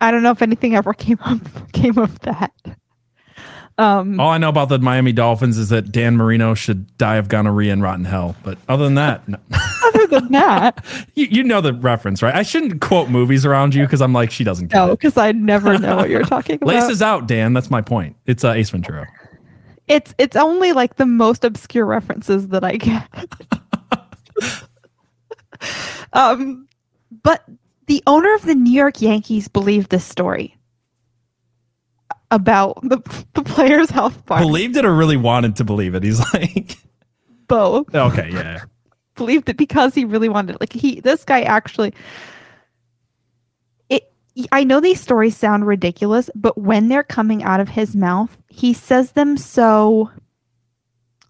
I 0.00 0.10
don't 0.10 0.22
know 0.22 0.32
if 0.32 0.42
anything 0.42 0.74
ever 0.74 0.92
came 0.94 1.18
up 1.24 1.40
came 1.72 1.96
of 1.98 2.18
that. 2.20 2.52
Um, 3.78 4.20
All 4.20 4.30
I 4.30 4.38
know 4.38 4.50
about 4.50 4.68
the 4.68 4.78
Miami 4.78 5.12
Dolphins 5.12 5.56
is 5.56 5.70
that 5.70 5.90
Dan 5.90 6.16
Marino 6.16 6.54
should 6.54 6.96
die 6.98 7.16
of 7.16 7.28
gonorrhea 7.28 7.72
and 7.72 7.82
rot 7.82 7.98
in 7.98 8.04
hell. 8.04 8.36
But 8.42 8.58
other 8.68 8.84
than 8.84 8.94
that, 8.96 9.26
no. 9.26 9.38
other 9.84 10.06
than 10.06 10.30
that, 10.32 10.84
you, 11.14 11.26
you 11.30 11.42
know 11.42 11.60
the 11.60 11.72
reference, 11.72 12.22
right? 12.22 12.34
I 12.34 12.42
shouldn't 12.42 12.80
quote 12.80 13.08
movies 13.08 13.46
around 13.46 13.74
you 13.74 13.84
because 13.84 14.02
I'm 14.02 14.12
like, 14.12 14.30
she 14.30 14.44
doesn't 14.44 14.68
get 14.68 14.76
no, 14.76 14.90
because 14.90 15.16
I 15.16 15.32
never 15.32 15.78
know 15.78 15.96
what 15.96 16.10
you're 16.10 16.22
talking 16.24 16.56
about. 16.56 16.68
Laces 16.68 17.00
out, 17.00 17.26
Dan. 17.26 17.54
That's 17.54 17.70
my 17.70 17.80
point. 17.80 18.16
It's 18.26 18.44
uh, 18.44 18.52
Ace 18.52 18.70
Ventura. 18.70 19.08
It's 19.88 20.14
it's 20.18 20.36
only 20.36 20.72
like 20.72 20.96
the 20.96 21.06
most 21.06 21.44
obscure 21.44 21.84
references 21.84 22.48
that 22.48 22.64
I 22.64 22.76
get. 22.76 23.08
um, 26.12 26.68
but 27.22 27.44
the 27.86 28.02
owner 28.06 28.32
of 28.34 28.42
the 28.42 28.54
New 28.54 28.72
York 28.72 29.02
Yankees 29.02 29.48
believed 29.48 29.90
this 29.90 30.04
story 30.04 30.56
about 32.32 32.80
the 32.82 32.98
the 33.34 33.42
player's 33.42 33.90
health 33.90 34.26
bar. 34.26 34.40
Believed 34.40 34.76
it 34.76 34.84
or 34.84 34.94
really 34.94 35.16
wanted 35.16 35.54
to 35.56 35.64
believe 35.64 35.94
it? 35.94 36.02
He's 36.02 36.18
like, 36.34 36.76
both 37.46 37.94
okay, 37.94 38.30
yeah. 38.32 38.62
believed 39.14 39.48
it 39.48 39.56
because 39.56 39.94
he 39.94 40.04
really 40.04 40.28
wanted. 40.28 40.56
Like 40.60 40.72
he, 40.72 40.98
this 41.00 41.24
guy 41.24 41.42
actually. 41.42 41.94
It. 43.88 44.10
I 44.50 44.64
know 44.64 44.80
these 44.80 45.00
stories 45.00 45.36
sound 45.36 45.66
ridiculous, 45.66 46.30
but 46.34 46.56
when 46.58 46.88
they're 46.88 47.02
coming 47.04 47.42
out 47.44 47.60
of 47.60 47.68
his 47.68 47.94
mouth, 47.94 48.36
he 48.48 48.72
says 48.72 49.12
them 49.12 49.36
so, 49.36 50.10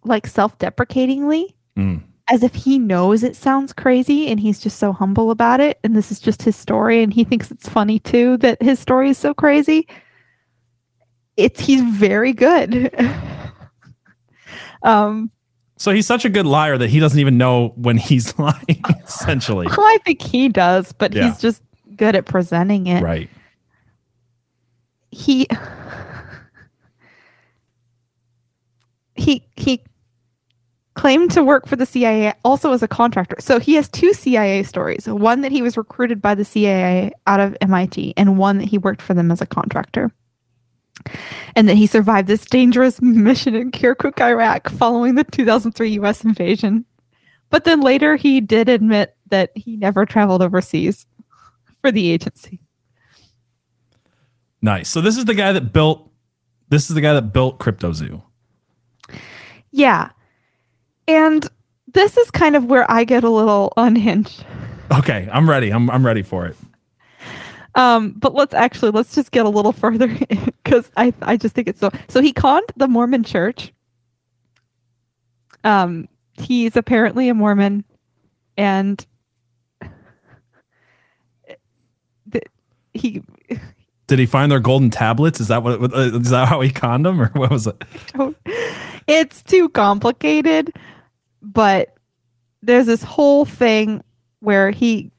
like 0.04 0.26
self-deprecatingly 0.26 1.54
Mm. 1.76 2.02
as 2.28 2.42
if 2.42 2.54
he 2.54 2.78
knows 2.78 3.22
it 3.22 3.34
sounds 3.34 3.72
crazy 3.72 4.28
and 4.28 4.38
he's 4.38 4.60
just 4.60 4.78
so 4.78 4.92
humble 4.92 5.30
about 5.30 5.58
it 5.58 5.78
and 5.82 5.96
this 5.96 6.12
is 6.12 6.20
just 6.20 6.42
his 6.42 6.54
story 6.54 7.02
and 7.02 7.14
he 7.14 7.24
thinks 7.24 7.50
it's 7.50 7.66
funny 7.66 7.98
too 7.98 8.36
that 8.36 8.60
his 8.60 8.78
story 8.78 9.08
is 9.08 9.16
so 9.16 9.32
crazy 9.32 9.88
it's 11.36 11.60
he's 11.60 11.82
very 11.82 12.32
good 12.32 12.92
um 14.82 15.30
So 15.76 15.92
he's 15.92 16.06
such 16.06 16.24
a 16.24 16.28
good 16.28 16.46
liar 16.46 16.76
that 16.78 16.90
he 16.90 17.00
doesn't 17.00 17.18
even 17.18 17.36
know 17.38 17.68
when 17.76 17.96
he's 17.96 18.38
lying, 18.38 18.82
essentially. 19.04 19.66
well, 19.66 19.80
i 19.86 19.98
think 20.04 20.20
he 20.22 20.48
does 20.48 20.92
but 20.92 21.12
Yeah. 21.14 21.24
he's 21.24 21.38
just 21.40 21.62
good 21.96 22.14
at 22.16 22.26
presenting 22.26 22.86
it 22.86 23.02
Right. 23.02 23.28
he 25.10 25.46
he 29.14 29.46
he 29.56 29.82
claimed 30.94 31.30
to 31.32 31.42
work 31.42 31.66
for 31.66 31.76
the 31.76 31.86
CIA 31.86 32.34
also 32.44 32.72
as 32.72 32.82
a 32.82 32.88
contractor. 32.88 33.36
So 33.40 33.58
he 33.58 33.74
has 33.74 33.88
two 33.88 34.12
CIA 34.12 34.62
stories. 34.62 35.08
One 35.08 35.40
that 35.40 35.50
he 35.50 35.62
was 35.62 35.76
recruited 35.78 36.20
by 36.20 36.34
the 36.34 36.44
CIA 36.44 37.12
out 37.26 37.40
of 37.40 37.56
MIT 37.62 38.12
and 38.18 38.36
one 38.36 38.58
that 38.58 38.68
he 38.68 38.76
worked 38.76 39.00
for 39.00 39.14
them 39.14 39.30
as 39.30 39.40
a 39.40 39.46
contractor. 39.46 40.10
And 41.56 41.68
that 41.68 41.76
he 41.76 41.86
survived 41.86 42.28
this 42.28 42.44
dangerous 42.44 43.00
mission 43.02 43.54
in 43.54 43.70
Kirkuk, 43.70 44.20
Iraq 44.20 44.68
following 44.70 45.14
the 45.14 45.24
2003 45.24 45.90
US 46.00 46.24
invasion. 46.24 46.84
But 47.50 47.64
then 47.64 47.80
later 47.80 48.16
he 48.16 48.40
did 48.40 48.68
admit 48.68 49.16
that 49.28 49.50
he 49.54 49.76
never 49.76 50.06
traveled 50.06 50.42
overseas 50.42 51.06
for 51.80 51.90
the 51.90 52.10
agency. 52.10 52.60
Nice. 54.62 54.88
So 54.88 55.00
this 55.00 55.16
is 55.16 55.24
the 55.24 55.34
guy 55.34 55.52
that 55.52 55.72
built. 55.72 56.08
This 56.68 56.88
is 56.88 56.94
the 56.94 57.00
guy 57.00 57.14
that 57.14 57.32
built 57.32 57.58
CryptoZoo. 57.58 58.22
Yeah. 59.72 60.10
And 61.08 61.46
this 61.92 62.16
is 62.16 62.30
kind 62.30 62.56
of 62.56 62.66
where 62.66 62.90
I 62.90 63.04
get 63.04 63.24
a 63.24 63.30
little 63.30 63.72
unhinged. 63.76 64.44
Okay, 64.92 65.28
I'm 65.32 65.48
ready. 65.48 65.70
I'm 65.70 65.90
I'm 65.90 66.06
ready 66.06 66.22
for 66.22 66.46
it. 66.46 66.56
Um, 67.74 68.12
but 68.12 68.34
let's 68.34 68.52
actually 68.54 68.90
let's 68.90 69.14
just 69.14 69.30
get 69.30 69.46
a 69.46 69.48
little 69.48 69.72
further 69.84 70.08
because 70.08 70.90
I 70.96 71.12
I 71.22 71.36
just 71.36 71.54
think 71.54 71.68
it's 71.68 71.80
so 71.80 71.90
so 72.08 72.20
he 72.20 72.32
conned 72.32 72.70
the 72.76 72.88
Mormon 72.88 73.24
church. 73.24 73.72
Um 75.64 76.08
he's 76.34 76.76
apparently 76.76 77.28
a 77.28 77.34
Mormon 77.34 77.84
and 78.56 79.04
th- 82.30 82.44
he 82.94 83.22
Did 84.06 84.18
he 84.18 84.26
find 84.26 84.50
their 84.52 84.60
golden 84.60 84.90
tablets? 84.90 85.40
Is 85.40 85.48
that 85.48 85.62
what? 85.62 85.80
what- 85.80 85.94
uh, 85.94 86.18
Is 86.18 86.30
that 86.30 86.48
how 86.48 86.60
he 86.60 86.70
conned 86.70 87.06
them, 87.06 87.20
or 87.20 87.28
what 87.34 87.50
was 87.50 87.66
it? 87.66 87.82
it's 89.06 89.42
too 89.42 89.68
complicated 89.70 90.72
but 91.40 91.94
there's 92.62 92.86
this 92.86 93.02
whole 93.02 93.44
thing 93.44 94.02
where 94.40 94.70
he 94.70 95.10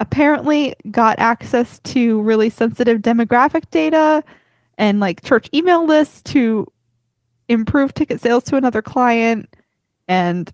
apparently 0.00 0.74
got 0.90 1.18
access 1.18 1.80
to 1.80 2.20
really 2.22 2.50
sensitive 2.50 3.00
demographic 3.00 3.68
data 3.70 4.22
and 4.76 5.00
like 5.00 5.22
church 5.22 5.48
email 5.52 5.84
lists 5.84 6.22
to 6.22 6.66
improve 7.48 7.92
ticket 7.94 8.20
sales 8.20 8.44
to 8.44 8.56
another 8.56 8.82
client 8.82 9.56
and 10.06 10.52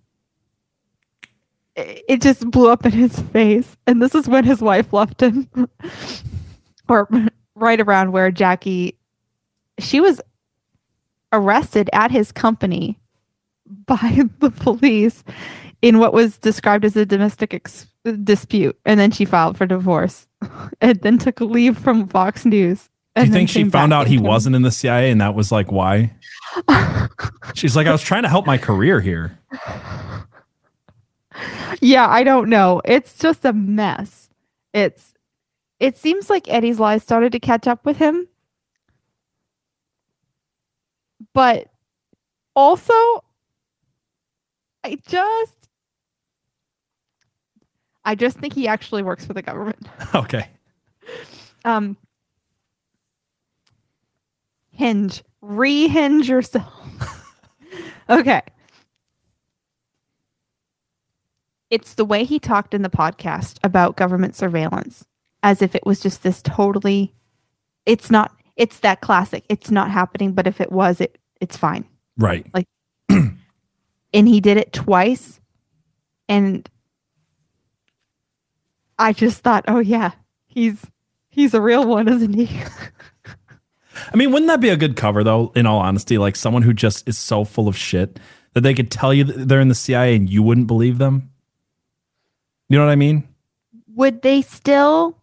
it 1.77 2.23
just 2.23 2.49
blew 2.51 2.71
up 2.71 2.87
in 2.87 2.93
his 2.93 3.19
face. 3.19 3.77
And 3.87 4.01
this 4.01 4.15
is 4.15 4.29
when 4.29 4.45
his 4.45 4.61
wife 4.61 4.93
left 4.93 5.23
him. 5.23 5.49
Or 6.87 7.09
right 7.55 7.81
around 7.81 8.13
where 8.13 8.31
jackie 8.31 8.99
she 9.79 10.03
was 10.03 10.21
arrested 11.33 11.89
at 11.95 12.11
his 12.11 12.31
company 12.31 12.99
by 13.87 14.21
the 14.41 14.51
police 14.51 15.25
in 15.83 15.99
what 15.99 16.13
was 16.13 16.37
described 16.37 16.85
as 16.85 16.95
a 16.95 17.07
domestic 17.07 17.55
ex- 17.55 17.87
dispute 18.13 18.79
and 18.85 19.01
then 19.01 19.11
she 19.11 19.25
filed 19.25 19.57
for 19.57 19.67
divorce 19.67 20.29
and 20.81 21.01
then 21.01 21.19
took 21.19 21.41
a 21.41 21.45
leave 21.45 21.79
from 21.79 22.07
fox 22.07 22.45
news 22.45 22.89
Do 23.17 23.25
you 23.25 23.33
think 23.33 23.49
she 23.49 23.65
found 23.71 23.93
out 23.93 24.07
he 24.07 24.19
wasn't 24.19 24.57
in 24.57 24.63
the 24.63 24.71
CIA, 24.71 25.11
and 25.11 25.21
that 25.21 25.35
was 25.35 25.51
like 25.53 25.73
why? 25.73 26.13
She's 27.55 27.77
like, 27.77 27.87
I 27.87 27.93
was 27.93 28.03
trying 28.03 28.25
to 28.25 28.29
help 28.29 28.45
my 28.47 28.59
career 28.59 29.01
here. 29.01 29.39
yeah 31.81 32.09
i 32.09 32.23
don't 32.23 32.49
know 32.49 32.81
it's 32.85 33.19
just 33.19 33.45
a 33.45 33.53
mess 33.53 34.31
it's 34.73 35.15
it 35.81 35.97
seems 35.97 36.31
like 36.31 36.49
eddie's 36.49 36.79
lies 36.79 37.03
started 37.03 37.33
to 37.33 37.41
catch 37.41 37.67
up 37.67 37.85
with 37.85 37.97
him 37.97 38.29
but 41.33 41.69
also 42.55 42.95
i 44.85 44.97
just 45.09 45.64
i 48.05 48.15
just 48.15 48.39
think 48.39 48.53
he 48.55 48.67
actually 48.69 49.03
works 49.03 49.25
for 49.25 49.33
the 49.35 49.43
government. 49.43 49.89
Okay. 50.15 50.49
um 51.65 51.97
hinge. 54.71 55.23
Rehinge 55.43 56.29
yourself. 56.29 56.73
Okay. 58.09 58.43
It's 61.71 61.95
the 61.95 62.05
way 62.05 62.25
he 62.25 62.39
talked 62.39 62.75
in 62.75 62.83
the 62.83 62.91
podcast 62.91 63.59
about 63.65 63.97
government 63.97 64.37
surveillance 64.37 65.05
as 65.43 65.63
if 65.63 65.75
it 65.75 65.87
was 65.87 66.01
just 66.01 66.23
this 66.23 66.43
totally 66.43 67.15
it's 67.87 68.11
not 68.11 68.33
it's 68.57 68.81
that 68.81 69.01
classic. 69.01 69.45
It's 69.49 69.71
not 69.71 69.91
happening 69.91 70.33
but 70.33 70.47
if 70.47 70.61
it 70.61 70.71
was 70.71 71.01
it 71.01 71.19
it's 71.41 71.57
fine. 71.57 71.85
Right. 72.19 72.47
Like 72.53 72.67
and 73.09 74.29
he 74.29 74.41
did 74.41 74.57
it 74.59 74.73
twice 74.73 75.41
and 76.29 76.69
i 78.99 79.13
just 79.13 79.41
thought 79.41 79.65
oh 79.69 79.81
yeah 79.81 80.13
he's 80.47 80.85
he's 81.29 81.55
a 81.55 81.61
real 81.61 81.87
one 81.87 82.09
isn't 82.09 82.35
he 82.35 82.49
I 84.13 84.17
mean, 84.17 84.33
wouldn't 84.33 84.49
that 84.49 84.61
be 84.61 84.71
a 84.71 84.77
good 84.77 84.97
cover 84.97 85.23
though? 85.23 85.53
In 85.55 85.67
all 85.67 85.79
honesty, 85.79 86.19
like 86.19 86.35
someone 86.35 86.63
who 86.63 86.73
just 86.73 87.09
is 87.09 87.17
so 87.17 87.45
full 87.45 87.69
of 87.69 87.77
shit 87.77 88.19
that 88.53 88.63
they 88.63 88.75
could 88.75 88.91
tell 88.91 89.15
you 89.15 89.23
that 89.23 89.49
they're 89.49 89.61
in 89.61 89.69
the 89.69 89.75
CIA 89.77 90.17
and 90.17 90.29
you 90.29 90.43
wouldn't 90.43 90.67
believe 90.67 90.99
them. 90.99 91.31
You 92.69 92.77
know 92.77 92.85
what 92.85 92.91
I 92.91 92.97
mean? 92.97 93.29
would 93.95 94.23
they 94.23 94.43
still 94.43 95.17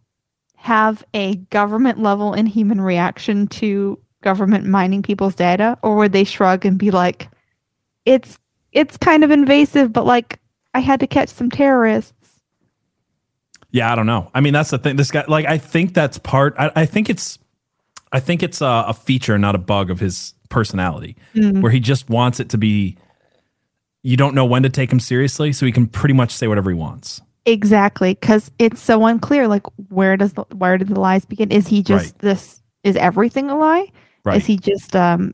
have 0.55 1.03
a 1.13 1.36
government 1.36 1.99
level 1.99 2.34
inhuman 2.34 2.82
reaction 2.82 3.47
to 3.47 3.99
government 4.22 4.65
mining 4.65 5.01
people's 5.01 5.36
data 5.36 5.78
or 5.82 5.95
would 5.95 6.13
they 6.13 6.24
shrug 6.24 6.65
and 6.65 6.78
be 6.78 6.91
like 6.91 7.28
it's 8.05 8.38
it's 8.72 8.97
kind 8.97 9.24
of 9.24 9.32
invasive 9.32 9.91
but 9.91 10.05
like 10.05 10.39
i 10.76 10.80
had 10.80 10.99
to 10.99 11.07
catch 11.07 11.30
some 11.30 11.49
terrorists 11.49 12.20
Yeah, 13.72 13.91
I 13.91 13.95
don't 13.95 14.05
know. 14.05 14.30
I 14.34 14.41
mean, 14.41 14.53
that's 14.53 14.69
the 14.69 14.78
thing. 14.78 14.95
This 14.97 15.11
guy, 15.11 15.24
like, 15.28 15.45
I 15.45 15.57
think 15.57 15.93
that's 15.93 16.17
part. 16.17 16.55
I, 16.59 16.72
I 16.76 16.86
think 16.86 17.09
it's, 17.09 17.39
I 18.11 18.19
think 18.19 18.43
it's 18.43 18.59
a, 18.61 18.86
a 18.88 18.93
feature, 18.93 19.38
not 19.38 19.55
a 19.55 19.57
bug 19.59 19.89
of 19.89 19.99
his 19.99 20.34
personality, 20.49 21.15
Mm. 21.34 21.61
where 21.61 21.72
he 21.72 21.80
just 21.80 22.09
wants 22.09 22.39
it 22.41 22.49
to 22.49 22.57
be. 22.57 22.97
You 24.03 24.17
don't 24.17 24.36
know 24.36 24.45
when 24.45 24.63
to 24.63 24.69
take 24.69 24.91
him 24.91 24.99
seriously, 24.99 25.53
so 25.53 25.65
he 25.65 25.72
can 25.72 25.88
pretty 25.88 26.13
much 26.13 26.32
say 26.32 26.47
whatever 26.47 26.69
he 26.72 26.76
wants. 26.76 27.22
exactly 27.45 28.13
because 28.13 28.51
it's 28.59 28.82
so 28.82 29.05
unclear 29.05 29.47
like 29.47 29.63
where 29.89 30.15
does 30.17 30.34
the 30.34 30.43
where 30.55 30.78
did 30.78 30.88
the 30.89 30.99
lies 30.99 31.26
begin 31.26 31.49
is 31.51 31.67
he 31.67 31.82
just 31.82 32.13
Right. 32.13 32.19
this 32.19 32.61
is 32.84 32.95
everything 32.95 33.49
a 33.49 33.57
lie 33.57 33.88
Right. 34.24 34.38
is 34.38 34.45
he 34.45 34.57
just 34.57 34.95
um 34.95 35.34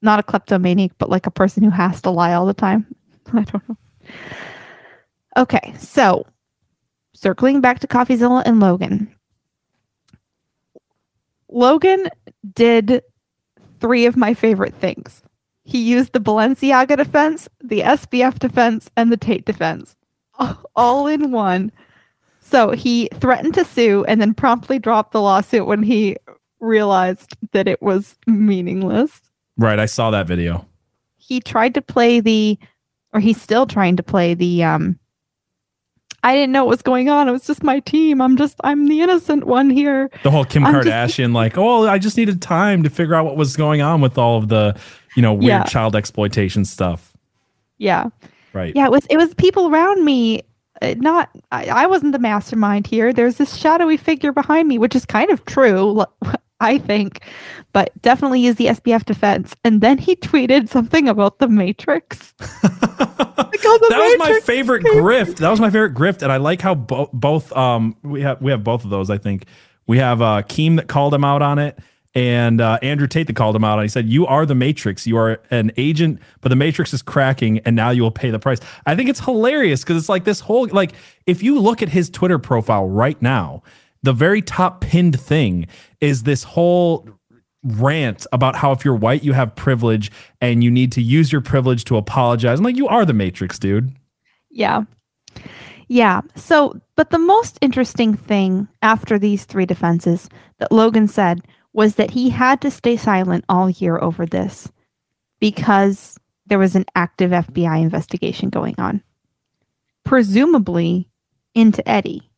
not 0.00 0.20
a 0.20 0.22
kleptomaniac 0.22 0.92
but 0.98 1.10
like 1.10 1.26
a 1.26 1.30
person 1.32 1.64
who 1.64 1.70
has 1.70 2.00
to 2.02 2.10
lie 2.10 2.34
all 2.34 2.46
the 2.46 2.54
time 2.54 2.86
i 3.32 3.42
don't 3.42 3.68
know 3.68 3.76
Okay, 5.36 5.74
so 5.78 6.24
circling 7.20 7.60
back 7.60 7.80
to 7.80 7.86
CoffeeZilla 7.86 8.42
and 8.46 8.60
Logan. 8.60 9.14
Logan 11.50 12.08
did 12.54 13.02
three 13.80 14.06
of 14.06 14.16
my 14.16 14.32
favorite 14.32 14.74
things. 14.74 15.22
He 15.64 15.78
used 15.78 16.12
the 16.12 16.20
Balenciaga 16.20 16.96
defense, 16.96 17.48
the 17.62 17.80
SBF 17.80 18.38
defense, 18.38 18.90
and 18.96 19.12
the 19.12 19.16
Tate 19.16 19.44
defense 19.44 19.96
all 20.76 21.06
in 21.06 21.30
one. 21.30 21.70
So 22.40 22.70
he 22.70 23.08
threatened 23.14 23.54
to 23.54 23.64
sue 23.64 24.04
and 24.06 24.20
then 24.20 24.32
promptly 24.32 24.78
dropped 24.78 25.12
the 25.12 25.20
lawsuit 25.20 25.66
when 25.66 25.82
he 25.82 26.16
realized 26.58 27.36
that 27.52 27.68
it 27.68 27.82
was 27.82 28.16
meaningless. 28.26 29.20
Right. 29.58 29.78
I 29.78 29.86
saw 29.86 30.10
that 30.10 30.26
video. 30.26 30.66
He 31.18 31.40
tried 31.40 31.74
to 31.74 31.82
play 31.82 32.20
the, 32.20 32.58
or 33.12 33.20
he's 33.20 33.40
still 33.40 33.66
trying 33.66 33.96
to 33.96 34.02
play 34.02 34.34
the, 34.34 34.64
um, 34.64 34.98
I 36.22 36.34
didn't 36.34 36.52
know 36.52 36.64
what 36.64 36.70
was 36.70 36.82
going 36.82 37.08
on. 37.08 37.28
It 37.28 37.32
was 37.32 37.46
just 37.46 37.62
my 37.62 37.80
team. 37.80 38.20
I'm 38.20 38.36
just, 38.36 38.56
I'm 38.62 38.86
the 38.88 39.00
innocent 39.00 39.44
one 39.44 39.70
here. 39.70 40.10
The 40.22 40.30
whole 40.30 40.44
Kim 40.44 40.64
I'm 40.66 40.74
Kardashian, 40.74 41.16
just- 41.16 41.30
like, 41.32 41.56
oh, 41.58 41.86
I 41.86 41.98
just 41.98 42.16
needed 42.16 42.42
time 42.42 42.82
to 42.82 42.90
figure 42.90 43.14
out 43.14 43.24
what 43.24 43.36
was 43.36 43.56
going 43.56 43.80
on 43.80 44.00
with 44.00 44.18
all 44.18 44.36
of 44.36 44.48
the, 44.48 44.78
you 45.16 45.22
know, 45.22 45.32
weird 45.32 45.48
Yeah. 45.48 45.64
child 45.64 45.96
exploitation 45.96 46.64
stuff. 46.64 47.16
Yeah. 47.78 48.10
Right. 48.52 48.74
Yeah. 48.76 48.84
It 48.86 48.90
was, 48.90 49.06
it 49.06 49.16
was 49.16 49.32
people 49.34 49.68
around 49.68 50.04
me. 50.04 50.42
uh, 50.82 50.94
Not, 50.98 51.30
I, 51.52 51.64
I 51.66 51.86
wasn't 51.86 52.12
the 52.12 52.18
mastermind 52.18 52.86
here. 52.86 53.12
There's 53.12 53.36
this 53.36 53.56
shadowy 53.56 53.96
figure 53.96 54.32
behind 54.32 54.68
me, 54.68 54.76
which 54.78 54.94
is 54.94 55.06
kind 55.06 55.30
of 55.30 55.44
true, 55.46 56.04
I 56.60 56.78
think, 56.78 57.22
but 57.72 57.90
definitely 58.02 58.40
use 58.40 58.56
the 58.56 58.66
SBF 58.66 59.04
defense. 59.04 59.54
And 59.64 59.80
then 59.80 59.98
he 59.98 60.16
tweeted 60.16 60.68
something 60.68 61.08
about 61.08 61.38
the 61.38 61.48
Matrix. 61.48 62.34
Like, 63.52 63.60
oh, 63.64 63.78
the 63.82 63.88
that 63.90 63.98
was 63.98 64.18
my 64.18 64.40
favorite 64.40 64.84
grift. 64.84 65.36
That 65.38 65.50
was 65.50 65.60
my 65.60 65.70
favorite 65.70 65.94
grift, 65.94 66.22
and 66.22 66.30
I 66.30 66.36
like 66.36 66.60
how 66.60 66.74
bo- 66.74 67.10
both 67.12 67.52
um 67.56 67.96
we 68.02 68.22
have 68.22 68.40
we 68.40 68.50
have 68.52 68.62
both 68.62 68.84
of 68.84 68.90
those. 68.90 69.10
I 69.10 69.18
think 69.18 69.46
we 69.86 69.98
have 69.98 70.22
uh 70.22 70.42
Keem 70.42 70.76
that 70.76 70.86
called 70.86 71.12
him 71.12 71.24
out 71.24 71.42
on 71.42 71.58
it, 71.58 71.78
and 72.14 72.60
uh, 72.60 72.78
Andrew 72.82 73.06
Tate 73.06 73.26
that 73.26 73.36
called 73.36 73.56
him 73.56 73.64
out. 73.64 73.78
and. 73.78 73.82
He 73.82 73.88
said, 73.88 74.08
"You 74.08 74.26
are 74.26 74.46
the 74.46 74.54
Matrix. 74.54 75.06
You 75.06 75.16
are 75.16 75.40
an 75.50 75.72
agent, 75.76 76.20
but 76.40 76.50
the 76.50 76.56
Matrix 76.56 76.92
is 76.94 77.02
cracking, 77.02 77.58
and 77.60 77.74
now 77.74 77.90
you 77.90 78.02
will 78.02 78.10
pay 78.10 78.30
the 78.30 78.38
price." 78.38 78.60
I 78.86 78.94
think 78.94 79.08
it's 79.08 79.20
hilarious 79.20 79.82
because 79.82 79.96
it's 79.96 80.08
like 80.08 80.24
this 80.24 80.40
whole 80.40 80.68
like 80.68 80.92
if 81.26 81.42
you 81.42 81.58
look 81.58 81.82
at 81.82 81.88
his 81.88 82.08
Twitter 82.08 82.38
profile 82.38 82.88
right 82.88 83.20
now, 83.20 83.62
the 84.02 84.12
very 84.12 84.42
top 84.42 84.80
pinned 84.80 85.18
thing 85.20 85.66
is 86.00 86.22
this 86.22 86.42
whole 86.42 87.08
rant 87.62 88.26
about 88.32 88.56
how 88.56 88.72
if 88.72 88.84
you're 88.84 88.94
white 88.94 89.22
you 89.22 89.34
have 89.34 89.54
privilege 89.54 90.10
and 90.40 90.64
you 90.64 90.70
need 90.70 90.92
to 90.92 91.02
use 91.02 91.30
your 91.30 91.42
privilege 91.42 91.84
to 91.84 91.96
apologize. 91.96 92.58
I'm 92.58 92.64
like, 92.64 92.76
you 92.76 92.88
are 92.88 93.04
the 93.04 93.12
Matrix, 93.12 93.58
dude. 93.58 93.92
Yeah. 94.50 94.84
Yeah. 95.88 96.22
So, 96.36 96.80
but 96.96 97.10
the 97.10 97.18
most 97.18 97.58
interesting 97.60 98.16
thing 98.16 98.68
after 98.80 99.18
these 99.18 99.44
three 99.44 99.66
defenses 99.66 100.28
that 100.58 100.72
Logan 100.72 101.08
said 101.08 101.42
was 101.72 101.96
that 101.96 102.10
he 102.10 102.30
had 102.30 102.60
to 102.62 102.70
stay 102.70 102.96
silent 102.96 103.44
all 103.48 103.68
year 103.68 103.98
over 103.98 104.24
this 104.24 104.70
because 105.40 106.18
there 106.46 106.58
was 106.58 106.76
an 106.76 106.84
active 106.94 107.30
FBI 107.30 107.80
investigation 107.80 108.50
going 108.50 108.74
on, 108.78 109.02
presumably 110.04 111.08
into 111.54 111.86
Eddie. 111.88 112.29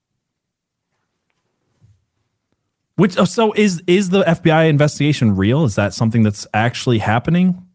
Which 2.97 3.17
oh, 3.19 3.25
so 3.25 3.53
is 3.53 3.83
is 3.87 4.11
the 4.11 4.23
FBI 4.23 4.69
investigation 4.69 5.35
real? 5.35 5.65
Is 5.65 5.75
that 5.77 5.95
something 5.95 6.23
that's 6.23 6.47
actually 6.53 6.99
happening? 6.99 7.67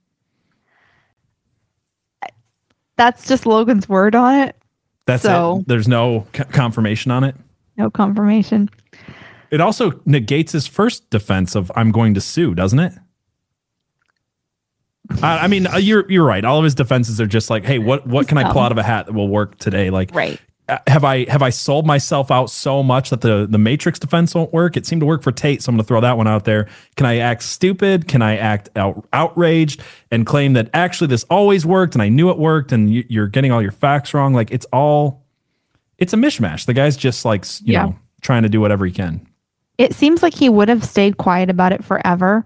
That's 2.97 3.28
just 3.28 3.45
Logan's 3.45 3.88
word 3.88 4.15
on 4.15 4.36
it. 4.36 4.55
That's 5.05 5.24
So- 5.24 5.59
it. 5.59 5.68
There's 5.68 5.88
no 5.88 6.26
c- 6.36 6.43
confirmation 6.45 7.11
on 7.11 7.24
it. 7.24 7.36
No 7.78 7.89
confirmation. 7.89 8.70
It 9.51 9.61
also 9.61 10.01
negates 10.05 10.51
his 10.51 10.68
first 10.68 11.09
defense 11.09 11.55
of 11.55 11.72
"I'm 11.76 11.91
going 11.91 12.13
to 12.15 12.22
sue," 12.22 12.53
doesn't 12.55 12.80
it? 12.80 12.93
I, 15.22 15.39
I 15.45 15.47
mean, 15.47 15.68
uh, 15.68 15.78
you're 15.78 16.09
you're 16.11 16.26
right. 16.26 16.43
All 16.43 16.57
of 16.57 16.63
his 16.65 16.76
defenses 16.76 17.22
are 17.22 17.28
just 17.28 17.49
like, 17.49 17.63
"Hey, 17.63 17.80
what 17.80 18.05
what 18.05 18.28
can 18.28 18.38
I 18.38 18.51
pull 18.51 18.61
out 18.61 18.72
of 18.74 18.78
a 18.78 18.84
hat 18.84 19.05
that 19.05 19.13
will 19.13 19.30
work 19.30 19.57
today?" 19.57 19.89
Like, 19.89 20.13
Right. 20.13 20.39
Have 20.88 21.03
I 21.03 21.26
have 21.30 21.41
I 21.41 21.49
sold 21.49 21.86
myself 21.88 22.30
out 22.30 22.49
so 22.49 22.84
much 22.84 23.09
that 23.09 23.22
the 23.22 23.47
the 23.49 23.57
Matrix 23.57 23.99
defense 23.99 24.36
won't 24.36 24.51
work? 24.53 24.76
It 24.76 24.86
seemed 24.86 25.01
to 25.01 25.05
work 25.05 25.24
for 25.24 25.32
Tate, 25.32 25.63
so 25.63 25.70
I'm 25.70 25.76
going 25.76 25.84
to 25.84 25.88
throw 25.88 26.01
that 26.01 26.18
one 26.18 26.28
out 26.28 26.45
there. 26.45 26.68
Can 26.95 27.05
I 27.05 27.18
act 27.18 27.43
stupid? 27.43 28.07
Can 28.07 28.22
I 28.22 28.38
act 28.38 28.70
out, 28.76 29.07
outraged 29.13 29.82
and 30.11 30.26
claim 30.26 30.53
that 30.53 30.70
actually 30.74 31.07
this 31.07 31.24
always 31.26 31.65
worked 31.65 31.95
and 31.95 32.01
I 32.01 32.09
knew 32.09 32.30
it 32.30 32.38
worked 32.38 32.72
and 32.72 32.91
you, 32.91 33.05
you're 33.07 33.28
getting 33.28 33.51
all 33.51 33.61
your 33.61 33.72
facts 33.72 34.13
wrong? 34.13 34.34
Like 34.34 34.51
it's 34.51 34.65
all 34.74 35.24
it's 35.97 36.13
a 36.13 36.18
mishmash. 36.18 36.65
The 36.65 36.74
guy's 36.74 36.97
just 36.97 37.24
like 37.26 37.45
you 37.61 37.74
Yeah. 37.74 37.84
know 37.86 37.95
trying 38.22 38.43
to 38.43 38.49
do 38.49 38.59
whatever 38.59 38.86
he 38.86 38.91
can. 38.91 39.26
It 39.78 39.93
seems 39.93 40.24
like 40.24 40.34
he 40.34 40.49
would 40.49 40.70
have 40.70 40.84
stayed 40.84 41.18
quiet 41.18 41.49
about 41.49 41.72
it 41.72 41.84
forever. 41.84 42.45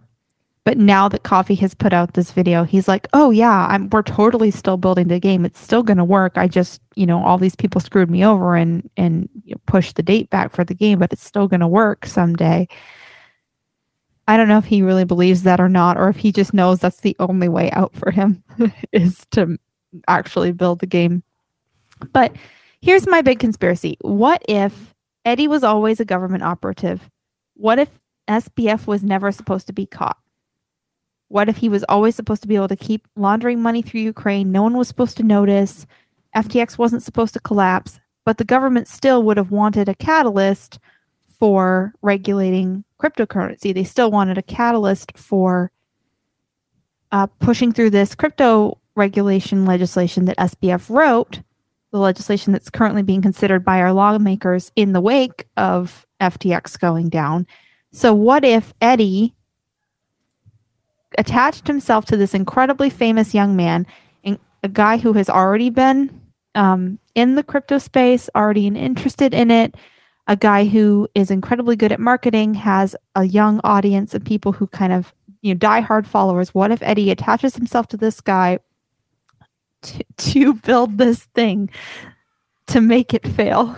But 0.63 0.77
now 0.77 1.09
that 1.09 1.23
Coffee 1.23 1.55
has 1.55 1.73
put 1.73 1.91
out 1.91 2.13
this 2.13 2.31
video, 2.31 2.63
he's 2.63 2.87
like, 2.87 3.07
"Oh 3.13 3.31
yeah, 3.31 3.67
I'm 3.67 3.89
we're 3.89 4.03
totally 4.03 4.51
still 4.51 4.77
building 4.77 5.07
the 5.07 5.19
game. 5.19 5.43
It's 5.43 5.59
still 5.59 5.81
going 5.81 5.97
to 5.97 6.03
work. 6.03 6.33
I 6.37 6.47
just, 6.47 6.81
you 6.95 7.05
know, 7.07 7.23
all 7.23 7.39
these 7.39 7.55
people 7.55 7.81
screwed 7.81 8.11
me 8.11 8.23
over 8.23 8.55
and 8.55 8.87
and 8.95 9.27
you 9.45 9.55
know, 9.55 9.61
pushed 9.65 9.95
the 9.95 10.03
date 10.03 10.29
back 10.29 10.51
for 10.53 10.63
the 10.63 10.75
game, 10.75 10.99
but 10.99 11.11
it's 11.11 11.25
still 11.25 11.47
going 11.47 11.61
to 11.61 11.67
work 11.67 12.05
someday." 12.05 12.67
I 14.27 14.37
don't 14.37 14.47
know 14.47 14.59
if 14.59 14.65
he 14.65 14.81
really 14.81 15.03
believes 15.03 15.43
that 15.43 15.59
or 15.59 15.67
not 15.67 15.97
or 15.97 16.07
if 16.07 16.15
he 16.15 16.31
just 16.31 16.53
knows 16.53 16.79
that's 16.79 17.01
the 17.01 17.15
only 17.19 17.49
way 17.49 17.69
out 17.71 17.93
for 17.93 18.11
him 18.11 18.43
is 18.93 19.25
to 19.31 19.57
actually 20.07 20.53
build 20.53 20.79
the 20.79 20.85
game. 20.85 21.23
But 22.13 22.33
here's 22.81 23.07
my 23.07 23.21
big 23.21 23.39
conspiracy. 23.39 23.97
What 24.01 24.41
if 24.47 24.93
Eddie 25.25 25.49
was 25.49 25.63
always 25.63 25.99
a 25.99 26.05
government 26.05 26.43
operative? 26.43 27.09
What 27.55 27.79
if 27.79 27.89
SBF 28.29 28.87
was 28.87 29.03
never 29.03 29.31
supposed 29.31 29.67
to 29.67 29.73
be 29.73 29.85
caught? 29.85 30.20
What 31.31 31.47
if 31.47 31.55
he 31.55 31.69
was 31.69 31.85
always 31.87 32.13
supposed 32.13 32.41
to 32.41 32.47
be 32.49 32.57
able 32.57 32.67
to 32.67 32.75
keep 32.75 33.07
laundering 33.15 33.61
money 33.61 33.81
through 33.81 34.01
Ukraine? 34.01 34.51
No 34.51 34.63
one 34.63 34.75
was 34.75 34.89
supposed 34.89 35.15
to 35.15 35.23
notice. 35.23 35.87
FTX 36.35 36.77
wasn't 36.77 37.03
supposed 37.03 37.33
to 37.35 37.39
collapse, 37.39 38.01
but 38.25 38.37
the 38.37 38.43
government 38.43 38.89
still 38.89 39.23
would 39.23 39.37
have 39.37 39.49
wanted 39.49 39.87
a 39.87 39.95
catalyst 39.95 40.77
for 41.39 41.93
regulating 42.01 42.83
cryptocurrency. 43.01 43.73
They 43.73 43.85
still 43.85 44.11
wanted 44.11 44.37
a 44.37 44.41
catalyst 44.43 45.17
for 45.17 45.71
uh, 47.13 47.27
pushing 47.39 47.71
through 47.71 47.91
this 47.91 48.13
crypto 48.13 48.77
regulation 48.95 49.65
legislation 49.65 50.25
that 50.25 50.37
SBF 50.37 50.89
wrote, 50.89 51.39
the 51.91 51.99
legislation 51.99 52.51
that's 52.51 52.69
currently 52.69 53.03
being 53.03 53.21
considered 53.21 53.63
by 53.63 53.79
our 53.79 53.93
lawmakers 53.93 54.69
in 54.75 54.91
the 54.91 54.99
wake 54.99 55.47
of 55.55 56.05
FTX 56.19 56.77
going 56.77 57.07
down. 57.07 57.47
So, 57.93 58.13
what 58.13 58.43
if 58.43 58.73
Eddie 58.81 59.33
attached 61.17 61.67
himself 61.67 62.05
to 62.05 62.17
this 62.17 62.33
incredibly 62.33 62.89
famous 62.89 63.33
young 63.33 63.55
man, 63.55 63.85
a 64.63 64.69
guy 64.69 64.97
who 64.97 65.13
has 65.13 65.29
already 65.29 65.69
been 65.69 66.21
um, 66.55 66.99
in 67.15 67.35
the 67.35 67.43
crypto 67.43 67.77
space, 67.77 68.29
already 68.35 68.67
interested 68.67 69.33
in 69.33 69.51
it, 69.51 69.75
a 70.27 70.35
guy 70.35 70.65
who 70.65 71.07
is 71.15 71.31
incredibly 71.31 71.75
good 71.75 71.91
at 71.91 71.99
marketing, 71.99 72.53
has 72.53 72.95
a 73.15 73.23
young 73.23 73.59
audience 73.63 74.13
of 74.13 74.23
people 74.23 74.51
who 74.51 74.67
kind 74.67 74.93
of 74.93 75.13
you 75.41 75.53
know 75.53 75.57
diehard 75.57 76.05
followers. 76.05 76.53
What 76.53 76.71
if 76.71 76.81
Eddie 76.83 77.11
attaches 77.11 77.55
himself 77.55 77.87
to 77.87 77.97
this 77.97 78.21
guy 78.21 78.59
to, 79.81 80.03
to 80.17 80.53
build 80.53 80.97
this 80.97 81.23
thing 81.33 81.69
to 82.67 82.81
make 82.81 83.13
it 83.13 83.27
fail? 83.27 83.75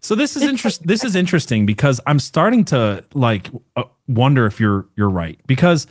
So 0.00 0.14
this 0.14 0.36
is 0.36 0.42
It's 0.42 0.50
interest. 0.52 0.86
This 0.86 1.04
is 1.04 1.16
interesting 1.16 1.64
because 1.64 2.00
I'm 2.06 2.18
starting 2.18 2.64
to 2.66 3.04
like 3.14 3.50
uh, 3.76 3.84
wonder 4.06 4.44
if 4.46 4.60
you're 4.60 4.86
you're 4.96 5.10
right 5.10 5.40
because 5.46 5.86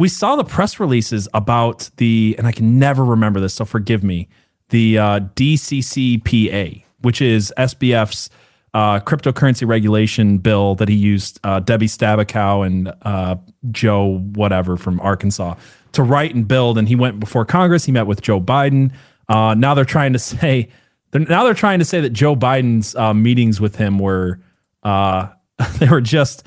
we 0.00 0.08
saw 0.08 0.34
the 0.34 0.44
press 0.44 0.80
releases 0.80 1.28
about 1.34 1.90
the 1.98 2.34
and 2.38 2.46
I 2.46 2.52
can 2.52 2.78
never 2.78 3.04
remember 3.04 3.38
this, 3.38 3.52
so 3.52 3.66
forgive 3.66 4.02
me. 4.02 4.28
The 4.70 4.98
uh, 4.98 5.20
DCCPA, 5.36 6.84
which 7.02 7.20
is 7.20 7.52
SBF's 7.58 8.30
uh, 8.72 9.00
cryptocurrency 9.00 9.68
regulation 9.68 10.38
bill 10.38 10.74
that 10.76 10.88
he 10.88 10.94
used 10.94 11.38
uh, 11.44 11.60
Debbie 11.60 11.86
Stabenow 11.86 12.66
and 12.66 12.94
uh, 13.02 13.36
Joe 13.70 14.20
whatever 14.32 14.78
from 14.78 15.00
Arkansas 15.00 15.56
to 15.92 16.02
write 16.02 16.34
and 16.34 16.48
build, 16.48 16.78
and 16.78 16.88
he 16.88 16.96
went 16.96 17.20
before 17.20 17.44
Congress. 17.44 17.84
He 17.84 17.92
met 17.92 18.06
with 18.06 18.22
Joe 18.22 18.40
Biden. 18.40 18.92
Uh, 19.28 19.54
now 19.54 19.74
they're 19.74 19.84
trying 19.84 20.14
to 20.14 20.18
say 20.30 20.70
they're, 21.10 21.20
now 21.20 21.44
they're 21.44 21.52
trying 21.52 21.78
to 21.78 21.84
say 21.84 22.00
that 22.00 22.10
Joe 22.10 22.34
Biden's 22.34 22.96
uh, 22.96 23.12
meetings 23.12 23.60
with 23.60 23.76
him 23.76 23.98
were 23.98 24.40
uh, 24.82 25.28
they 25.78 25.88
were 25.88 26.00
just 26.00 26.46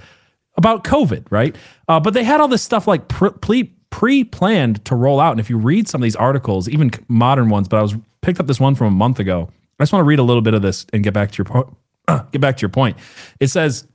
about 0.57 0.83
COVID, 0.83 1.25
right? 1.29 1.55
Uh, 1.87 1.99
but 1.99 2.13
they 2.13 2.23
had 2.23 2.41
all 2.41 2.47
this 2.47 2.61
stuff 2.61 2.87
like 2.87 3.07
pre 3.07 3.63
pre 3.89 4.23
planned 4.23 4.83
to 4.85 4.95
roll 4.95 5.19
out. 5.19 5.31
And 5.31 5.39
if 5.39 5.49
you 5.49 5.57
read 5.57 5.87
some 5.87 6.01
of 6.01 6.03
these 6.03 6.15
articles, 6.15 6.67
even 6.67 6.91
modern 7.07 7.49
ones, 7.49 7.67
but 7.67 7.77
I 7.77 7.81
was 7.81 7.95
picked 8.21 8.39
up 8.39 8.47
this 8.47 8.59
one 8.59 8.75
from 8.75 8.87
a 8.87 8.91
month 8.91 9.19
ago. 9.19 9.49
I 9.79 9.83
just 9.83 9.93
want 9.93 10.01
to 10.01 10.07
read 10.07 10.19
a 10.19 10.23
little 10.23 10.41
bit 10.41 10.53
of 10.53 10.61
this 10.61 10.85
and 10.93 11.03
get 11.03 11.13
back 11.13 11.31
to 11.31 11.37
your 11.37 11.45
point. 11.45 11.67
get 12.31 12.41
back 12.41 12.57
to 12.57 12.61
your 12.61 12.69
point. 12.69 12.97
It 13.39 13.47
says 13.47 13.85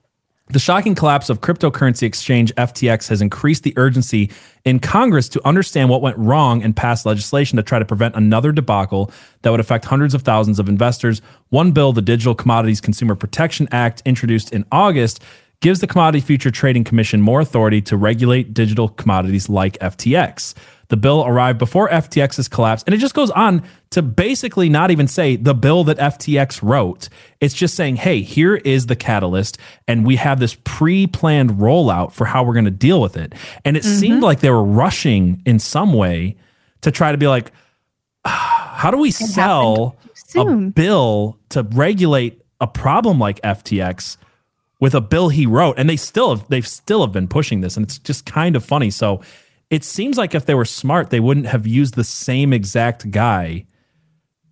The 0.49 0.59
shocking 0.59 0.95
collapse 0.95 1.31
of 1.31 1.41
cryptocurrency 1.41 2.03
exchange 2.03 2.55
FTX 2.55 3.09
has 3.09 3.21
increased 3.21 3.65
the 3.65 3.73
urgency 3.77 4.31
in 4.65 4.81
Congress 4.81 5.29
to 5.31 5.47
understand 5.47 5.89
what 5.89 6.03
went 6.03 6.17
wrong 6.19 6.63
and 6.63 6.77
pass 6.77 7.07
legislation 7.07 7.57
to 7.57 7.63
try 7.63 7.79
to 7.79 7.85
prevent 7.85 8.15
another 8.17 8.53
debacle 8.53 9.11
that 9.43 9.51
would 9.51 9.61
affect 9.61 9.85
hundreds 9.85 10.15
of 10.15 10.23
thousands 10.23 10.59
of 10.59 10.69
investors. 10.69 11.23
One 11.49 11.73
bill, 11.73 11.93
the 11.93 12.03
Digital 12.03 12.35
Commodities 12.35 12.81
Consumer 12.81 13.15
Protection 13.15 13.67
Act, 13.73 14.03
introduced 14.05 14.53
in 14.53 14.65
August, 14.71 15.23
gives 15.61 15.81
the 15.81 15.87
Commodity 15.87 16.21
Future 16.21 16.51
Trading 16.51 16.85
Commission 16.85 17.21
more 17.21 17.41
authority 17.41 17.81
to 17.83 17.97
regulate 17.97 18.55
digital 18.55 18.89
commodities 18.89 19.49
like 19.49 19.79
FTX. 19.79 20.55
The 20.89 20.97
bill 20.97 21.25
arrived 21.27 21.59
before 21.59 21.89
FTX's 21.91 22.49
collapse. 22.49 22.83
And 22.85 22.95
it 22.95 22.99
just 22.99 23.15
goes 23.15 23.31
on 23.33 23.63
to 23.91 24.01
basically 24.01 24.69
not 24.69 24.91
even 24.91 25.07
say 25.07 25.37
the 25.37 25.55
bill 25.55 25.85
that 25.85 25.99
FTX 25.99 26.61
wrote. 26.63 27.09
It's 27.41 27.55
just 27.55 27.75
saying, 27.75 27.97
hey, 27.97 28.23
here 28.23 28.57
is 28.57 28.87
the 28.87 28.97
catalyst. 28.97 29.59
And 29.87 30.07
we 30.07 30.17
have 30.17 30.41
this 30.41 30.57
pre 30.65 31.07
planned 31.07 31.51
rollout 31.53 32.13
for 32.13 32.25
how 32.25 32.43
we're 32.43 32.55
going 32.55 32.65
to 32.65 32.71
deal 32.71 33.03
with 33.03 33.17
it. 33.17 33.35
And 33.65 33.77
it 33.77 33.83
mm-hmm. 33.83 33.99
seemed 33.99 34.23
like 34.23 34.41
they 34.41 34.51
were 34.51 34.65
rushing 34.65 35.43
in 35.45 35.59
some 35.59 35.93
way 35.93 36.37
to 36.81 36.91
try 36.91 37.13
to 37.13 37.19
be 37.19 37.29
like, 37.29 37.53
how 38.25 38.91
do 38.91 38.97
we 38.97 39.09
it 39.09 39.15
sell 39.15 39.97
a 40.37 40.55
bill 40.55 41.39
to 41.51 41.65
regulate 41.65 42.41
a 42.61 42.67
problem 42.67 43.19
like 43.19 43.41
FTX? 43.43 44.17
With 44.81 44.95
a 44.95 45.01
bill 45.01 45.29
he 45.29 45.47
wrote 45.47 45.79
and 45.79 45.89
they 45.89 45.97
still 45.97 46.37
have 46.37 46.49
they've 46.49 46.69
still 46.69 47.01
have 47.01 47.13
been 47.13 47.29
pushing 47.29 47.61
this 47.61 47.77
and 47.77 47.85
it's 47.85 47.99
just 47.99 48.25
kind 48.27 48.57
of 48.57 48.65
funny 48.65 48.91
so 48.91 49.21
it 49.71 49.85
seems 49.85 50.17
like 50.17 50.35
if 50.35 50.47
they 50.47 50.55
were 50.55 50.65
smart, 50.65 51.11
they 51.11 51.21
wouldn't 51.21 51.47
have 51.47 51.67
used 51.67 51.95
the 51.95 52.05
same 52.05 52.53
exact 52.53 53.11
guy 53.11 53.67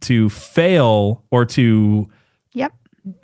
to 0.03 0.29
fail 0.29 1.25
or 1.31 1.45
to. 1.47 2.09
Yep. 2.53 2.73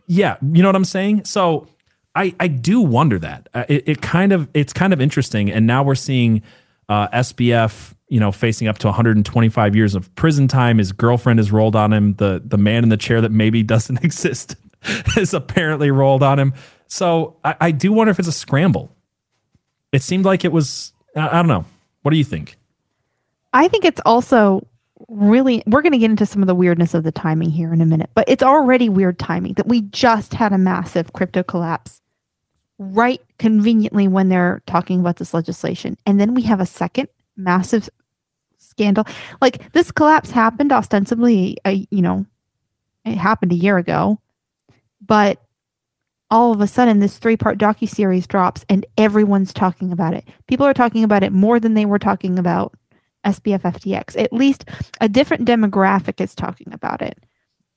Yeah, 0.07 0.37
you 0.41 0.63
know 0.63 0.69
what 0.69 0.77
I'm 0.77 0.85
saying. 0.85 1.25
So 1.25 1.69
I 2.15 2.35
I 2.41 2.49
do 2.49 2.81
wonder 2.81 3.19
that 3.19 3.49
uh, 3.53 3.65
it, 3.69 3.85
it 3.87 4.03
kind 4.03 4.33
of 4.33 4.49
it's 4.55 4.73
kind 4.73 4.93
of 4.93 5.01
interesting, 5.01 5.51
and 5.51 5.67
now 5.67 5.83
we're 5.83 5.95
seeing 5.95 6.43
uh, 6.89 7.09
SBF 7.09 7.95
you 8.09 8.21
know 8.21 8.33
facing 8.33 8.69
up 8.69 8.79
to 8.79 8.87
125 8.87 9.77
years 9.77 9.95
of 9.95 10.15
prison 10.15 10.49
time. 10.49 10.79
His 10.79 10.93
girlfriend 10.93 11.41
has 11.41 11.53
rolled 11.53 11.77
on 11.77 11.93
him. 11.93 12.15
The 12.15 12.43
the 12.43 12.59
man 12.59 12.85
in 12.85 12.89
the 12.89 12.97
chair 12.97 13.21
that 13.21 13.33
maybe 13.33 13.63
doesn't 13.63 13.99
exist 14.05 14.57
has 14.83 15.35
apparently 15.35 15.91
rolled 15.91 16.23
on 16.23 16.39
him. 16.39 16.55
So 16.93 17.39
I, 17.43 17.57
I 17.59 17.71
do 17.71 17.91
wonder 17.91 18.11
if 18.11 18.19
it's 18.19 18.29
a 18.29 18.33
scramble. 18.33 18.95
It 19.93 20.03
seemed 20.03 20.27
like 20.27 20.45
it 20.45 20.53
was. 20.53 20.93
I, 21.17 21.27
I 21.27 21.33
don't 21.37 21.49
know. 21.49 21.65
What 22.03 22.11
do 22.11 22.19
you 22.19 22.25
think? 22.25 22.59
I 23.55 23.67
think 23.67 23.87
it's 23.87 24.01
also 24.05 24.67
really 25.09 25.63
we're 25.67 25.81
going 25.81 25.93
to 25.93 25.99
get 25.99 26.11
into 26.11 26.27
some 26.27 26.43
of 26.43 26.49
the 26.49 26.55
weirdness 26.55 26.93
of 26.93 27.03
the 27.03 27.11
timing 27.11 27.49
here 27.49 27.73
in 27.73 27.81
a 27.81 27.87
minute, 27.87 28.11
but 28.13 28.29
it's 28.29 28.43
already 28.43 28.91
weird 28.91 29.19
timing 29.19 29.55
that 29.55 29.67
we 29.67 29.81
just 29.81 30.35
had 30.35 30.53
a 30.53 30.59
massive 30.59 31.15
crypto 31.15 31.43
collapse 31.43 32.03
right 32.79 33.23
conveniently 33.39 34.07
when 34.07 34.29
they're 34.29 34.63
talking 34.67 35.01
about 35.01 35.17
this 35.17 35.33
legislation. 35.33 35.97
And 36.05 36.21
then 36.21 36.35
we 36.35 36.43
have 36.43 36.61
a 36.61 36.67
second 36.67 37.09
massive 37.39 37.89
scandal. 38.59 39.07
Like 39.41 39.73
this 39.73 39.91
collapse 39.93 40.31
happened 40.31 40.73
ostensibly, 40.73 41.57
a, 41.65 41.87
you 41.91 42.03
know, 42.03 42.27
it 43.07 43.17
happened 43.17 43.53
a 43.53 43.57
year 43.57 43.79
ago, 43.79 44.21
but 45.01 45.43
all 46.33 46.51
of 46.51 46.63
a 46.63 46.67
sudden 46.67 46.99
this 46.99 47.19
three 47.19 47.37
part 47.37 47.59
docu 47.59 47.89
series 47.89 48.27
drops 48.27 48.65
and 48.71 48.87
everyone's 48.97 49.53
talking 49.53 49.93
about 49.93 50.15
it. 50.15 50.27
People 50.49 50.67
are 50.67 50.75
talking 50.75 51.05
about 51.05 51.23
it 51.23 51.31
more 51.31 51.61
than 51.61 51.75
they 51.75 51.85
were 51.85 51.99
talking 51.99 52.39
about 52.39 52.75
SBF 53.27 53.61
FTX. 53.61 54.21
At 54.21 54.33
least 54.33 54.65
a 55.01 55.09
different 55.09 55.47
demographic 55.47 56.21
is 56.21 56.35
talking 56.35 56.73
about 56.73 57.03
it. 57.03 57.23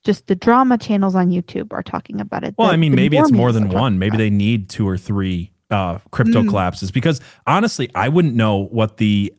Just 0.06 0.28
the 0.28 0.36
drama 0.36 0.78
channels 0.78 1.16
on 1.16 1.30
YouTube 1.30 1.74
are 1.74 1.84
talking 1.84 2.22
about 2.22 2.46
it. 2.46 2.56
Well, 2.58 2.70
the, 2.70 2.74
I 2.74 2.78
mean, 2.78 2.96
maybe 2.96 3.18
it's 3.18 3.32
more 3.32 3.52
than 3.52 3.70
one. 3.70 4.00
Maybe 4.00 4.18
they 4.18 4.30
need 4.30 4.70
two 4.70 4.88
or 4.88 4.98
three 4.98 5.52
uh, 5.70 5.98
crypto 6.12 6.42
mm. 6.42 6.48
collapses 6.48 6.92
because 6.92 7.20
honestly, 7.46 7.90
I 7.94 8.08
wouldn't 8.08 8.36
know 8.36 8.68
what 8.68 8.98
the 8.98 9.34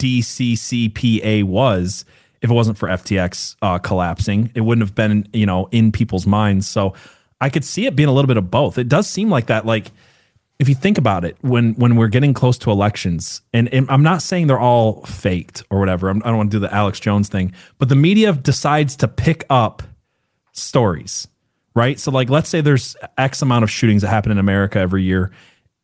DCCPA 0.00 1.44
was 1.44 2.04
if 2.42 2.50
it 2.50 2.54
wasn't 2.54 2.76
for 2.76 2.88
FTX 2.88 3.54
uh, 3.62 3.78
collapsing. 3.78 4.50
It 4.56 4.62
wouldn't 4.62 4.84
have 4.84 4.96
been, 4.96 5.28
you 5.32 5.46
know, 5.46 5.68
in 5.70 5.92
people's 5.92 6.26
minds. 6.26 6.66
So 6.66 6.94
I 7.40 7.50
could 7.50 7.64
see 7.64 7.86
it 7.86 7.94
being 7.94 8.08
a 8.08 8.12
little 8.12 8.26
bit 8.26 8.36
of 8.36 8.50
both. 8.50 8.78
It 8.78 8.88
does 8.88 9.08
seem 9.08 9.30
like 9.30 9.46
that. 9.46 9.64
Like 9.64 9.92
if 10.58 10.68
you 10.68 10.74
think 10.74 10.98
about 10.98 11.24
it, 11.24 11.36
when 11.40 11.74
when 11.74 11.96
we're 11.96 12.08
getting 12.08 12.34
close 12.34 12.58
to 12.58 12.70
elections, 12.70 13.42
and, 13.52 13.72
and 13.72 13.88
I'm 13.90 14.02
not 14.02 14.22
saying 14.22 14.48
they're 14.48 14.58
all 14.58 15.04
faked 15.04 15.62
or 15.70 15.78
whatever. 15.78 16.08
I'm, 16.08 16.18
I 16.18 16.26
do 16.26 16.30
not 16.32 16.36
want 16.36 16.50
to 16.50 16.56
do 16.56 16.60
the 16.60 16.74
Alex 16.74 16.98
Jones 16.98 17.28
thing, 17.28 17.52
but 17.78 17.88
the 17.88 17.94
media 17.94 18.32
decides 18.32 18.96
to 18.96 19.08
pick 19.08 19.44
up 19.50 19.82
stories, 20.52 21.28
right? 21.74 21.98
So 22.00 22.10
like, 22.10 22.28
let's 22.28 22.48
say 22.48 22.60
there's 22.60 22.96
X 23.16 23.40
amount 23.40 23.62
of 23.62 23.70
shootings 23.70 24.02
that 24.02 24.08
happen 24.08 24.32
in 24.32 24.38
America 24.38 24.80
every 24.80 25.04
year, 25.04 25.30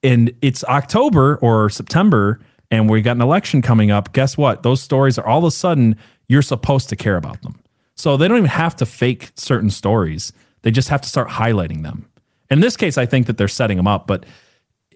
and 0.02 0.32
it's 0.42 0.64
October 0.64 1.36
or 1.36 1.70
September, 1.70 2.40
and 2.70 2.90
we 2.90 3.00
got 3.00 3.14
an 3.16 3.22
election 3.22 3.62
coming 3.62 3.92
up. 3.92 4.12
Guess 4.12 4.36
what? 4.36 4.64
Those 4.64 4.82
stories 4.82 5.18
are 5.18 5.26
all 5.26 5.38
of 5.38 5.44
a 5.44 5.50
sudden 5.52 5.96
you're 6.26 6.42
supposed 6.42 6.88
to 6.88 6.96
care 6.96 7.16
about 7.16 7.40
them. 7.42 7.60
So 7.96 8.16
they 8.16 8.26
don't 8.26 8.38
even 8.38 8.50
have 8.50 8.74
to 8.76 8.86
fake 8.86 9.30
certain 9.36 9.70
stories 9.70 10.32
they 10.64 10.70
just 10.70 10.88
have 10.88 11.02
to 11.02 11.08
start 11.08 11.28
highlighting 11.28 11.82
them. 11.82 12.08
In 12.50 12.60
this 12.60 12.76
case, 12.76 12.98
I 12.98 13.06
think 13.06 13.26
that 13.26 13.36
they're 13.36 13.48
setting 13.48 13.76
them 13.76 13.86
up, 13.86 14.06
but 14.06 14.24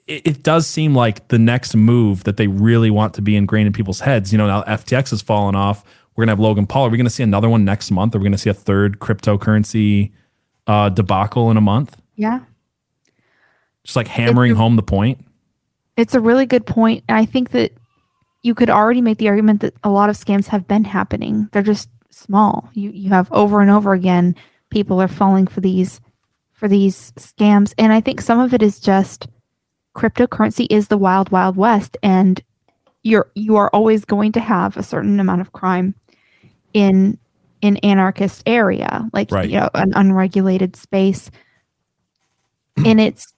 it, 0.07 0.27
it 0.27 0.43
does 0.43 0.67
seem 0.67 0.95
like 0.95 1.29
the 1.29 1.39
next 1.39 1.77
move 1.77 2.25
that 2.25 2.39
they 2.39 2.47
really 2.47 2.91
want 2.91 3.15
to 3.15 3.23
be 3.23 3.37
ingrained 3.37 3.67
in 3.67 3.73
people's 3.73 4.01
heads. 4.01 4.33
You 4.33 4.39
know, 4.39 4.47
now 4.47 4.63
FTX 4.63 5.11
has 5.11 5.23
fallen 5.23 5.55
off. 5.55 5.85
We're 6.17 6.23
gonna 6.23 6.33
have 6.33 6.41
Logan 6.41 6.67
Paul. 6.67 6.87
Are 6.87 6.89
we 6.89 6.97
gonna 6.97 7.11
see 7.11 7.23
another 7.23 7.49
one 7.49 7.65
next 7.65 7.91
month? 7.91 8.15
Are 8.15 8.19
we 8.19 8.25
gonna 8.25 8.39
see 8.39 8.51
a 8.51 8.55
third 8.55 8.99
cryptocurrency 8.99 10.13
uh, 10.67 10.89
debacle 10.89 11.51
in 11.51 11.57
a 11.57 11.61
month? 11.61 12.01
Yeah. 12.17 12.41
Just 13.85 13.95
like 13.95 14.09
hammering 14.09 14.55
home 14.55 14.77
the 14.77 14.83
point. 14.83 15.25
It's 15.97 16.15
a 16.15 16.21
really 16.21 16.47
good 16.47 16.65
point. 16.65 17.05
I 17.09 17.27
think 17.27 17.51
that 17.51 17.73
you 18.43 18.55
could 18.55 18.71
already 18.71 19.01
make 19.03 19.19
the 19.19 19.29
argument 19.29 19.61
that 19.61 19.75
a 19.85 19.91
lot 19.91 20.09
of 20.09 20.17
scams 20.17 20.47
have 20.47 20.67
been 20.67 20.85
happening. 20.85 21.49
They're 21.53 21.63
just 21.63 21.91
small. 22.09 22.71
You 22.73 22.91
you 22.91 23.11
have 23.11 23.31
over 23.33 23.61
and 23.61 23.71
over 23.71 23.93
again 23.93 24.35
people 24.71 25.01
are 25.01 25.09
falling 25.09 25.47
for 25.47 25.61
these 25.61 26.01
for 26.53 26.69
these 26.69 27.13
scams 27.13 27.73
and 27.79 27.93
i 27.93 28.01
think 28.01 28.21
some 28.21 28.41
of 28.41 28.53
it 28.53 28.63
is 28.63 28.81
just 28.81 29.29
cryptocurrency 29.95 30.67
is 30.71 30.89
the 30.89 30.99
wild 30.99 31.31
wild 31.31 31.57
west 31.57 31.97
and 32.03 32.43
you're 33.03 33.31
you 33.35 33.57
are 33.57 33.71
always 33.71 34.05
going 34.05 34.33
to 34.33 34.41
have 34.41 34.77
a 34.77 34.83
certain 34.83 35.21
amount 35.21 35.41
of 35.41 35.53
crime 35.53 35.95
in 36.73 37.19
an 37.63 37.77
anarchist 37.79 38.43
area 38.47 39.09
like 39.13 39.31
right. 39.31 39.51
you 39.51 39.59
know 39.59 39.71
an 39.75 39.93
unregulated 39.95 40.77
space 40.77 41.31
and 42.85 43.01
it's 43.01 43.33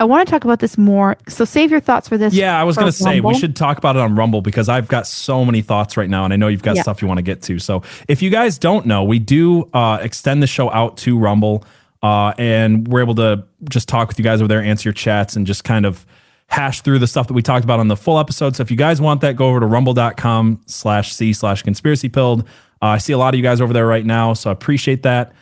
I 0.00 0.04
want 0.04 0.26
to 0.26 0.30
talk 0.30 0.44
about 0.44 0.58
this 0.58 0.76
more. 0.76 1.16
So 1.28 1.44
save 1.44 1.70
your 1.70 1.80
thoughts 1.80 2.08
for 2.08 2.18
this. 2.18 2.34
Yeah, 2.34 2.60
I 2.60 2.64
was 2.64 2.76
going 2.76 2.90
to 2.90 2.92
say 2.92 3.20
we 3.20 3.34
should 3.34 3.54
talk 3.54 3.78
about 3.78 3.94
it 3.94 4.00
on 4.00 4.16
Rumble 4.16 4.42
because 4.42 4.68
I've 4.68 4.88
got 4.88 5.06
so 5.06 5.44
many 5.44 5.62
thoughts 5.62 5.96
right 5.96 6.10
now, 6.10 6.24
and 6.24 6.32
I 6.32 6.36
know 6.36 6.48
you've 6.48 6.62
got 6.62 6.76
yeah. 6.76 6.82
stuff 6.82 7.00
you 7.00 7.06
want 7.06 7.18
to 7.18 7.22
get 7.22 7.42
to. 7.42 7.60
So 7.60 7.82
if 8.08 8.20
you 8.20 8.28
guys 8.28 8.58
don't 8.58 8.86
know, 8.86 9.04
we 9.04 9.20
do 9.20 9.70
uh, 9.72 9.98
extend 10.02 10.42
the 10.42 10.48
show 10.48 10.70
out 10.72 10.96
to 10.98 11.16
Rumble, 11.16 11.64
uh, 12.02 12.34
and 12.38 12.88
we're 12.88 13.00
able 13.00 13.14
to 13.14 13.44
just 13.70 13.88
talk 13.88 14.08
with 14.08 14.18
you 14.18 14.24
guys 14.24 14.40
over 14.40 14.48
there, 14.48 14.62
answer 14.62 14.88
your 14.88 14.94
chats, 14.94 15.36
and 15.36 15.46
just 15.46 15.62
kind 15.62 15.86
of 15.86 16.04
hash 16.48 16.82
through 16.82 16.98
the 16.98 17.06
stuff 17.06 17.28
that 17.28 17.34
we 17.34 17.42
talked 17.42 17.64
about 17.64 17.78
on 17.78 17.88
the 17.88 17.96
full 17.96 18.18
episode. 18.18 18.56
So 18.56 18.62
if 18.62 18.70
you 18.70 18.76
guys 18.76 19.00
want 19.00 19.20
that, 19.20 19.36
go 19.36 19.46
over 19.46 19.60
to 19.60 19.66
rumble.com 19.66 20.60
slash 20.66 21.12
c 21.12 21.32
slash 21.32 21.62
conspiracy 21.62 22.08
pilled. 22.08 22.40
Uh, 22.82 22.86
I 22.86 22.98
see 22.98 23.12
a 23.12 23.18
lot 23.18 23.32
of 23.32 23.38
you 23.38 23.42
guys 23.42 23.60
over 23.60 23.72
there 23.72 23.86
right 23.86 24.04
now, 24.04 24.34
so 24.34 24.50
I 24.50 24.52
appreciate 24.52 25.04
that. 25.04 25.32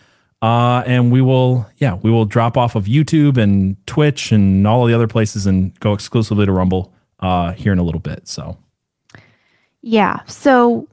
Uh, 0.43 0.83
and 0.87 1.13
we 1.13 1.23
will, 1.23 1.67
yeah, 1.79 1.95
we 2.03 2.11
will 2.11 2.25
drop 2.25 2.57
off 2.57 2.75
of 2.75 2.87
YouTube 2.87 3.37
and 3.37 3.77
Twitch 3.87 4.33
and 4.33 4.67
all 4.67 4.85
the 4.85 4.93
other 4.93 5.07
places 5.07 5.47
and 5.47 5.79
go 5.79 5.93
exclusively 5.93 6.45
to 6.45 6.53
Rumble 6.53 6.93
uh, 7.21 7.53
here 7.53 7.73
in 7.73 7.79
a 7.79 7.85
little 7.85 8.01
bit. 8.01 8.27
So, 8.27 8.59
yeah. 9.83 10.19
So, 10.27 10.89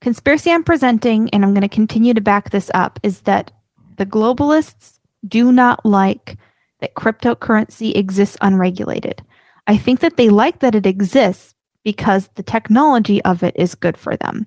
conspiracy 0.00 0.50
I'm 0.50 0.64
presenting, 0.64 1.30
and 1.30 1.44
I'm 1.44 1.54
going 1.54 1.62
to 1.62 1.68
continue 1.68 2.14
to 2.14 2.20
back 2.20 2.50
this 2.50 2.68
up, 2.74 2.98
is 3.04 3.20
that 3.22 3.52
the 3.96 4.06
globalists 4.06 4.98
do 5.28 5.52
not 5.52 5.86
like 5.86 6.36
that 6.80 6.94
cryptocurrency 6.94 7.94
exists 7.94 8.36
unregulated. 8.40 9.22
I 9.68 9.76
think 9.76 10.00
that 10.00 10.16
they 10.16 10.30
like 10.30 10.58
that 10.60 10.74
it 10.74 10.86
exists 10.86 11.54
because 11.84 12.28
the 12.34 12.42
technology 12.42 13.22
of 13.22 13.44
it 13.44 13.54
is 13.56 13.76
good 13.76 13.96
for 13.96 14.16
them. 14.16 14.46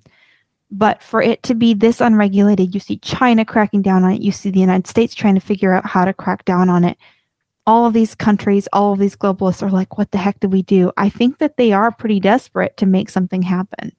But 0.76 1.04
for 1.04 1.22
it 1.22 1.40
to 1.44 1.54
be 1.54 1.72
this 1.72 2.00
unregulated, 2.00 2.74
you 2.74 2.80
see 2.80 2.96
China 2.96 3.44
cracking 3.44 3.80
down 3.80 4.02
on 4.02 4.10
it, 4.10 4.22
you 4.22 4.32
see 4.32 4.50
the 4.50 4.58
United 4.58 4.88
States 4.88 5.14
trying 5.14 5.36
to 5.36 5.40
figure 5.40 5.72
out 5.72 5.86
how 5.86 6.04
to 6.04 6.12
crack 6.12 6.44
down 6.44 6.68
on 6.68 6.82
it. 6.82 6.98
All 7.64 7.86
of 7.86 7.92
these 7.92 8.16
countries, 8.16 8.68
all 8.72 8.92
of 8.92 8.98
these 8.98 9.14
globalists 9.14 9.62
are 9.62 9.70
like, 9.70 9.96
what 9.96 10.10
the 10.10 10.18
heck 10.18 10.40
do 10.40 10.48
we 10.48 10.62
do? 10.62 10.90
I 10.96 11.10
think 11.10 11.38
that 11.38 11.56
they 11.56 11.72
are 11.72 11.92
pretty 11.92 12.18
desperate 12.18 12.76
to 12.78 12.86
make 12.86 13.08
something 13.08 13.42
happen. 13.42 13.92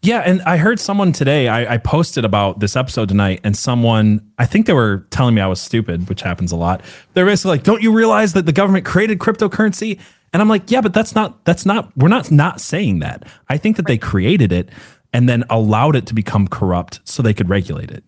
Yeah, 0.00 0.20
and 0.20 0.40
I 0.42 0.58
heard 0.58 0.78
someone 0.78 1.12
today, 1.12 1.48
I, 1.48 1.74
I, 1.74 1.76
posted 1.76 2.24
about 2.24 2.60
this 2.60 2.74
episode 2.74 3.08
tonight, 3.08 3.40
and 3.44 3.54
someone, 3.54 4.32
I 4.38 4.46
think 4.46 4.64
they 4.64 4.72
were 4.72 5.06
telling 5.10 5.34
me 5.34 5.42
I 5.42 5.46
was 5.46 5.60
stupid, 5.60 6.08
which 6.08 6.22
happens 6.22 6.52
a 6.52 6.56
lot. 6.56 6.82
They're 7.12 7.26
basically 7.26 7.50
like, 7.50 7.64
Don't 7.64 7.82
you 7.82 7.92
realize 7.92 8.32
that 8.32 8.46
the 8.46 8.52
government 8.52 8.86
created 8.86 9.18
cryptocurrency? 9.18 10.00
And 10.32 10.40
I'm 10.40 10.48
like, 10.48 10.70
Yeah, 10.70 10.80
but 10.80 10.94
that's 10.94 11.14
not, 11.14 11.44
that's 11.44 11.66
not, 11.66 11.94
we're 11.98 12.08
not 12.08 12.30
not 12.30 12.62
saying 12.62 13.00
that. 13.00 13.24
I 13.50 13.58
think 13.58 13.76
that 13.76 13.86
they 13.86 13.98
created 13.98 14.52
it 14.52 14.70
and 15.12 15.28
then 15.28 15.44
allowed 15.50 15.96
it 15.96 16.06
to 16.06 16.14
become 16.14 16.46
corrupt 16.48 17.00
so 17.04 17.22
they 17.22 17.34
could 17.34 17.48
regulate 17.48 17.90
it. 17.90 18.04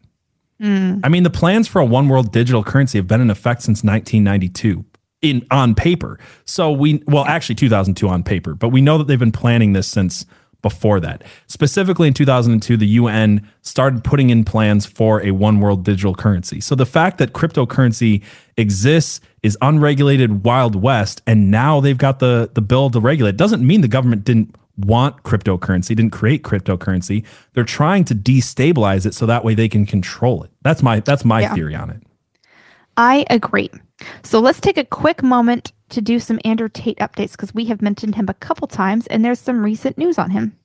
Mm. 0.60 1.00
I 1.02 1.08
mean, 1.08 1.24
the 1.24 1.30
plans 1.30 1.66
for 1.66 1.80
a 1.80 1.84
one 1.84 2.08
world 2.08 2.32
digital 2.32 2.62
currency 2.62 2.98
have 2.98 3.08
been 3.08 3.20
in 3.20 3.30
effect 3.30 3.62
since 3.62 3.82
1992. 3.82 4.84
in 5.22 5.46
on 5.50 5.74
paper. 5.74 6.18
So 6.44 6.70
we 6.72 7.02
well 7.06 7.24
actually 7.24 7.54
2002 7.54 8.08
on 8.08 8.22
paper, 8.22 8.54
but 8.54 8.68
we 8.68 8.80
know 8.80 8.98
that 8.98 9.06
they've 9.06 9.18
been 9.18 9.32
planning 9.32 9.72
this 9.72 9.86
since 9.86 10.26
before 10.62 11.00
that. 11.00 11.24
Specifically 11.48 12.08
in 12.08 12.14
2002 12.14 12.76
the 12.76 12.86
UN 12.86 13.48
started 13.62 14.04
putting 14.04 14.30
in 14.30 14.44
plans 14.44 14.86
for 14.86 15.22
a 15.22 15.32
one 15.32 15.60
world 15.60 15.84
digital 15.84 16.14
currency. 16.14 16.60
So 16.60 16.74
the 16.74 16.86
fact 16.86 17.18
that 17.18 17.32
cryptocurrency 17.32 18.22
exists 18.56 19.20
is 19.42 19.56
unregulated 19.60 20.44
wild 20.44 20.76
west 20.76 21.22
and 21.26 21.50
now 21.50 21.80
they've 21.80 21.98
got 21.98 22.18
the 22.18 22.50
the 22.54 22.62
bill 22.62 22.90
to 22.90 23.00
regulate 23.00 23.30
it 23.30 23.36
doesn't 23.36 23.66
mean 23.66 23.80
the 23.80 23.88
government 23.88 24.24
didn't 24.24 24.54
want 24.84 25.22
cryptocurrency, 25.22 25.88
didn't 25.88 26.10
create 26.10 26.42
cryptocurrency. 26.42 27.24
They're 27.52 27.64
trying 27.64 28.04
to 28.06 28.14
destabilize 28.14 29.06
it 29.06 29.14
so 29.14 29.26
that 29.26 29.44
way 29.44 29.54
they 29.54 29.68
can 29.68 29.86
control 29.86 30.42
it. 30.42 30.50
That's 30.62 30.82
my 30.82 31.00
that's 31.00 31.24
my 31.24 31.42
yeah. 31.42 31.54
theory 31.54 31.74
on 31.74 31.90
it. 31.90 32.02
I 32.96 33.24
agree. 33.30 33.70
So 34.22 34.40
let's 34.40 34.60
take 34.60 34.76
a 34.76 34.84
quick 34.84 35.22
moment 35.22 35.72
to 35.90 36.00
do 36.00 36.18
some 36.18 36.40
Andrew 36.44 36.68
Tate 36.68 36.98
updates 36.98 37.32
because 37.32 37.54
we 37.54 37.66
have 37.66 37.82
mentioned 37.82 38.14
him 38.14 38.26
a 38.28 38.34
couple 38.34 38.66
times 38.66 39.06
and 39.08 39.24
there's 39.24 39.38
some 39.38 39.64
recent 39.64 39.96
news 39.98 40.18
on 40.18 40.30
him. 40.30 40.56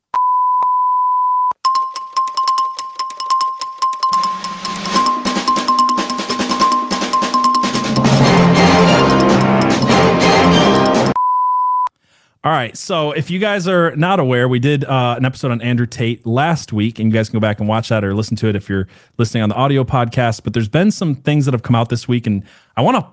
All 12.47 12.53
right. 12.53 12.77
So 12.77 13.11
if 13.11 13.29
you 13.29 13.39
guys 13.39 13.67
are 13.67 13.93
not 13.97 14.21
aware, 14.21 14.47
we 14.47 14.57
did 14.57 14.85
uh, 14.85 15.15
an 15.17 15.25
episode 15.25 15.51
on 15.51 15.61
Andrew 15.61 15.85
Tate 15.85 16.25
last 16.25 16.71
week, 16.71 16.97
and 16.97 17.11
you 17.11 17.13
guys 17.13 17.27
can 17.27 17.41
go 17.41 17.41
back 17.41 17.59
and 17.59 17.67
watch 17.67 17.89
that 17.89 18.05
or 18.05 18.13
listen 18.13 18.37
to 18.37 18.47
it 18.47 18.55
if 18.55 18.69
you're 18.69 18.87
listening 19.17 19.43
on 19.43 19.49
the 19.49 19.55
audio 19.55 19.83
podcast. 19.83 20.45
But 20.45 20.53
there's 20.53 20.69
been 20.69 20.89
some 20.89 21.13
things 21.13 21.43
that 21.43 21.53
have 21.53 21.63
come 21.63 21.75
out 21.75 21.89
this 21.89 22.07
week, 22.07 22.25
and 22.25 22.45
I 22.77 22.83
want 22.83 23.03
to 23.03 23.11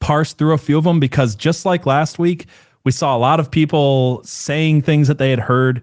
parse 0.00 0.32
through 0.32 0.54
a 0.54 0.56
few 0.56 0.78
of 0.78 0.84
them 0.84 0.98
because 0.98 1.34
just 1.34 1.66
like 1.66 1.84
last 1.84 2.18
week, 2.18 2.46
we 2.82 2.92
saw 2.92 3.14
a 3.14 3.18
lot 3.18 3.40
of 3.40 3.50
people 3.50 4.22
saying 4.24 4.80
things 4.80 5.06
that 5.08 5.18
they 5.18 5.28
had 5.28 5.40
heard 5.40 5.82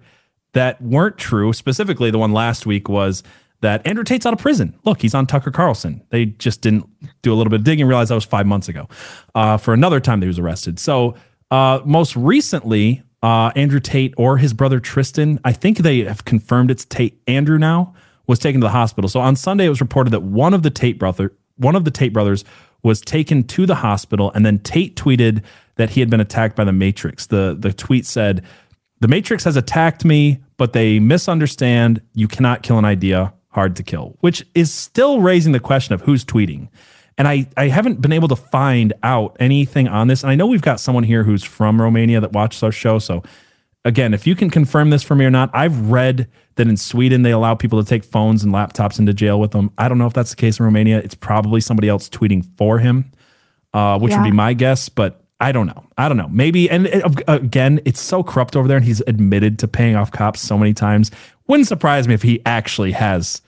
that 0.54 0.82
weren't 0.82 1.16
true. 1.16 1.52
Specifically, 1.52 2.10
the 2.10 2.18
one 2.18 2.32
last 2.32 2.66
week 2.66 2.88
was 2.88 3.22
that 3.60 3.86
Andrew 3.86 4.02
Tate's 4.02 4.26
out 4.26 4.32
of 4.32 4.40
prison. 4.40 4.76
Look, 4.84 5.00
he's 5.00 5.14
on 5.14 5.28
Tucker 5.28 5.52
Carlson. 5.52 6.02
They 6.10 6.24
just 6.26 6.60
didn't 6.60 6.88
do 7.22 7.32
a 7.32 7.36
little 7.36 7.52
bit 7.52 7.60
of 7.60 7.64
digging, 7.64 7.86
realize 7.86 8.08
that 8.08 8.16
was 8.16 8.24
five 8.24 8.46
months 8.46 8.68
ago 8.68 8.88
uh, 9.36 9.58
for 9.58 9.74
another 9.74 10.00
time 10.00 10.18
that 10.18 10.24
he 10.26 10.28
was 10.28 10.40
arrested. 10.40 10.80
So 10.80 11.14
uh, 11.50 11.80
most 11.84 12.16
recently, 12.16 13.02
uh, 13.22 13.52
Andrew 13.56 13.80
Tate 13.80 14.14
or 14.16 14.38
his 14.38 14.52
brother 14.52 14.80
Tristan, 14.80 15.40
I 15.44 15.52
think 15.52 15.78
they 15.78 16.00
have 16.00 16.24
confirmed 16.24 16.70
it's 16.70 16.84
Tate 16.84 17.20
Andrew 17.26 17.58
now, 17.58 17.94
was 18.26 18.38
taken 18.38 18.60
to 18.60 18.66
the 18.66 18.70
hospital. 18.72 19.08
So 19.08 19.20
on 19.20 19.36
Sunday, 19.36 19.66
it 19.66 19.70
was 19.70 19.80
reported 19.80 20.10
that 20.10 20.22
one 20.22 20.54
of 20.54 20.62
the 20.62 20.70
Tate 20.70 20.98
brother, 20.98 21.32
one 21.56 21.76
of 21.76 21.84
the 21.84 21.90
Tate 21.90 22.12
brothers, 22.12 22.44
was 22.82 23.00
taken 23.00 23.42
to 23.44 23.64
the 23.64 23.76
hospital, 23.76 24.30
and 24.34 24.44
then 24.44 24.58
Tate 24.58 24.94
tweeted 24.94 25.42
that 25.76 25.90
he 25.90 26.00
had 26.00 26.10
been 26.10 26.20
attacked 26.20 26.54
by 26.54 26.64
the 26.64 26.72
Matrix. 26.72 27.26
the 27.26 27.56
The 27.58 27.72
tweet 27.72 28.04
said, 28.04 28.42
"The 29.00 29.08
Matrix 29.08 29.44
has 29.44 29.56
attacked 29.56 30.04
me, 30.04 30.40
but 30.58 30.72
they 30.74 31.00
misunderstand. 31.00 32.02
You 32.14 32.28
cannot 32.28 32.62
kill 32.62 32.78
an 32.78 32.84
idea. 32.84 33.32
Hard 33.48 33.74
to 33.76 33.82
kill," 33.82 34.16
which 34.20 34.44
is 34.54 34.72
still 34.72 35.20
raising 35.20 35.52
the 35.52 35.60
question 35.60 35.94
of 35.94 36.02
who's 36.02 36.24
tweeting. 36.24 36.68
And 37.16 37.28
I, 37.28 37.46
I 37.56 37.68
haven't 37.68 38.00
been 38.00 38.12
able 38.12 38.28
to 38.28 38.36
find 38.36 38.92
out 39.02 39.36
anything 39.38 39.86
on 39.88 40.08
this. 40.08 40.22
And 40.22 40.30
I 40.30 40.34
know 40.34 40.46
we've 40.46 40.62
got 40.62 40.80
someone 40.80 41.04
here 41.04 41.22
who's 41.22 41.44
from 41.44 41.80
Romania 41.80 42.20
that 42.20 42.32
watches 42.32 42.62
our 42.62 42.72
show. 42.72 42.98
So, 42.98 43.22
again, 43.84 44.14
if 44.14 44.26
you 44.26 44.34
can 44.34 44.50
confirm 44.50 44.90
this 44.90 45.02
for 45.02 45.14
me 45.14 45.24
or 45.24 45.30
not, 45.30 45.50
I've 45.52 45.90
read 45.90 46.28
that 46.56 46.66
in 46.66 46.76
Sweden 46.76 47.22
they 47.22 47.30
allow 47.30 47.54
people 47.54 47.82
to 47.82 47.88
take 47.88 48.04
phones 48.04 48.42
and 48.42 48.52
laptops 48.52 48.98
into 48.98 49.12
jail 49.12 49.38
with 49.38 49.52
them. 49.52 49.70
I 49.78 49.88
don't 49.88 49.98
know 49.98 50.06
if 50.06 50.12
that's 50.12 50.30
the 50.30 50.36
case 50.36 50.58
in 50.58 50.64
Romania. 50.64 50.98
It's 50.98 51.14
probably 51.14 51.60
somebody 51.60 51.88
else 51.88 52.08
tweeting 52.08 52.44
for 52.56 52.78
him, 52.78 53.12
uh, 53.72 53.98
which 53.98 54.10
yeah. 54.10 54.18
would 54.18 54.24
be 54.24 54.34
my 54.34 54.52
guess. 54.52 54.88
But 54.88 55.20
I 55.40 55.52
don't 55.52 55.66
know. 55.66 55.84
I 55.98 56.08
don't 56.08 56.16
know. 56.16 56.28
Maybe. 56.28 56.70
And 56.70 56.86
it, 56.86 57.04
again, 57.28 57.80
it's 57.84 58.00
so 58.00 58.22
corrupt 58.22 58.56
over 58.56 58.66
there, 58.66 58.76
and 58.76 58.86
he's 58.86 59.02
admitted 59.06 59.58
to 59.60 59.68
paying 59.68 59.94
off 59.94 60.10
cops 60.10 60.40
so 60.40 60.56
many 60.58 60.74
times. 60.74 61.10
Wouldn't 61.46 61.68
surprise 61.68 62.08
me 62.08 62.14
if 62.14 62.22
he 62.22 62.40
actually 62.46 62.92
has 62.92 63.42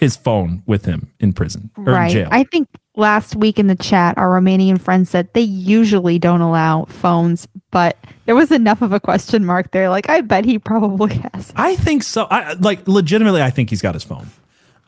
his 0.00 0.16
phone 0.16 0.62
with 0.66 0.86
him 0.86 1.12
in 1.20 1.32
prison 1.32 1.70
or 1.76 1.84
right. 1.84 2.06
in 2.06 2.12
jail. 2.12 2.28
I 2.32 2.44
think 2.44 2.68
last 2.96 3.36
week 3.36 3.58
in 3.58 3.66
the 3.66 3.76
chat, 3.76 4.16
our 4.16 4.28
Romanian 4.28 4.80
friend 4.80 5.06
said 5.06 5.32
they 5.34 5.42
usually 5.42 6.18
don't 6.18 6.40
allow 6.40 6.86
phones, 6.86 7.46
but 7.70 7.98
there 8.24 8.34
was 8.34 8.50
enough 8.50 8.80
of 8.80 8.94
a 8.94 8.98
question 8.98 9.44
mark 9.44 9.72
there. 9.72 9.90
Like, 9.90 10.08
I 10.08 10.22
bet 10.22 10.46
he 10.46 10.58
probably 10.58 11.14
has. 11.34 11.52
I 11.54 11.76
think 11.76 12.02
so. 12.02 12.26
I 12.30 12.54
like 12.54 12.88
legitimately. 12.88 13.42
I 13.42 13.50
think 13.50 13.68
he's 13.68 13.82
got 13.82 13.94
his 13.94 14.02
phone. 14.02 14.28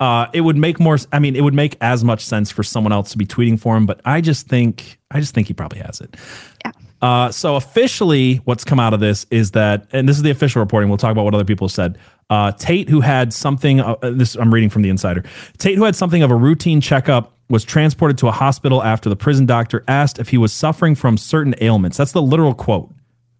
Uh, 0.00 0.26
it 0.32 0.40
would 0.40 0.56
make 0.56 0.80
more. 0.80 0.96
I 1.12 1.18
mean, 1.18 1.36
it 1.36 1.42
would 1.42 1.54
make 1.54 1.76
as 1.82 2.02
much 2.02 2.24
sense 2.24 2.50
for 2.50 2.62
someone 2.62 2.92
else 2.92 3.12
to 3.12 3.18
be 3.18 3.26
tweeting 3.26 3.60
for 3.60 3.76
him, 3.76 3.84
but 3.84 4.00
I 4.06 4.22
just 4.22 4.48
think, 4.48 4.98
I 5.10 5.20
just 5.20 5.34
think 5.34 5.46
he 5.46 5.54
probably 5.54 5.80
has 5.80 6.00
it. 6.00 6.16
Yeah. 6.64 6.72
Uh, 7.02 7.30
so 7.30 7.56
officially, 7.56 8.36
what's 8.44 8.64
come 8.64 8.80
out 8.80 8.94
of 8.94 9.00
this 9.00 9.26
is 9.30 9.50
that, 9.50 9.86
and 9.92 10.08
this 10.08 10.16
is 10.16 10.22
the 10.22 10.30
official 10.30 10.60
reporting. 10.60 10.88
We'll 10.88 10.98
talk 10.98 11.12
about 11.12 11.24
what 11.24 11.34
other 11.34 11.44
people 11.44 11.68
said. 11.68 11.98
Uh, 12.32 12.50
Tate, 12.52 12.88
who 12.88 13.02
had 13.02 13.30
something, 13.30 13.80
uh, 13.80 13.94
this 14.00 14.36
I'm 14.36 14.54
reading 14.54 14.70
from 14.70 14.80
the 14.80 14.88
Insider. 14.88 15.22
Tate, 15.58 15.76
who 15.76 15.84
had 15.84 15.94
something 15.94 16.22
of 16.22 16.30
a 16.30 16.34
routine 16.34 16.80
checkup, 16.80 17.36
was 17.50 17.62
transported 17.62 18.16
to 18.16 18.28
a 18.28 18.32
hospital 18.32 18.82
after 18.82 19.10
the 19.10 19.16
prison 19.16 19.44
doctor 19.44 19.84
asked 19.86 20.18
if 20.18 20.30
he 20.30 20.38
was 20.38 20.50
suffering 20.50 20.94
from 20.94 21.18
certain 21.18 21.54
ailments. 21.60 21.98
That's 21.98 22.12
the 22.12 22.22
literal 22.22 22.54
quote. 22.54 22.90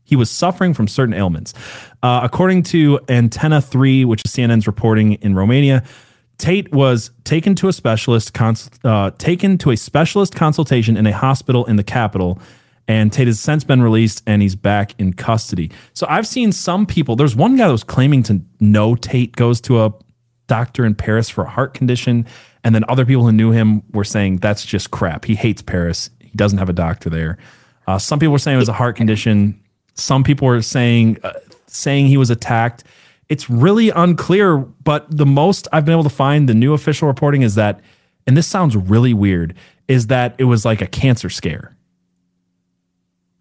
He 0.04 0.14
was 0.14 0.30
suffering 0.30 0.74
from 0.74 0.88
certain 0.88 1.14
ailments. 1.14 1.54
Uh, 2.02 2.20
according 2.22 2.64
to 2.64 2.98
Antena 3.08 3.64
3, 3.64 4.04
which 4.04 4.20
is 4.26 4.30
CNN's 4.30 4.66
reporting 4.66 5.14
in 5.14 5.34
Romania, 5.34 5.82
Tate 6.36 6.70
was 6.70 7.12
taken 7.24 7.54
to 7.54 7.68
a 7.68 7.72
specialist 7.72 8.34
cons- 8.34 8.68
uh, 8.84 9.12
taken 9.16 9.56
to 9.56 9.70
a 9.70 9.76
specialist 9.78 10.34
consultation 10.34 10.98
in 10.98 11.06
a 11.06 11.16
hospital 11.16 11.64
in 11.64 11.76
the 11.76 11.84
capital 11.84 12.38
and 12.88 13.12
Tate 13.12 13.26
has 13.26 13.40
since 13.40 13.64
been 13.64 13.82
released 13.82 14.22
and 14.26 14.42
he's 14.42 14.56
back 14.56 14.98
in 14.98 15.12
custody. 15.12 15.70
So 15.94 16.06
I've 16.08 16.26
seen 16.26 16.52
some 16.52 16.86
people. 16.86 17.16
There's 17.16 17.36
one 17.36 17.56
guy 17.56 17.66
that 17.66 17.72
was 17.72 17.84
claiming 17.84 18.22
to 18.24 18.40
know 18.60 18.94
Tate 18.96 19.36
goes 19.36 19.60
to 19.62 19.82
a 19.84 19.94
doctor 20.46 20.84
in 20.84 20.94
Paris 20.94 21.30
for 21.30 21.44
a 21.44 21.48
heart 21.48 21.74
condition, 21.74 22.26
and 22.64 22.74
then 22.74 22.84
other 22.88 23.06
people 23.06 23.24
who 23.24 23.32
knew 23.32 23.50
him 23.50 23.82
were 23.92 24.04
saying 24.04 24.38
that's 24.38 24.64
just 24.64 24.90
crap. 24.90 25.24
He 25.24 25.34
hates 25.34 25.62
Paris. 25.62 26.10
He 26.20 26.30
doesn't 26.36 26.58
have 26.58 26.68
a 26.68 26.74
doctor 26.74 27.08
there. 27.08 27.38
Uh, 27.86 27.98
some 27.98 28.18
people 28.18 28.32
were 28.32 28.38
saying 28.38 28.56
it 28.56 28.58
was 28.58 28.68
a 28.68 28.74
heart 28.74 28.96
condition. 28.96 29.60
Some 29.94 30.24
people 30.24 30.46
were 30.46 30.62
saying 30.62 31.18
uh, 31.22 31.32
saying 31.66 32.06
he 32.06 32.16
was 32.16 32.30
attacked. 32.30 32.84
It's 33.28 33.48
really 33.48 33.90
unclear. 33.90 34.58
But 34.58 35.06
the 35.10 35.26
most 35.26 35.68
I've 35.72 35.84
been 35.84 35.92
able 35.92 36.04
to 36.04 36.10
find, 36.10 36.48
the 36.48 36.54
new 36.54 36.74
official 36.74 37.08
reporting 37.08 37.42
is 37.42 37.54
that, 37.54 37.80
and 38.26 38.36
this 38.36 38.46
sounds 38.46 38.76
really 38.76 39.14
weird, 39.14 39.54
is 39.88 40.08
that 40.08 40.34
it 40.38 40.44
was 40.44 40.64
like 40.64 40.80
a 40.80 40.86
cancer 40.86 41.30
scare 41.30 41.76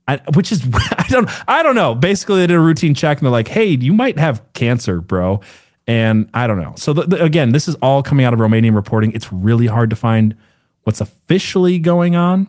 I, 0.08 0.18
which 0.34 0.52
is 0.52 0.64
I 0.74 1.06
don't 1.10 1.30
I 1.48 1.64
don't 1.64 1.76
know. 1.76 1.96
Basically, 1.96 2.40
they 2.40 2.48
did 2.48 2.58
a 2.58 2.60
routine 2.60 2.94
check 2.94 3.18
and 3.18 3.26
they're 3.26 3.32
like, 3.32 3.48
"Hey, 3.48 3.66
you 3.68 3.94
might 3.94 4.20
have 4.20 4.42
cancer, 4.54 5.02
bro." 5.02 5.42
And 5.88 6.30
I 6.34 6.48
don't 6.48 6.62
know. 6.62 6.74
So 6.78 6.94
the, 6.94 7.04
the, 7.04 7.24
again, 7.24 7.52
this 7.52 7.68
is 7.68 7.76
all 7.76 8.04
coming 8.04 8.26
out 8.26 8.34
of 8.34 8.40
Romanian 8.40 8.76
reporting. 8.76 9.12
It's 9.14 9.34
really 9.34 9.66
hard 9.68 9.90
to 9.90 9.96
find 9.96 10.36
what's 10.84 11.02
officially 11.02 11.80
going 11.80 12.16
on. 12.16 12.48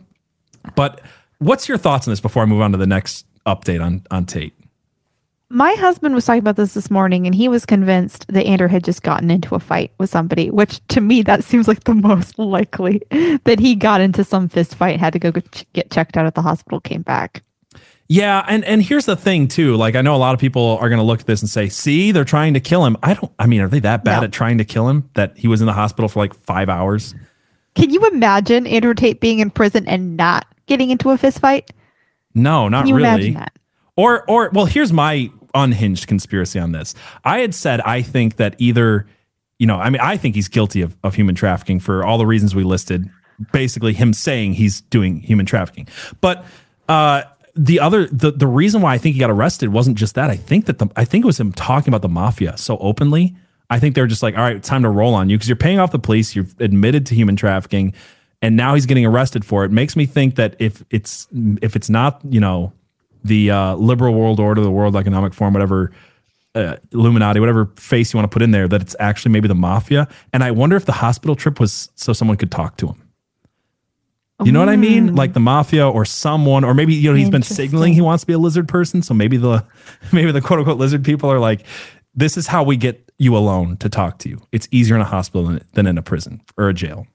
But 0.75 1.01
what's 1.39 1.67
your 1.67 1.77
thoughts 1.77 2.07
on 2.07 2.11
this 2.11 2.21
before 2.21 2.43
I 2.43 2.45
move 2.45 2.61
on 2.61 2.71
to 2.71 2.77
the 2.77 2.87
next 2.87 3.25
update 3.45 3.83
on 3.83 4.03
on 4.11 4.25
Tate? 4.25 4.53
My 5.53 5.73
husband 5.73 6.15
was 6.15 6.25
talking 6.25 6.39
about 6.39 6.55
this 6.55 6.73
this 6.73 6.89
morning, 6.89 7.27
and 7.27 7.35
he 7.35 7.47
was 7.47 7.63
convinced 7.63 8.25
that 8.27 8.47
Andrew 8.47 8.67
had 8.67 8.83
just 8.83 9.03
gotten 9.03 9.29
into 9.29 9.53
a 9.53 9.59
fight 9.59 9.91
with 9.99 10.09
somebody. 10.09 10.49
Which 10.49 10.81
to 10.87 10.99
me, 10.99 11.21
that 11.21 11.43
seems 11.43 11.67
like 11.67 11.83
the 11.83 11.93
most 11.93 12.39
likely 12.39 13.03
that 13.43 13.59
he 13.59 13.75
got 13.75 14.01
into 14.01 14.23
some 14.23 14.49
fist 14.49 14.73
fight, 14.73 14.99
had 14.99 15.13
to 15.13 15.19
go 15.19 15.31
get 15.31 15.91
checked 15.91 16.17
out 16.17 16.25
at 16.25 16.33
the 16.33 16.41
hospital, 16.41 16.79
came 16.79 17.03
back. 17.03 17.43
Yeah, 18.07 18.43
and 18.47 18.65
and 18.65 18.81
here's 18.81 19.05
the 19.05 19.15
thing 19.15 19.47
too. 19.47 19.75
Like 19.75 19.93
I 19.95 20.01
know 20.01 20.15
a 20.15 20.17
lot 20.17 20.33
of 20.33 20.39
people 20.39 20.79
are 20.81 20.89
going 20.89 20.97
to 20.97 21.05
look 21.05 21.19
at 21.19 21.27
this 21.27 21.41
and 21.41 21.49
say, 21.49 21.69
"See, 21.69 22.11
they're 22.11 22.25
trying 22.25 22.55
to 22.55 22.59
kill 22.59 22.83
him." 22.83 22.97
I 23.03 23.13
don't. 23.13 23.31
I 23.37 23.45
mean, 23.45 23.61
are 23.61 23.69
they 23.69 23.79
that 23.81 24.03
bad 24.03 24.21
no. 24.21 24.23
at 24.25 24.31
trying 24.31 24.57
to 24.57 24.65
kill 24.65 24.89
him 24.89 25.07
that 25.13 25.37
he 25.37 25.47
was 25.47 25.61
in 25.61 25.67
the 25.67 25.73
hospital 25.73 26.09
for 26.09 26.17
like 26.17 26.33
five 26.33 26.67
hours? 26.67 27.13
Can 27.75 27.91
you 27.91 28.03
imagine 28.07 28.65
Andrew 28.65 28.95
Tate 28.95 29.19
being 29.19 29.37
in 29.37 29.51
prison 29.51 29.87
and 29.87 30.17
not 30.17 30.47
getting 30.65 30.89
into 30.89 31.11
a 31.11 31.17
fist 31.17 31.39
fight? 31.39 31.71
No, 32.33 32.69
not 32.69 32.85
really. 32.85 33.37
Or 33.95 34.27
or 34.27 34.49
well, 34.51 34.65
here's 34.65 34.91
my 34.91 35.29
unhinged 35.53 36.07
conspiracy 36.07 36.59
on 36.59 36.71
this. 36.71 36.95
I 37.23 37.39
had 37.39 37.53
said 37.53 37.81
I 37.81 38.01
think 38.01 38.37
that 38.37 38.55
either, 38.57 39.07
you 39.59 39.67
know, 39.67 39.77
I 39.77 39.89
mean, 39.89 40.01
I 40.01 40.17
think 40.17 40.35
he's 40.35 40.47
guilty 40.47 40.81
of, 40.81 40.97
of 41.03 41.15
human 41.15 41.35
trafficking 41.35 41.79
for 41.79 42.05
all 42.05 42.17
the 42.17 42.25
reasons 42.25 42.55
we 42.55 42.63
listed. 42.63 43.09
Basically, 43.51 43.93
him 43.93 44.13
saying 44.13 44.53
he's 44.53 44.81
doing 44.81 45.19
human 45.19 45.45
trafficking, 45.45 45.87
but 46.21 46.45
uh, 46.87 47.23
the 47.55 47.79
other 47.79 48.07
the 48.07 48.31
the 48.31 48.47
reason 48.47 48.81
why 48.81 48.93
I 48.93 48.97
think 48.97 49.13
he 49.13 49.19
got 49.19 49.29
arrested 49.29 49.69
wasn't 49.69 49.97
just 49.97 50.15
that. 50.15 50.29
I 50.29 50.35
think 50.35 50.65
that 50.65 50.79
the 50.79 50.87
I 50.95 51.05
think 51.05 51.23
it 51.23 51.27
was 51.27 51.39
him 51.39 51.51
talking 51.51 51.91
about 51.91 52.01
the 52.01 52.09
mafia 52.09 52.57
so 52.57 52.77
openly. 52.77 53.35
I 53.69 53.79
think 53.79 53.95
they're 53.95 54.07
just 54.07 54.23
like, 54.23 54.37
all 54.37 54.43
right, 54.43 54.61
time 54.61 54.83
to 54.83 54.89
roll 54.89 55.13
on 55.13 55.29
you 55.29 55.37
because 55.37 55.49
you're 55.49 55.55
paying 55.55 55.79
off 55.79 55.91
the 55.91 55.99
police. 55.99 56.35
You've 56.35 56.53
admitted 56.59 57.05
to 57.07 57.15
human 57.15 57.35
trafficking, 57.35 57.93
and 58.41 58.55
now 58.55 58.73
he's 58.73 58.85
getting 58.85 59.05
arrested 59.05 59.45
for 59.45 59.65
it. 59.65 59.71
Makes 59.71 59.95
me 59.95 60.05
think 60.05 60.35
that 60.35 60.55
if 60.59 60.83
it's 60.89 61.27
if 61.61 61.75
it's 61.75 61.89
not 61.89 62.21
you 62.27 62.39
know 62.39 62.73
the 63.23 63.51
uh, 63.51 63.75
liberal 63.75 64.13
world 64.13 64.39
order, 64.39 64.61
the 64.61 64.71
World 64.71 64.95
Economic 64.95 65.33
Forum, 65.33 65.53
whatever 65.53 65.91
uh, 66.55 66.77
Illuminati, 66.91 67.39
whatever 67.39 67.65
face 67.77 68.13
you 68.13 68.17
want 68.17 68.29
to 68.29 68.33
put 68.33 68.41
in 68.41 68.51
there, 68.51 68.67
that 68.67 68.81
it's 68.81 68.95
actually 68.99 69.31
maybe 69.31 69.47
the 69.47 69.55
mafia. 69.55 70.07
And 70.31 70.43
I 70.43 70.51
wonder 70.51 70.75
if 70.75 70.85
the 70.85 70.91
hospital 70.91 71.35
trip 71.35 71.59
was 71.59 71.89
so 71.95 72.13
someone 72.13 72.37
could 72.37 72.51
talk 72.51 72.77
to 72.77 72.87
him. 72.87 73.03
You 74.43 74.51
know 74.51 74.59
what 74.59 74.69
I 74.69 74.75
mean? 74.75 75.11
Mm. 75.11 75.17
Like 75.17 75.33
the 75.33 75.39
mafia 75.39 75.87
or 75.87 76.05
someone, 76.05 76.63
or 76.63 76.73
maybe 76.73 76.93
you 76.93 77.09
know 77.09 77.15
he's 77.15 77.29
been 77.29 77.43
signaling 77.43 77.93
he 77.93 78.01
wants 78.01 78.23
to 78.23 78.27
be 78.27 78.33
a 78.33 78.37
lizard 78.37 78.67
person. 78.67 79.01
So 79.01 79.13
maybe 79.13 79.37
the 79.37 79.65
maybe 80.11 80.31
the 80.31 80.41
quote 80.41 80.59
unquote 80.59 80.77
lizard 80.77 81.03
people 81.05 81.31
are 81.31 81.39
like, 81.39 81.65
this 82.13 82.35
is 82.35 82.47
how 82.47 82.63
we 82.63 82.75
get 82.75 83.11
you 83.17 83.37
alone 83.37 83.77
to 83.77 83.89
talk 83.89 84.17
to 84.19 84.29
you. 84.29 84.41
It's 84.51 84.67
easier 84.71 84.95
in 84.95 85.01
a 85.01 85.05
hospital 85.05 85.47
than, 85.47 85.61
than 85.73 85.87
in 85.87 85.97
a 85.97 86.01
prison 86.01 86.41
or 86.57 86.67
a 86.67 86.73
jail. 86.73 87.07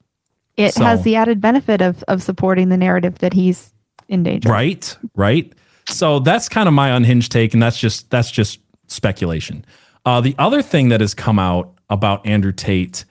It 0.57 0.73
So- 0.73 0.83
has 0.83 1.03
the 1.03 1.15
added 1.17 1.39
benefit 1.39 1.81
of 1.81 2.03
of 2.07 2.23
supporting 2.23 2.69
the 2.69 2.77
narrative 2.77 3.19
that 3.19 3.33
he's 3.33 3.73
in 4.07 4.23
danger. 4.23 4.49
Right, 4.49 4.97
right. 5.15 5.53
So 5.89 6.19
that's 6.19 6.47
kind 6.47 6.67
of 6.67 6.73
my 6.73 6.89
unhinged 6.89 7.31
take, 7.31 7.53
and 7.53 7.61
that's 7.61 7.79
just 7.79 8.09
that's 8.09 8.31
just 8.31 8.59
speculation. 8.87 9.65
Uh, 10.05 10.21
the 10.21 10.35
other 10.37 10.61
thing 10.61 10.89
that 10.89 11.01
has 11.01 11.13
come 11.13 11.39
out 11.39 11.73
about 11.89 12.25
Andrew 12.25 12.51
Tate 12.51 13.05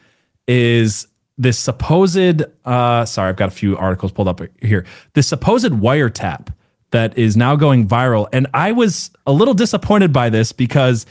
is 0.47 1.07
this 1.37 1.59
supposed. 1.59 2.43
Uh, 2.65 3.05
sorry, 3.05 3.29
I've 3.29 3.37
got 3.37 3.49
a 3.49 3.53
few 3.53 3.77
articles 3.77 4.13
pulled 4.13 4.29
up 4.29 4.41
here. 4.63 4.87
This 5.15 5.27
supposed 5.27 5.73
wiretap 5.73 6.53
that 6.91 7.17
is 7.19 7.37
now 7.37 7.57
going 7.57 7.87
viral, 7.87 8.29
and 8.33 8.47
I 8.55 8.73
was 8.73 9.11
a 9.27 9.33
little 9.33 9.55
disappointed 9.55 10.13
by 10.13 10.31
this 10.31 10.53
because 10.53 11.05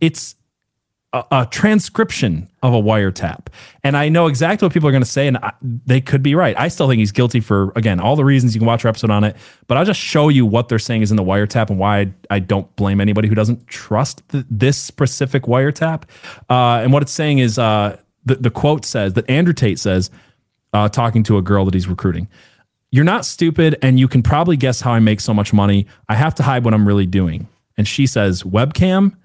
it's 0.00 0.36
a, 1.30 1.48
transcription 1.50 2.48
of 2.62 2.74
a 2.74 2.80
wiretap. 2.80 3.46
And 3.82 3.96
I 3.96 4.08
know 4.08 4.26
exactly 4.26 4.66
what 4.66 4.72
people 4.72 4.88
are 4.88 4.92
going 4.92 5.02
to 5.02 5.08
say, 5.08 5.28
and 5.28 5.36
I, 5.38 5.52
they 5.62 6.00
could 6.00 6.22
be 6.22 6.34
right. 6.34 6.58
I 6.58 6.68
still 6.68 6.88
think 6.88 6.98
he's 6.98 7.12
guilty 7.12 7.40
for, 7.40 7.72
again, 7.76 8.00
all 8.00 8.16
the 8.16 8.24
reasons 8.24 8.54
you 8.54 8.60
can 8.60 8.66
watch 8.66 8.84
our 8.84 8.88
episode 8.88 9.10
on 9.10 9.22
it, 9.22 9.36
but 9.66 9.76
I'll 9.76 9.84
just 9.84 10.00
show 10.00 10.28
you 10.28 10.44
what 10.44 10.68
they're 10.68 10.78
saying 10.78 11.02
is 11.02 11.10
in 11.10 11.16
the 11.16 11.22
wiretap 11.22 11.70
and 11.70 11.78
why 11.78 12.00
I, 12.00 12.12
I 12.30 12.38
don't 12.40 12.74
blame 12.76 13.00
anybody 13.00 13.28
who 13.28 13.34
doesn't 13.34 13.66
trust 13.66 14.28
th- 14.30 14.44
this 14.50 14.76
specific 14.76 15.44
wiretap. 15.44 16.04
Uh, 16.50 16.80
and 16.82 16.92
what 16.92 17.02
it's 17.02 17.12
saying 17.12 17.38
is 17.38 17.58
uh, 17.58 17.96
the, 18.24 18.36
the 18.36 18.50
quote 18.50 18.84
says 18.84 19.12
that 19.14 19.28
Andrew 19.30 19.54
Tate 19.54 19.78
says, 19.78 20.10
uh, 20.72 20.88
talking 20.88 21.22
to 21.22 21.38
a 21.38 21.42
girl 21.42 21.64
that 21.64 21.74
he's 21.74 21.86
recruiting. 21.86 22.28
You're 22.90 23.04
not 23.04 23.24
stupid, 23.24 23.76
and 23.82 23.98
you 23.98 24.08
can 24.08 24.22
probably 24.22 24.56
guess 24.56 24.80
how 24.80 24.92
I 24.92 24.98
make 24.98 25.20
so 25.20 25.32
much 25.32 25.52
money. 25.52 25.86
I 26.08 26.16
have 26.16 26.34
to 26.36 26.42
hide 26.42 26.64
what 26.64 26.74
I'm 26.74 26.86
really 26.86 27.06
doing. 27.06 27.48
And 27.76 27.86
she 27.86 28.06
says, 28.06 28.42
webcam. 28.42 29.16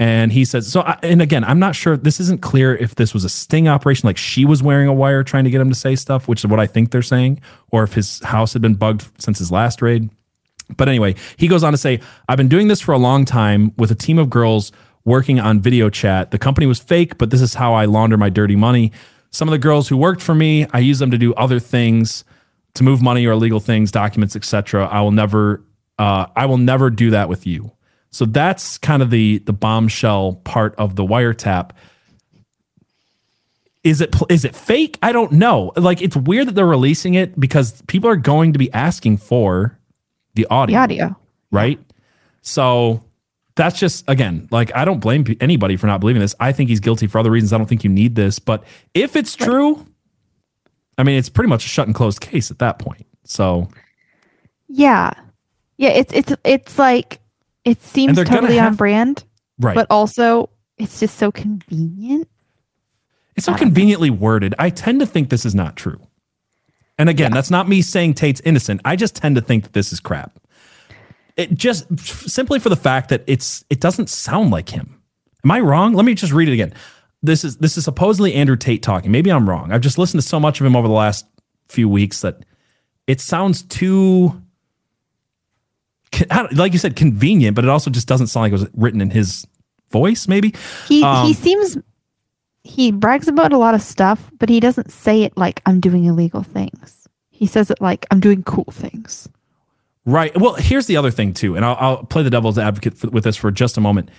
And 0.00 0.32
he 0.32 0.44
says, 0.44 0.70
so, 0.70 0.82
I, 0.82 0.96
and 1.02 1.20
again, 1.20 1.42
I'm 1.42 1.58
not 1.58 1.74
sure. 1.74 1.96
This 1.96 2.20
isn't 2.20 2.40
clear 2.40 2.76
if 2.76 2.94
this 2.94 3.12
was 3.12 3.24
a 3.24 3.28
sting 3.28 3.66
operation, 3.66 4.06
like 4.06 4.16
she 4.16 4.44
was 4.44 4.62
wearing 4.62 4.86
a 4.86 4.92
wire 4.92 5.24
trying 5.24 5.42
to 5.44 5.50
get 5.50 5.60
him 5.60 5.70
to 5.70 5.74
say 5.74 5.96
stuff, 5.96 6.28
which 6.28 6.40
is 6.40 6.46
what 6.46 6.60
I 6.60 6.66
think 6.66 6.92
they're 6.92 7.02
saying, 7.02 7.40
or 7.72 7.82
if 7.82 7.94
his 7.94 8.22
house 8.22 8.52
had 8.52 8.62
been 8.62 8.76
bugged 8.76 9.08
since 9.20 9.38
his 9.38 9.50
last 9.50 9.82
raid. 9.82 10.08
But 10.76 10.88
anyway, 10.88 11.16
he 11.36 11.48
goes 11.48 11.64
on 11.64 11.72
to 11.72 11.78
say, 11.78 12.00
I've 12.28 12.36
been 12.36 12.48
doing 12.48 12.68
this 12.68 12.80
for 12.80 12.92
a 12.92 12.98
long 12.98 13.24
time 13.24 13.72
with 13.76 13.90
a 13.90 13.94
team 13.94 14.18
of 14.18 14.30
girls 14.30 14.70
working 15.04 15.40
on 15.40 15.60
video 15.60 15.90
chat. 15.90 16.30
The 16.30 16.38
company 16.38 16.66
was 16.66 16.78
fake, 16.78 17.18
but 17.18 17.30
this 17.30 17.40
is 17.40 17.54
how 17.54 17.74
I 17.74 17.86
launder 17.86 18.16
my 18.16 18.28
dirty 18.28 18.56
money. 18.56 18.92
Some 19.30 19.48
of 19.48 19.52
the 19.52 19.58
girls 19.58 19.88
who 19.88 19.96
worked 19.96 20.22
for 20.22 20.34
me, 20.34 20.66
I 20.72 20.78
use 20.78 20.98
them 21.00 21.10
to 21.10 21.18
do 21.18 21.34
other 21.34 21.58
things, 21.58 22.24
to 22.74 22.84
move 22.84 23.02
money 23.02 23.26
or 23.26 23.32
illegal 23.32 23.60
things, 23.60 23.90
documents, 23.90 24.36
etc. 24.36 24.86
I 24.86 25.00
will 25.00 25.10
never, 25.10 25.64
uh, 25.98 26.26
I 26.36 26.46
will 26.46 26.58
never 26.58 26.90
do 26.90 27.10
that 27.10 27.28
with 27.28 27.46
you. 27.46 27.72
So 28.10 28.24
that's 28.24 28.78
kind 28.78 29.02
of 29.02 29.10
the 29.10 29.38
the 29.38 29.52
bombshell 29.52 30.34
part 30.44 30.74
of 30.76 30.96
the 30.96 31.04
wiretap. 31.04 31.70
Is 33.84 34.00
it 34.00 34.14
is 34.28 34.44
it 34.44 34.54
fake? 34.56 34.98
I 35.02 35.12
don't 35.12 35.32
know. 35.32 35.72
Like 35.76 36.02
it's 36.02 36.16
weird 36.16 36.48
that 36.48 36.54
they're 36.54 36.66
releasing 36.66 37.14
it 37.14 37.38
because 37.38 37.80
people 37.82 38.10
are 38.10 38.16
going 38.16 38.52
to 38.52 38.58
be 38.58 38.72
asking 38.72 39.18
for 39.18 39.78
the 40.34 40.46
audio 40.46 40.74
The 40.76 40.82
audio. 40.82 41.16
right? 41.50 41.80
So 42.42 43.04
that's 43.54 43.78
just 43.78 44.04
again, 44.08 44.48
like 44.50 44.74
I 44.74 44.84
don't 44.84 45.00
blame 45.00 45.24
anybody 45.40 45.76
for 45.76 45.86
not 45.86 46.00
believing 46.00 46.20
this. 46.20 46.34
I 46.40 46.52
think 46.52 46.70
he's 46.70 46.80
guilty 46.80 47.06
for 47.06 47.18
other 47.18 47.30
reasons. 47.30 47.52
I 47.52 47.58
don't 47.58 47.66
think 47.68 47.84
you 47.84 47.90
need 47.90 48.14
this, 48.14 48.38
but 48.38 48.64
if 48.94 49.16
it's 49.16 49.34
true, 49.36 49.86
I 50.96 51.04
mean, 51.04 51.16
it's 51.16 51.28
pretty 51.28 51.48
much 51.48 51.64
a 51.64 51.68
shut 51.68 51.86
and 51.86 51.94
closed 51.94 52.20
case 52.20 52.50
at 52.50 52.58
that 52.58 52.78
point. 52.78 53.06
So 53.24 53.68
Yeah. 54.68 55.12
Yeah, 55.76 55.90
it's 55.90 56.12
it's 56.12 56.32
it's 56.44 56.78
like 56.78 57.20
it 57.70 57.82
seems 57.82 58.16
totally 58.24 58.58
on 58.58 58.74
brand, 58.76 59.24
right, 59.58 59.74
but 59.74 59.86
also 59.90 60.50
it's 60.76 61.00
just 61.00 61.16
so 61.16 61.30
convenient. 61.32 62.28
it's 63.36 63.46
so 63.46 63.52
I 63.52 63.56
don't 63.56 63.60
know. 63.60 63.66
conveniently 63.66 64.10
worded. 64.10 64.54
I 64.58 64.70
tend 64.70 65.00
to 65.00 65.06
think 65.06 65.30
this 65.30 65.44
is 65.44 65.54
not 65.54 65.76
true. 65.76 66.00
And 66.98 67.08
again, 67.08 67.30
that's 67.32 67.50
not 67.50 67.68
me 67.68 67.80
saying 67.82 68.14
Tate's 68.14 68.40
innocent. 68.44 68.80
I 68.84 68.96
just 68.96 69.14
tend 69.14 69.36
to 69.36 69.40
think 69.40 69.62
that 69.64 69.72
this 69.72 69.92
is 69.92 70.00
crap. 70.00 70.38
It 71.36 71.54
just 71.54 71.86
simply 72.28 72.58
for 72.58 72.68
the 72.68 72.76
fact 72.76 73.10
that 73.10 73.22
it's 73.28 73.64
it 73.70 73.80
doesn't 73.80 74.08
sound 74.08 74.50
like 74.50 74.70
him. 74.70 75.00
Am 75.44 75.50
I 75.52 75.60
wrong? 75.60 75.94
Let 75.94 76.04
me 76.04 76.14
just 76.14 76.32
read 76.32 76.48
it 76.48 76.52
again. 76.52 76.72
This 77.22 77.44
is 77.44 77.58
this 77.58 77.76
is 77.78 77.84
supposedly 77.84 78.34
Andrew 78.34 78.56
Tate 78.56 78.82
talking. 78.82 79.12
Maybe 79.12 79.30
I'm 79.30 79.48
wrong. 79.48 79.70
I've 79.70 79.80
just 79.80 79.98
listened 79.98 80.20
to 80.22 80.28
so 80.28 80.40
much 80.40 80.60
of 80.60 80.66
him 80.66 80.74
over 80.74 80.88
the 80.88 80.94
last 80.94 81.26
few 81.68 81.88
weeks 81.88 82.20
that 82.22 82.44
it 83.06 83.20
sounds 83.20 83.62
too 83.62 84.30
con- 84.30 84.32
I 84.32 84.36
don't- 84.36 84.47
like 86.52 86.72
you 86.72 86.78
said 86.78 86.96
convenient, 86.96 87.54
but 87.54 87.64
it 87.64 87.70
also 87.70 87.90
just 87.90 88.08
doesn't 88.08 88.28
sound 88.28 88.42
like 88.42 88.50
it 88.50 88.60
was 88.60 88.70
written 88.74 89.00
in 89.00 89.10
his 89.10 89.46
voice 89.90 90.28
maybe. 90.28 90.54
He 90.86 91.02
Um, 91.02 91.26
he 91.26 91.32
seems 91.32 91.78
he 92.64 92.92
brags 92.92 93.28
about 93.28 93.52
a 93.52 93.58
lot 93.58 93.74
of 93.74 93.82
stuff, 93.82 94.30
but 94.38 94.48
he 94.48 94.60
doesn't 94.60 94.90
say 94.90 95.22
it 95.22 95.36
like 95.36 95.62
I'm 95.66 95.80
doing 95.80 96.04
illegal 96.04 96.42
things. 96.42 97.08
He 97.30 97.46
says 97.46 97.70
it 97.70 97.80
like 97.80 98.06
I'm 98.10 98.20
doing 98.20 98.42
cool 98.42 98.66
things. 98.70 99.28
Right. 100.04 100.34
Well, 100.38 100.54
here's 100.54 100.86
the 100.86 100.96
other 100.96 101.10
thing 101.10 101.34
too, 101.34 101.54
and 101.54 101.64
I'll, 101.64 101.76
I'll 101.78 102.04
play 102.04 102.22
the 102.22 102.30
devil's 102.30 102.58
advocate 102.58 102.96
for, 102.96 103.10
with 103.10 103.24
this 103.24 103.36
for 103.36 103.50
just 103.50 103.76
a 103.76 103.80
moment. 103.80 104.10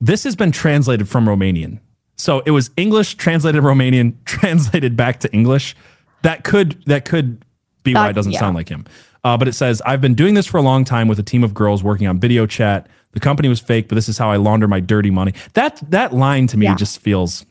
This 0.00 0.24
has 0.24 0.36
been 0.36 0.52
translated 0.52 1.08
from 1.08 1.26
Romanian, 1.26 1.80
so 2.16 2.42
it 2.46 2.50
was 2.50 2.70
English 2.76 3.14
translated 3.14 3.62
Romanian, 3.62 4.14
translated 4.24 4.96
back 4.96 5.20
to 5.20 5.32
English. 5.32 5.76
That 6.22 6.44
could 6.44 6.82
that 6.86 7.04
could 7.04 7.44
be 7.82 7.94
why 7.94 8.10
it 8.10 8.14
doesn't 8.14 8.32
yeah. 8.32 8.40
sound 8.40 8.56
like 8.56 8.68
him. 8.68 8.84
Uh, 9.24 9.36
but 9.36 9.48
it 9.48 9.54
says, 9.54 9.82
"I've 9.84 10.00
been 10.00 10.14
doing 10.14 10.34
this 10.34 10.46
for 10.46 10.58
a 10.58 10.62
long 10.62 10.84
time 10.84 11.08
with 11.08 11.18
a 11.18 11.22
team 11.22 11.42
of 11.44 11.52
girls 11.54 11.82
working 11.82 12.06
on 12.06 12.18
video 12.20 12.46
chat. 12.46 12.88
The 13.12 13.20
company 13.20 13.48
was 13.48 13.60
fake, 13.60 13.88
but 13.88 13.94
this 13.94 14.08
is 14.08 14.18
how 14.18 14.30
I 14.30 14.36
launder 14.36 14.68
my 14.68 14.80
dirty 14.80 15.10
money." 15.10 15.32
That 15.54 15.82
that 15.90 16.12
line 16.12 16.46
to 16.48 16.56
me 16.56 16.66
Yeah. 16.66 16.74
just 16.76 17.00
feels 17.00 17.44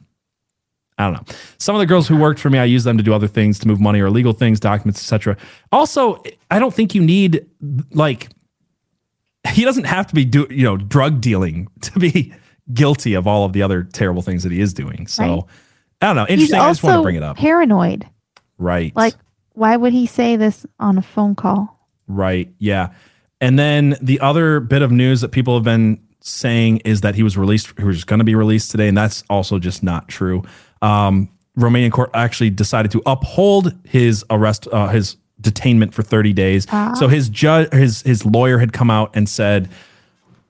I 0.98 1.04
don't 1.04 1.14
know. 1.14 1.36
Some 1.58 1.76
of 1.76 1.80
the 1.82 1.86
girls 1.86 2.08
who 2.08 2.16
worked 2.16 2.40
for 2.40 2.50
me, 2.50 2.58
I 2.58 2.64
use 2.64 2.86
them 2.86 2.96
to 2.98 3.04
do 3.04 3.14
other 3.14 3.28
things, 3.28 3.60
to 3.60 3.68
move 3.68 3.82
money 3.82 4.00
or 4.00 4.06
illegal 4.06 4.32
things, 4.32 4.62
documents, 4.62 5.02
etc. 5.02 5.36
Also, 5.74 6.24
I 6.50 6.58
don't 6.58 6.74
think 6.74 6.96
you 6.96 7.04
need 7.04 7.46
like 7.92 8.30
he 9.52 9.64
doesn't 9.66 9.84
have 9.84 10.08
to 10.08 10.16
be 10.16 10.24
do 10.26 10.48
you 10.50 10.64
know 10.64 10.78
drug 10.78 11.20
dealing 11.22 11.68
to 11.82 12.00
be 12.00 12.34
guilty 12.74 13.14
of 13.14 13.28
all 13.28 13.44
of 13.46 13.52
the 13.54 13.62
other 13.62 13.84
terrible 13.84 14.22
things 14.22 14.42
that 14.44 14.52
he 14.52 14.62
is 14.62 14.74
doing. 14.74 15.06
So 15.08 15.24
Right. 15.24 15.44
I 16.02 16.06
don't 16.08 16.16
know. 16.16 16.24
He's 16.26 16.32
Interesting. 16.50 16.60
I 16.60 16.70
just 16.70 16.84
want 16.84 16.98
to 17.00 17.02
bring 17.04 17.16
it 17.16 17.24
up. 17.24 17.38
paranoid. 17.38 18.08
Right. 18.58 18.96
Like, 18.96 19.16
why 19.56 19.76
would 19.76 19.94
he 19.94 20.06
say 20.06 20.36
this 20.36 20.66
on 20.80 20.98
a 20.98 21.02
phone 21.02 21.36
call? 21.36 21.80
Right. 22.08 22.54
Yeah. 22.60 22.94
And 23.42 23.58
then 23.60 23.98
the 24.02 24.20
other 24.20 24.60
bit 24.60 24.82
of 24.82 24.92
news 24.92 25.22
that 25.22 25.30
people 25.30 25.56
have 25.56 25.64
been 25.64 26.00
saying 26.22 26.78
is 26.86 27.02
that 27.02 27.16
he 27.16 27.24
was 27.24 27.38
released, 27.38 27.74
he 27.78 27.84
was 27.84 28.04
going 28.04 28.20
to 28.20 28.26
be 28.26 28.36
released 28.36 28.72
today, 28.72 28.88
and 28.88 28.98
that's 28.98 29.24
also 29.30 29.60
just 29.60 29.84
not 29.84 30.08
true. 30.08 30.44
Um, 30.82 31.30
Romanian 31.58 31.92
court 31.92 32.10
actually 32.14 32.50
decided 32.50 32.92
to 32.92 33.02
uphold 33.06 33.74
his 33.86 34.26
arrest, 34.30 34.68
uh, 34.72 34.88
his 34.90 35.18
detainment 35.42 35.94
for 35.94 36.04
30 36.04 36.34
days. 36.34 36.68
Ah. 36.72 36.94
So 36.94 37.08
his 37.08 37.30
judge, 37.30 37.72
his 37.72 38.02
his 38.02 38.26
lawyer 38.26 38.58
had 38.58 38.74
come 38.74 38.90
out 38.90 39.16
and 39.16 39.28
said, 39.30 39.70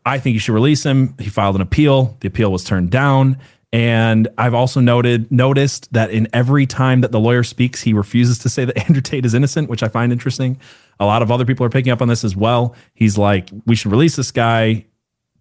I 0.06 0.20
think 0.20 0.34
you 0.34 0.40
should 0.40 0.54
release 0.54 0.84
him. 0.84 1.16
He 1.20 1.30
filed 1.30 1.56
an 1.56 1.62
appeal. 1.62 2.18
The 2.22 2.28
appeal 2.28 2.52
was 2.52 2.64
turned 2.64 2.92
down. 2.92 3.38
And 3.76 4.30
I've 4.38 4.54
also 4.54 4.80
noted 4.80 5.30
noticed 5.34 5.92
that 5.92 6.10
in 6.10 6.30
every 6.32 6.66
time 6.66 7.02
that 7.02 7.12
the 7.12 7.20
lawyer 7.20 7.44
speaks, 7.44 7.82
he 7.82 7.92
refuses 7.94 8.40
to 8.40 8.48
say 8.50 8.64
that 8.64 8.78
Andrew 8.88 9.02
Tate 9.02 9.26
is 9.26 9.34
innocent, 9.34 9.68
which 9.70 9.84
I 9.84 9.90
find 9.90 10.14
interesting. 10.14 10.58
A 11.02 11.06
lot 11.06 11.22
of 11.22 11.30
other 11.30 11.44
people 11.44 11.66
are 11.66 11.70
picking 11.70 11.92
up 11.92 12.02
on 12.02 12.08
this 12.08 12.24
as 12.24 12.38
well. 12.38 12.74
He's 12.94 13.18
like, 13.18 13.50
we 13.66 13.76
should 13.76 13.92
release 13.92 14.16
this 14.16 14.32
guy, 14.32 14.86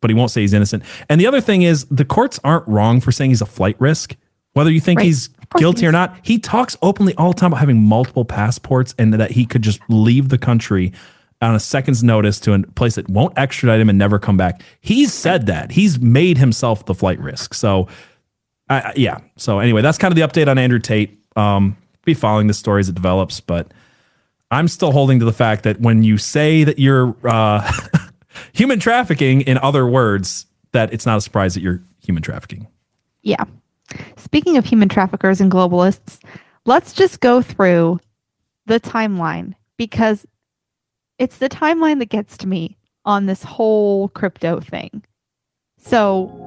but 0.00 0.10
he 0.10 0.16
won't 0.16 0.32
say 0.32 0.40
he's 0.40 0.52
innocent. 0.52 0.82
And 1.08 1.20
the 1.20 1.28
other 1.28 1.40
thing 1.40 1.62
is, 1.62 1.84
the 1.92 2.04
courts 2.04 2.40
aren't 2.42 2.66
wrong 2.66 3.00
for 3.00 3.12
saying 3.12 3.30
he's 3.30 3.40
a 3.40 3.46
flight 3.46 3.76
risk. 3.78 4.16
Whether 4.54 4.72
you 4.72 4.80
think 4.80 4.98
Right. 4.98 5.06
he's 5.06 5.30
guilty 5.56 5.82
he 5.82 5.86
or 5.86 5.92
not, 5.92 6.16
he 6.22 6.40
talks 6.40 6.76
openly 6.82 7.14
all 7.14 7.32
the 7.32 7.38
time 7.38 7.52
about 7.52 7.60
having 7.60 7.82
multiple 7.82 8.24
passports 8.24 8.96
and 8.98 9.14
that 9.14 9.30
he 9.30 9.46
could 9.46 9.62
just 9.62 9.78
leave 9.88 10.28
the 10.30 10.38
country 10.38 10.92
on 11.40 11.54
a 11.54 11.60
second's 11.60 12.02
notice 12.02 12.40
to 12.40 12.52
a 12.52 12.58
place 12.72 12.96
that 12.96 13.08
won't 13.08 13.38
extradite 13.38 13.80
him 13.80 13.88
and 13.88 13.96
never 13.98 14.18
come 14.18 14.36
back. 14.36 14.60
He's 14.80 15.14
said 15.14 15.46
that. 15.46 15.70
He's 15.70 16.00
made 16.00 16.38
himself 16.38 16.84
the 16.86 16.94
flight 16.94 17.20
risk. 17.20 17.54
So, 17.54 17.86
I, 18.68 18.92
yeah. 18.96 19.18
So 19.36 19.58
anyway, 19.58 19.82
that's 19.82 19.98
kind 19.98 20.12
of 20.12 20.16
the 20.16 20.22
update 20.22 20.48
on 20.48 20.58
Andrew 20.58 20.78
Tate. 20.78 21.18
Um, 21.36 21.76
be 22.04 22.14
following 22.14 22.46
the 22.46 22.54
story 22.54 22.80
as 22.80 22.88
it 22.88 22.94
develops, 22.94 23.40
but 23.40 23.72
I'm 24.50 24.68
still 24.68 24.92
holding 24.92 25.18
to 25.18 25.24
the 25.24 25.32
fact 25.32 25.64
that 25.64 25.80
when 25.80 26.02
you 26.02 26.18
say 26.18 26.64
that 26.64 26.78
you're 26.78 27.16
uh, 27.24 27.70
human 28.52 28.78
trafficking, 28.78 29.40
in 29.42 29.58
other 29.58 29.86
words, 29.86 30.46
that 30.72 30.92
it's 30.92 31.06
not 31.06 31.18
a 31.18 31.20
surprise 31.20 31.54
that 31.54 31.60
you're 31.60 31.82
human 32.02 32.22
trafficking. 32.22 32.66
Yeah. 33.22 33.44
Speaking 34.16 34.56
of 34.56 34.64
human 34.64 34.88
traffickers 34.88 35.40
and 35.40 35.50
globalists, 35.50 36.22
let's 36.66 36.92
just 36.92 37.20
go 37.20 37.42
through 37.42 38.00
the 38.66 38.80
timeline 38.80 39.54
because 39.76 40.26
it's 41.18 41.38
the 41.38 41.48
timeline 41.48 41.98
that 42.00 42.08
gets 42.08 42.36
to 42.38 42.46
me 42.46 42.76
on 43.04 43.26
this 43.26 43.42
whole 43.42 44.08
crypto 44.10 44.60
thing. 44.60 45.04
So, 45.78 46.43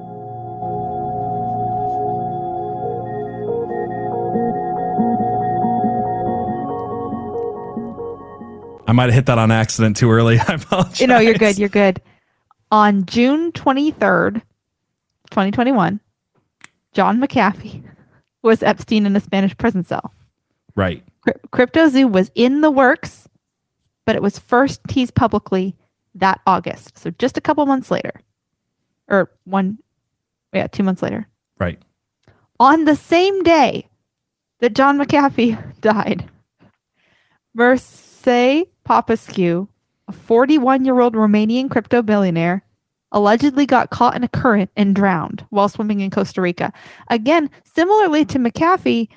I 8.88 8.92
might 8.92 9.04
have 9.04 9.14
hit 9.14 9.26
that 9.26 9.38
on 9.38 9.50
accident 9.50 9.98
too 9.98 10.10
early. 10.10 10.38
I 10.48 10.54
apologize. 10.54 11.00
you 11.00 11.06
know, 11.06 11.18
you're 11.18 11.34
good. 11.34 11.58
You're 11.58 11.68
good. 11.68 12.00
On 12.70 13.04
June 13.04 13.52
23rd, 13.52 14.34
2021, 15.30 16.00
John 16.92 17.20
McAfee 17.20 17.84
was 18.42 18.62
Epstein 18.62 19.04
in 19.04 19.14
a 19.14 19.20
Spanish 19.20 19.56
prison 19.58 19.84
cell. 19.84 20.14
Right. 20.74 21.04
Cryp- 21.26 21.40
CryptoZoo 21.52 22.10
was 22.10 22.30
in 22.34 22.62
the 22.62 22.70
works, 22.70 23.28
but 24.06 24.16
it 24.16 24.22
was 24.22 24.38
first 24.38 24.80
teased 24.88 25.14
publicly 25.14 25.76
that 26.14 26.40
August. 26.46 26.96
So 26.96 27.10
just 27.10 27.36
a 27.36 27.42
couple 27.42 27.64
months 27.66 27.90
later, 27.90 28.22
or 29.08 29.30
one, 29.44 29.78
yeah, 30.52 30.66
two 30.66 30.82
months 30.82 31.02
later. 31.02 31.28
Right. 31.58 31.78
On 32.58 32.84
the 32.84 32.96
same 32.96 33.42
day 33.42 33.88
that 34.60 34.74
John 34.74 34.98
McAfee 34.98 35.80
died, 35.80 36.28
Mircea 37.56 38.66
Popescu, 38.84 39.66
a 40.08 40.12
41 40.12 40.84
year 40.84 41.00
old 41.00 41.14
Romanian 41.14 41.70
crypto 41.70 42.02
billionaire, 42.02 42.62
allegedly 43.12 43.66
got 43.66 43.90
caught 43.90 44.14
in 44.16 44.24
a 44.24 44.28
current 44.28 44.70
and 44.76 44.94
drowned 44.94 45.44
while 45.50 45.68
swimming 45.68 46.00
in 46.00 46.10
Costa 46.10 46.40
Rica. 46.40 46.72
Again, 47.08 47.50
similarly 47.64 48.24
to 48.26 48.38
McAfee, 48.38 49.08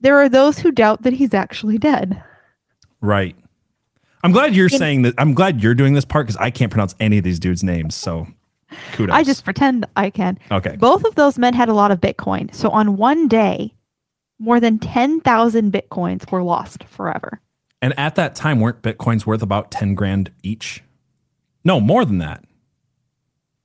there 0.00 0.18
are 0.18 0.28
those 0.28 0.58
who 0.58 0.70
doubt 0.72 1.02
that 1.02 1.12
he's 1.12 1.34
actually 1.34 1.78
dead. 1.78 2.22
Right. 3.00 3.36
I'm 4.22 4.32
glad 4.32 4.54
you're 4.54 4.66
In- 4.72 4.78
saying 4.78 5.02
that. 5.02 5.14
I'm 5.18 5.34
glad 5.34 5.62
you're 5.62 5.74
doing 5.74 5.92
this 5.94 6.04
part 6.04 6.26
because 6.26 6.36
I 6.38 6.50
can't 6.50 6.70
pronounce 6.70 6.94
any 7.00 7.18
of 7.18 7.24
these 7.24 7.38
dudes' 7.38 7.62
names. 7.62 7.94
So 7.94 8.26
kudos. 8.92 9.14
I 9.14 9.22
just 9.22 9.44
pretend 9.44 9.86
I 9.96 10.08
can. 10.10 10.38
okay. 10.50 10.76
Both 10.76 11.04
of 11.04 11.14
those 11.14 11.38
men 11.38 11.52
had 11.54 11.68
a 11.68 11.74
lot 11.74 11.90
of 11.90 12.00
Bitcoin. 12.00 12.54
So 12.54 12.70
on 12.70 12.96
one 12.96 13.28
day, 13.28 13.74
more 14.38 14.60
than 14.60 14.78
10,000 14.78 15.72
Bitcoins 15.72 16.30
were 16.30 16.42
lost 16.42 16.84
forever. 16.84 17.40
And 17.82 17.98
at 17.98 18.14
that 18.14 18.34
time, 18.34 18.60
weren't 18.60 18.80
bitcoins 18.82 19.26
worth 19.26 19.42
about 19.42 19.70
ten 19.70 19.94
grand 19.94 20.32
each? 20.42 20.82
No, 21.64 21.80
more 21.80 22.04
than 22.06 22.18
that. 22.18 22.42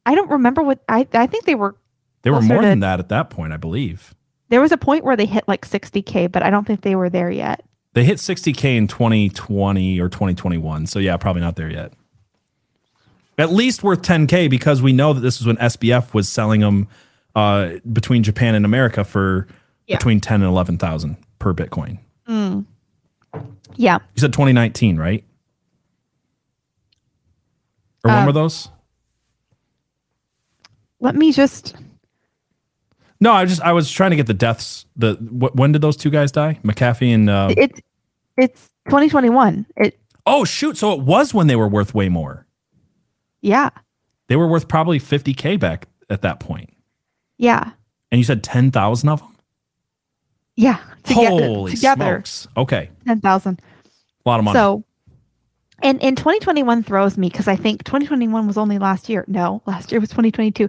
I 0.06 0.14
don't 0.14 0.30
remember 0.30 0.62
what 0.62 0.80
I, 0.90 1.08
I 1.14 1.26
think 1.28 1.46
they 1.46 1.56
were 1.56 1.78
They 2.24 2.30
were 2.32 2.42
more 2.42 2.62
to- 2.62 2.68
than 2.68 2.82
that 2.82 3.00
at 3.00 3.08
that 3.10 3.30
point, 3.30 3.54
I 3.54 3.58
believe. 3.58 4.14
there 4.50 4.60
was 4.60 4.74
a 4.74 4.78
point 4.78 5.06
where 5.06 5.16
they 5.16 5.26
hit 5.26 5.48
like 5.48 5.66
60k, 5.66 6.30
but 6.32 6.44
I 6.44 6.50
don't 6.50 6.66
think 6.68 6.82
they 6.82 6.96
were 6.96 7.10
there 7.10 7.32
yet. 7.32 7.64
They 7.94 8.04
hit 8.04 8.18
60k 8.18 8.76
in 8.78 8.88
2020 8.88 10.00
or 10.02 10.10
2021. 10.10 10.88
So 10.88 11.00
yeah, 11.00 11.16
probably 11.16 11.42
not 11.42 11.56
there 11.56 11.72
yet. 11.72 11.94
At 13.38 13.54
least 13.54 13.84
worth 13.84 14.02
10k 14.02 14.50
because 14.50 14.82
we 14.82 14.92
know 14.92 15.14
that 15.14 15.22
this 15.22 15.40
is 15.40 15.48
when 15.48 15.56
SBF 15.58 16.14
was 16.14 16.28
selling 16.28 16.60
them 16.60 16.90
uh, 17.36 17.74
between 17.92 18.22
Japan 18.24 18.54
and 18.54 18.66
America 18.66 19.06
for 19.06 19.48
Yeah. 19.90 19.98
between 19.98 20.22
10 20.22 20.36
and 20.42 20.50
11,000 20.50 21.18
per 21.40 21.54
Bitcoin. 21.54 21.98
Yeah. 23.76 23.98
You 24.16 24.20
said 24.22 24.32
2019, 24.34 24.98
right? 24.98 25.24
Or 28.04 28.12
when 28.12 28.24
Uh, 28.24 28.26
were 28.28 28.32
those? 28.32 28.70
Let 31.00 31.16
me 31.16 31.32
just 31.32 31.76
No, 33.22 33.32
I 33.34 33.46
just 33.46 33.62
I 33.62 33.74
was 33.74 33.92
trying 33.92 34.12
to 34.12 34.16
get 34.16 34.28
the 34.28 34.34
deaths. 34.34 34.86
The 34.96 35.14
wh- 35.16 35.56
when 35.56 35.72
did 35.72 35.82
those 35.82 35.98
two 35.98 36.10
guys 36.10 36.32
die? 36.32 36.60
McAfee 36.64 37.14
and 37.14 37.30
uh, 37.30 37.50
it's 37.58 37.82
it's 38.38 38.70
2021. 38.86 39.66
It 39.78 40.00
oh 40.26 40.46
shoot! 40.46 40.78
So 40.78 40.94
it 40.94 41.02
was 41.02 41.34
when 41.34 41.48
they 41.48 41.56
were 41.56 41.68
worth 41.68 41.94
way 41.94 42.10
more. 42.10 42.46
yeah. 43.42 43.70
They 44.28 44.36
were 44.36 44.48
worth 44.48 44.68
probably 44.68 45.00
50k 45.00 45.60
back 45.60 45.88
at 46.10 46.22
that 46.22 46.40
point. 46.40 46.70
Yeah. 47.40 47.72
And 48.12 48.20
you 48.20 48.24
said 48.24 48.44
10,000 48.44 49.10
of 49.10 49.20
them. 49.22 49.36
Yeah. 50.60 50.78
Toge- 51.04 51.16
Holy 51.40 51.72
together 51.76 52.16
smokes! 52.18 52.48
Okay, 52.58 52.90
10,000. 53.08 53.60
a 54.26 54.30
lot 54.30 54.40
of 54.40 54.44
money. 54.46 54.56
So 54.56 54.84
and 55.82 56.04
and 56.04 56.18
2021 56.18 56.84
throws 56.84 57.18
me 57.18 57.30
because 57.30 57.48
I 57.48 57.56
think 57.56 57.86
2021 57.86 58.46
was 58.46 58.58
only 58.58 58.78
last 58.80 59.08
year. 59.08 59.24
No, 59.28 59.62
last 59.66 59.92
year 59.94 60.02
was 60.02 60.10
2022. 60.10 60.68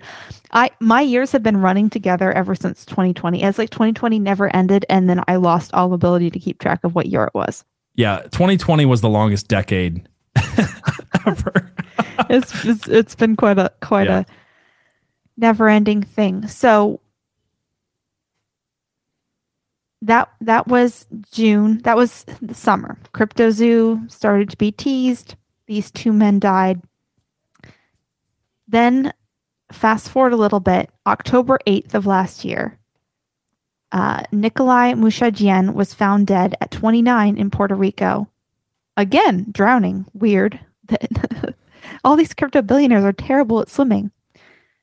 I 0.53 0.71
my 0.79 1.01
years 1.01 1.33
have 1.33 1.43
been 1.43 1.57
running 1.61 1.91
together 1.91 2.31
ever 2.33 2.55
since 2.55 2.85
2020. 2.87 3.43
It's 3.43 3.59
like 3.59 3.71
2020 3.71 4.21
never 4.21 4.55
ended 4.55 4.87
and 4.89 5.11
then 5.11 5.23
I 5.27 5.35
lost 5.37 5.75
all 5.75 5.93
ability 5.93 6.31
to 6.31 6.39
keep 6.39 6.61
track 6.61 6.85
of 6.85 6.95
what 6.95 7.07
year 7.07 7.25
it 7.25 7.35
was. 7.35 7.65
yeah, 7.97 8.21
2020 8.31 8.87
was 8.87 9.01
the 9.01 9.09
longest 9.09 9.49
decade 9.49 10.09
ever. 11.27 11.73
it's, 12.31 12.65
it's 12.65 12.87
it's 12.89 13.15
been 13.17 13.35
quite 13.37 13.59
a 13.59 13.73
quite 13.83 14.07
Yeah. 14.07 14.21
a 14.21 14.25
never 15.37 15.69
ending 15.69 16.03
thing. 16.03 16.47
So 16.47 17.01
that 20.03 20.31
that 20.41 20.67
was 20.67 21.07
June. 21.31 21.79
That 21.79 21.97
was 21.97 22.25
the 22.41 22.55
summer. 22.55 22.99
CryptoZoo 23.13 24.11
started 24.11 24.51
to 24.51 24.57
be 24.57 24.73
teased. 24.73 25.37
These 25.67 25.91
two 25.91 26.13
men 26.13 26.41
died. 26.41 26.81
Then 28.67 29.13
fast 29.73 30.09
forward 30.09 30.33
a 30.33 30.37
little 30.37 30.61
bit, 30.61 30.91
October 31.07 31.59
8th 31.67 31.95
of 31.95 32.07
last 32.07 32.45
year. 32.45 32.79
Uh, 33.93 34.23
Nikolai 34.33 34.93
Mushegian 34.93 35.75
was 35.75 35.95
found 35.95 36.27
dead 36.27 36.55
at 36.61 36.71
29 36.71 37.37
in 37.37 37.51
Puerto 37.51 37.75
Rico. 37.75 38.29
Again, 38.97 39.47
drowning. 39.51 40.07
Weird. 40.13 40.61
All 42.05 42.17
these 42.17 42.35
crypto 42.35 42.63
billionaires 42.63 43.05
are 43.05 43.13
terrible 43.13 43.61
at 43.61 43.69
swimming. 43.69 44.11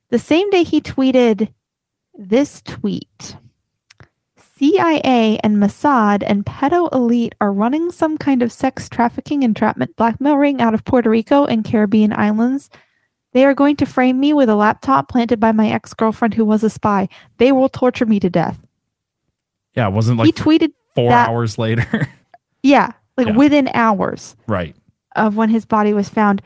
The 0.09 0.19
same 0.19 0.49
day 0.49 0.63
he 0.63 0.81
tweeted 0.81 1.53
this 2.13 2.61
tweet 2.63 3.35
CIA 4.57 5.39
and 5.43 5.57
Mossad 5.57 6.23
and 6.25 6.45
Pedo 6.45 6.91
Elite 6.93 7.35
are 7.39 7.53
running 7.53 7.91
some 7.91 8.17
kind 8.17 8.41
of 8.41 8.51
sex 8.51 8.89
trafficking, 8.89 9.43
entrapment, 9.43 9.95
blackmail 9.95 10.35
ring 10.37 10.61
out 10.61 10.73
of 10.73 10.83
Puerto 10.83 11.09
Rico 11.09 11.45
and 11.45 11.63
Caribbean 11.63 12.11
islands. 12.13 12.69
They 13.33 13.45
are 13.45 13.53
going 13.53 13.75
to 13.77 13.85
frame 13.85 14.19
me 14.19 14.33
with 14.33 14.49
a 14.49 14.55
laptop 14.55 15.09
planted 15.09 15.39
by 15.39 15.51
my 15.51 15.69
ex 15.69 15.93
girlfriend 15.93 16.33
who 16.33 16.43
was 16.45 16.63
a 16.63 16.69
spy. 16.71 17.07
They 17.37 17.51
will 17.51 17.69
torture 17.69 18.05
me 18.07 18.19
to 18.19 18.29
death. 18.29 18.57
Yeah, 19.75 19.87
it 19.87 19.93
wasn't 19.93 20.17
like 20.17 20.25
he 20.25 20.31
tweeted, 20.31 20.71
four 20.95 21.09
that- 21.11 21.29
hours 21.29 21.57
later. 21.59 22.09
yeah, 22.63 22.93
like 23.15 23.27
Yeah. 23.27 23.35
within 23.35 23.69
hours. 23.75 24.35
right. 24.47 24.75
of 25.15 25.35
when 25.35 25.49
his 25.49 25.65
body 25.65 25.93
was 25.93 26.09
found. 26.09 26.41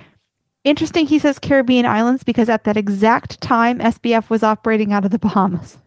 Interesting, 0.63 1.07
he 1.07 1.17
says 1.19 1.39
Caribbean 1.39 1.85
islands 1.85 2.23
because 2.23 2.47
at 2.49 2.65
that 2.65 2.77
exact 2.77 3.39
time, 3.41 3.79
SBF 3.79 4.29
was 4.29 4.43
operating 4.43 4.91
out 4.93 5.05
of 5.05 5.11
the 5.11 5.17
Bahamas. 5.19 5.77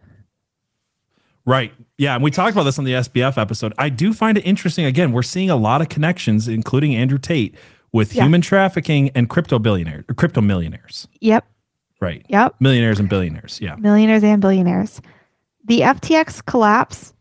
Right. 1.46 1.72
Yeah. 1.98 2.14
And 2.14 2.24
we 2.24 2.30
talked 2.30 2.52
about 2.52 2.62
this 2.64 2.78
on 2.78 2.84
the 2.84 2.92
SBF 2.94 3.36
episode. 3.38 3.74
I 3.78 3.88
do 3.90 4.12
find 4.12 4.38
it 4.38 4.42
interesting. 4.42 4.84
Again, 4.86 5.12
we're 5.12 5.22
seeing 5.22 5.50
a 5.50 5.56
lot 5.56 5.80
of 5.82 5.88
connections, 5.88 6.48
including 6.48 6.94
Andrew 6.94 7.18
Tate, 7.18 7.54
with 7.92 8.14
Yeah. 8.14 8.24
human 8.24 8.40
trafficking 8.40 9.10
and 9.14 9.28
crypto 9.28 9.58
billionaires, 9.58 10.04
or 10.08 10.14
crypto 10.14 10.40
millionaires. 10.40 11.06
Yep, 11.20 11.46
Right. 12.00 12.24
yep. 12.28 12.54
Millionaires 12.60 12.98
and 12.98 13.08
billionaires. 13.08 13.60
Yeah. 13.62 13.76
Millionaires 13.76 14.24
and 14.24 14.40
billionaires. 14.40 15.00
The 15.66 15.82
FTX 15.82 16.40
collapse. 16.44 17.12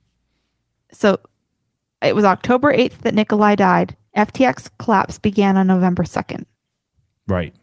So 0.91 1.19
it 2.01 2.15
was 2.15 2.25
October 2.25 2.71
8th 2.73 2.99
that 3.01 3.13
Nikolai 3.13 3.55
died. 3.55 3.95
FTX 4.15 4.69
collapse 4.79 5.19
began 5.19 5.57
on 5.57 5.67
November 5.67 6.03
2nd. 6.03 6.45
Right. 7.27 7.53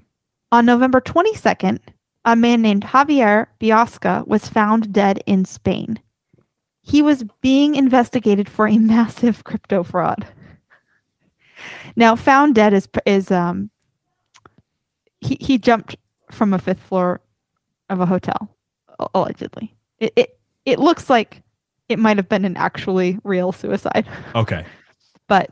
On 0.52 0.64
November 0.66 1.00
22nd, 1.00 1.78
a 2.24 2.36
man 2.36 2.61
named 2.62 2.82
Javier 2.84 3.46
Biosca 3.61 4.26
was 4.26 4.48
found 4.48 4.92
dead 4.92 5.22
in 5.26 5.44
Spain. 5.44 5.98
He 6.91 7.03
was 7.03 7.24
being 7.41 7.76
investigated 7.76 8.49
for 8.49 8.66
a 8.66 8.76
massive 8.95 9.45
crypto 9.45 9.82
fraud. 9.84 10.26
Now, 11.97 12.16
found 12.16 12.55
dead 12.55 12.72
is 12.72 12.88
is 13.07 13.30
um 13.30 13.70
he 15.20 15.36
he 15.41 15.59
jumped 15.59 15.97
from 16.30 16.53
a 16.55 16.59
fifth 16.59 16.80
floor 16.80 17.20
of 17.91 18.01
a 18.01 18.07
hotel 18.07 18.49
allegedly. 19.14 19.74
It 19.99 20.12
it, 20.16 20.38
it 20.64 20.78
looks 20.78 21.11
like 21.11 21.43
it 21.88 21.99
might 21.99 22.16
have 22.16 22.28
been 22.28 22.45
an 22.45 22.57
actually 22.57 23.18
real 23.24 23.53
suicide, 23.53 24.07
Okay. 24.34 24.64
but 25.28 25.51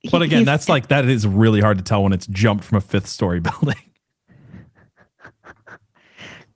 he- 0.00 0.08
But 0.10 0.22
again, 0.22 0.44
that's 0.44 0.68
like, 0.68 0.88
that 0.88 1.04
is 1.06 1.26
really 1.26 1.60
hard 1.60 1.78
to 1.78 1.84
tell 1.84 2.02
when 2.02 2.12
it's 2.12 2.26
jumped 2.26 2.64
from 2.64 2.78
a 2.78 2.80
fifth 2.80 3.06
story 3.08 3.40
building. 3.48 3.76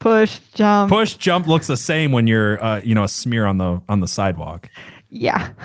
Push 0.01 0.40
jump. 0.55 0.90
Push 0.90 1.14
jump 1.14 1.46
looks 1.46 1.66
the 1.68 1.76
same 1.76 2.11
when 2.11 2.26
you're, 2.26 2.62
uh, 2.62 2.80
you 2.82 2.94
know, 2.94 3.05
a 3.05 3.09
smear 3.09 3.46
on 3.46 3.59
the, 3.59 3.80
on 3.88 4.01
the 4.01 4.09
sidewalk. 4.09 4.68
Yeah. 5.09 5.51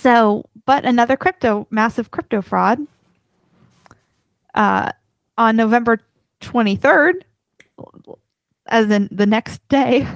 So, 0.00 0.46
but 0.64 0.86
another 0.86 1.14
crypto, 1.14 1.66
massive 1.70 2.10
crypto 2.10 2.40
fraud. 2.40 2.78
Uh, 4.54 4.92
on 5.36 5.56
November 5.56 6.00
23rd, 6.40 7.20
as 8.66 8.90
in 8.90 9.10
the 9.12 9.26
next 9.26 9.66
day, 9.68 10.08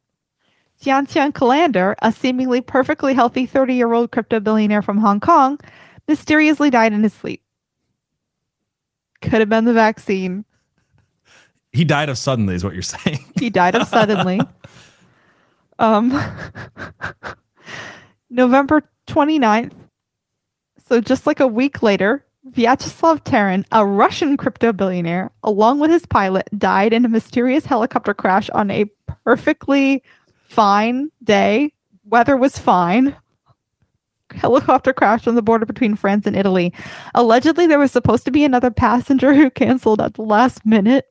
Tian 0.82 1.06
Tian 1.06 1.32
Kullander, 1.32 1.94
a 2.02 2.12
seemingly 2.12 2.60
perfectly 2.60 3.14
healthy 3.14 3.46
30 3.46 3.74
year 3.74 3.94
old 3.94 4.12
crypto 4.12 4.40
billionaire 4.40 4.82
from 4.82 4.98
Hong 4.98 5.20
Kong, 5.20 5.58
mysteriously 6.06 6.68
died 6.68 6.92
in 6.92 7.02
his 7.02 7.14
sleep. 7.14 7.42
Could 9.22 9.40
have 9.40 9.48
been 9.48 9.64
the 9.64 9.72
vaccine. 9.72 10.44
He 11.78 11.84
died 11.84 12.08
of 12.08 12.18
suddenly 12.18 12.56
is 12.56 12.64
what 12.64 12.72
you're 12.72 12.82
saying. 12.82 13.24
He 13.38 13.50
died 13.50 13.76
of 13.76 13.86
suddenly. 13.86 14.40
Um, 15.80 16.10
November 18.30 18.82
29th, 19.06 19.74
So 20.88 21.00
just 21.00 21.24
like 21.24 21.38
a 21.38 21.46
week 21.46 21.84
later, 21.84 22.26
Vyacheslav 22.50 23.22
Taran, 23.22 23.64
a 23.70 23.86
Russian 23.86 24.36
crypto 24.36 24.72
billionaire, 24.72 25.30
along 25.44 25.78
with 25.78 25.92
his 25.92 26.04
pilot, 26.04 26.48
died 26.58 26.92
in 26.92 27.04
a 27.04 27.08
mysterious 27.08 27.64
helicopter 27.64 28.12
crash 28.12 28.50
on 28.50 28.72
a 28.72 28.86
perfectly 29.22 30.02
fine 30.42 31.12
day. 31.22 31.72
Weather 32.04 32.36
was 32.36 32.58
fine. 32.58 33.14
Helicopter 34.32 34.92
crashed 34.92 35.28
on 35.28 35.36
the 35.36 35.42
border 35.42 35.64
between 35.64 35.94
France 35.94 36.26
and 36.26 36.34
Italy. 36.34 36.74
Allegedly, 37.14 37.68
there 37.68 37.78
was 37.78 37.92
supposed 37.92 38.24
to 38.24 38.32
be 38.32 38.42
another 38.42 38.72
passenger 38.72 39.32
who 39.32 39.48
canceled 39.48 40.00
at 40.00 40.14
the 40.14 40.22
last 40.22 40.66
minute. 40.66 41.06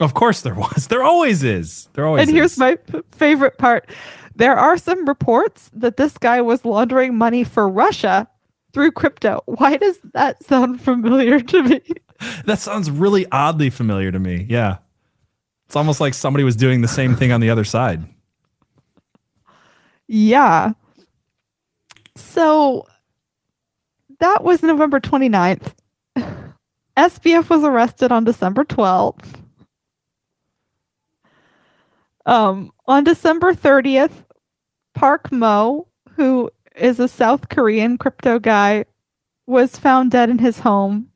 Of 0.00 0.14
course 0.14 0.40
there 0.40 0.54
was. 0.54 0.88
There 0.88 1.02
always 1.02 1.42
is. 1.44 1.88
There 1.92 2.06
always 2.06 2.22
and 2.22 2.30
here's 2.30 2.52
is. 2.52 2.58
my 2.58 2.78
favorite 3.12 3.58
part. 3.58 3.88
There 4.34 4.56
are 4.56 4.78
some 4.78 5.06
reports 5.06 5.70
that 5.74 5.98
this 5.98 6.16
guy 6.16 6.40
was 6.40 6.64
laundering 6.64 7.16
money 7.16 7.44
for 7.44 7.68
Russia 7.68 8.26
through 8.72 8.92
crypto. 8.92 9.42
Why 9.46 9.76
does 9.76 9.98
that 10.14 10.42
sound 10.42 10.80
familiar 10.80 11.40
to 11.40 11.62
me? 11.62 11.80
That 12.44 12.58
sounds 12.58 12.90
really 12.90 13.24
oddly 13.32 13.70
familiar 13.70 14.12
to 14.12 14.18
me. 14.18 14.44
Yeah. 14.46 14.76
It's 15.66 15.74
almost 15.74 16.02
like 16.02 16.12
somebody 16.12 16.44
was 16.44 16.54
doing 16.54 16.82
the 16.82 16.88
same 16.88 17.16
thing 17.16 17.32
on 17.32 17.40
the 17.40 17.48
other 17.48 17.64
side. 17.64 18.04
Yeah. 20.06 20.72
So 22.16 22.86
that 24.18 24.44
was 24.44 24.62
November 24.62 25.00
29th. 25.00 25.72
SBF 26.98 27.48
was 27.48 27.64
arrested 27.64 28.12
on 28.12 28.24
December 28.24 28.64
12th. 28.64 29.39
Um, 32.30 32.70
on 32.86 33.02
December 33.02 33.52
30th, 33.54 34.24
Park 34.94 35.32
Mo, 35.32 35.88
who 36.12 36.48
is 36.76 37.00
a 37.00 37.08
South 37.08 37.48
Korean 37.48 37.98
crypto 37.98 38.38
guy, 38.38 38.84
was 39.46 39.76
found 39.76 40.12
dead 40.12 40.30
in 40.30 40.38
his 40.38 40.60
home 40.60 41.08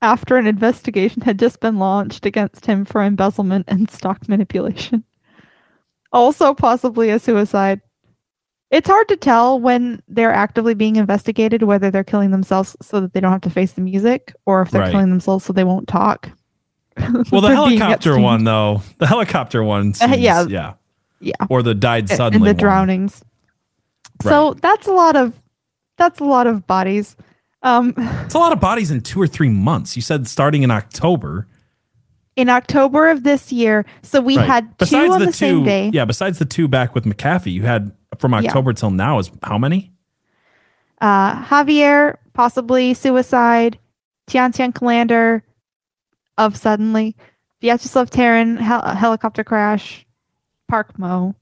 after 0.00 0.36
an 0.38 0.46
investigation 0.46 1.20
had 1.22 1.38
just 1.38 1.60
been 1.60 1.78
launched 1.78 2.24
against 2.24 2.64
him 2.64 2.84
for 2.86 3.02
embezzlement 3.02 3.66
and 3.68 3.90
stock 3.90 4.26
manipulation. 4.28 5.04
Also, 6.12 6.54
possibly 6.54 7.10
a 7.10 7.18
suicide. 7.18 7.80
It's 8.70 8.88
hard 8.88 9.08
to 9.08 9.16
tell 9.16 9.60
when 9.60 10.02
they're 10.08 10.32
actively 10.32 10.72
being 10.74 10.96
investigated 10.96 11.64
whether 11.64 11.90
they're 11.90 12.02
killing 12.04 12.30
themselves 12.30 12.76
so 12.80 13.00
that 13.00 13.12
they 13.12 13.20
don't 13.20 13.32
have 13.32 13.40
to 13.42 13.50
face 13.50 13.72
the 13.72 13.80
music 13.82 14.34
or 14.46 14.62
if 14.62 14.70
they're 14.70 14.80
Right. 14.80 14.90
killing 14.92 15.10
themselves 15.10 15.44
so 15.44 15.52
they 15.52 15.64
won't 15.64 15.86
talk. 15.86 16.30
Well, 17.32 17.40
the 17.40 17.54
helicopter 17.54 18.18
one, 18.18 18.44
though, 18.44 18.82
the 18.98 19.06
helicopter 19.06 19.62
one, 19.62 19.94
Uh, 20.00 20.14
yeah. 20.16 20.46
yeah, 20.48 20.74
Yeah. 21.20 21.32
or 21.50 21.62
the 21.62 21.74
died 21.74 22.10
and 22.10 22.16
suddenly. 22.16 22.50
the 22.52 22.54
one. 22.54 22.60
drownings. 22.60 23.22
So 24.22 24.54
that's 24.62 24.86
a 24.86 24.92
lot 24.92 25.16
of 25.16 25.32
that's 25.96 26.20
a 26.20 26.24
lot 26.24 26.46
of 26.46 26.66
bodies. 26.66 27.16
Um, 27.62 27.94
It's 28.24 28.34
a 28.34 28.38
lot 28.38 28.52
of 28.52 28.60
bodies 28.60 28.90
in 28.90 29.00
two 29.00 29.20
or 29.20 29.26
three 29.26 29.48
months. 29.48 29.96
You 29.96 30.02
said 30.02 30.26
starting 30.28 30.62
in 30.62 30.70
October. 30.70 31.46
in 32.36 32.48
October 32.48 33.08
of 33.10 33.22
this 33.22 33.52
year, 33.52 33.84
so 34.02 34.20
we 34.20 34.36
Right. 34.36 34.46
had 34.46 34.78
two 34.80 34.96
on 35.12 35.20
the, 35.24 35.32
same 35.32 35.62
day. 35.64 35.90
Yeah, 35.94 36.04
besides 36.04 36.38
the 36.40 36.44
two 36.44 36.66
back 36.66 36.92
with 36.94 37.04
McAfee, 37.04 37.52
you 37.52 37.62
had 37.62 37.92
from 38.18 38.34
October 38.34 38.72
till 38.72 38.90
now 38.90 39.18
is 39.20 39.30
how 39.44 39.56
many? 39.56 39.92
Uh, 41.00 41.44
Javier 41.44 42.16
possibly 42.32 42.92
suicide. 42.94 43.78
Tian 44.26 44.50
Tian 44.52 44.72
Kullander 44.72 45.42
of 46.38 46.56
suddenly. 46.56 47.16
Vyacheslav 47.62 48.10
Taran 48.10 48.58
hel- 48.58 48.94
helicopter 48.94 49.44
crash. 49.44 50.04
Park 50.68 50.98
Mo. 50.98 51.34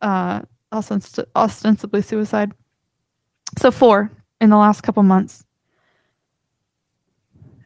Uh, 0.00 0.40
ostensi- 0.72 1.26
ostensibly 1.36 2.02
suicide. 2.02 2.52
So 3.58 3.70
four 3.70 4.10
in 4.40 4.50
the 4.50 4.56
last 4.56 4.82
couple 4.82 5.02
months, 5.02 5.44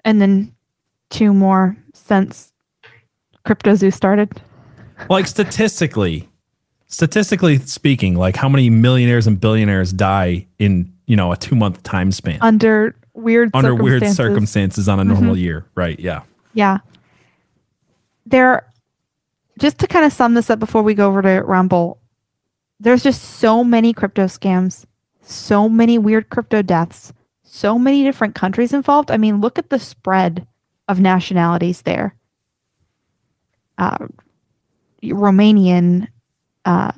and 0.05 0.21
then 0.21 0.55
two 1.11 1.33
more 1.33 1.77
since 1.93 2.53
CryptoZoo 3.45 3.93
started. 3.93 4.41
Like 5.11 5.27
statistically, 5.27 6.29
statistically 6.87 7.59
speaking, 7.59 8.17
like 8.17 8.37
how 8.37 8.49
many 8.49 8.71
millionaires 8.71 9.27
and 9.27 9.41
billionaires 9.41 9.93
die 9.93 10.47
in 10.59 10.93
you 11.07 11.17
know 11.17 11.33
a 11.33 11.37
two 11.37 11.55
month 11.55 11.83
time 11.83 12.11
span 12.11 12.39
under 12.41 12.97
weird 13.15 13.51
under 13.55 13.75
weird 13.75 14.07
circumstances. 14.07 14.89
on 14.89 15.01
a 15.01 15.05
normal 15.05 15.37
year, 15.37 15.65
right? 15.75 15.99
Yeah. 15.99 16.23
Yeah. 16.53 16.79
There, 18.27 18.67
just 19.59 19.79
to 19.79 19.87
kind 19.87 20.05
of 20.05 20.13
sum 20.13 20.35
this 20.35 20.51
up 20.51 20.59
before 20.59 20.83
we 20.83 20.95
go 20.95 21.09
over 21.09 21.23
to 21.23 21.43
Rumble, 21.43 21.99
there's 22.81 23.03
just 23.03 23.23
so 23.23 23.63
many 23.65 23.93
crypto 23.93 24.25
scams, 24.25 24.85
so 25.23 25.69
many 25.69 25.99
weird 25.99 26.31
crypto 26.31 26.63
deaths, 26.63 27.13
so 27.43 27.79
many 27.79 28.03
different 28.03 28.35
countries 28.35 28.73
involved. 28.73 29.11
I 29.11 29.17
mean, 29.17 29.41
look 29.41 29.59
at 29.59 29.71
the 29.71 29.79
spread 29.79 30.47
of 30.89 31.01
nationalities 31.01 31.83
there. 31.83 32.15
Uh, 33.79 34.07
Romanian, 35.03 36.09
uh, 36.65 36.93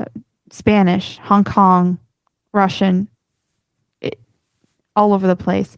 Spanish, 0.51 1.19
Hong 1.19 1.45
Kong, 1.45 1.99
Russian, 2.53 3.09
all 4.97 5.13
over 5.13 5.27
the 5.27 5.37
place. 5.37 5.77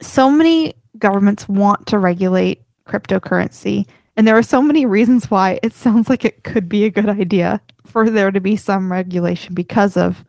So 0.00 0.30
many 0.30 0.74
governments 0.98 1.48
want 1.48 1.86
to 1.88 1.98
regulate 1.98 2.62
cryptocurrency, 2.86 3.86
and 4.16 4.26
there 4.26 4.36
are 4.36 4.42
so 4.42 4.62
many 4.62 4.86
reasons 4.86 5.30
why 5.30 5.58
it 5.62 5.72
sounds 5.72 6.08
like 6.08 6.24
it 6.24 6.44
could 6.44 6.68
be 6.68 6.84
a 6.84 6.90
good 6.90 7.08
idea 7.08 7.60
for 7.84 8.08
there 8.08 8.30
to 8.30 8.40
be 8.40 8.56
some 8.56 8.92
regulation 8.92 9.54
because 9.54 9.96
of 9.96 10.24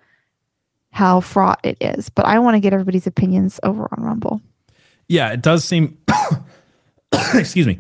how 0.92 1.20
fraught 1.20 1.60
it 1.64 1.78
is. 1.80 2.10
But 2.10 2.26
I 2.26 2.40
want 2.40 2.56
to 2.56 2.60
get 2.60 2.74
everybody's 2.74 3.08
opinions 3.08 3.60
over 3.64 3.88
on 3.92 4.04
Rumble. 4.04 4.42
Yeah, 5.08 5.32
it 5.32 5.42
does 5.42 5.64
seem. 5.64 5.98
excuse 7.34 7.68
me. 7.68 7.80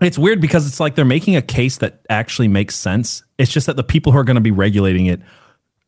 It's 0.00 0.18
weird 0.18 0.40
because 0.40 0.66
it's 0.66 0.80
like 0.80 0.94
they're 0.94 1.04
making 1.04 1.36
a 1.36 1.42
case 1.42 1.78
that 1.78 2.00
actually 2.10 2.48
makes 2.48 2.76
sense. 2.76 3.22
It's 3.38 3.50
just 3.50 3.66
that 3.66 3.76
the 3.76 3.84
people 3.84 4.12
who 4.12 4.18
are 4.18 4.24
going 4.24 4.36
to 4.36 4.42
be 4.42 4.50
regulating 4.50 5.06
it 5.06 5.20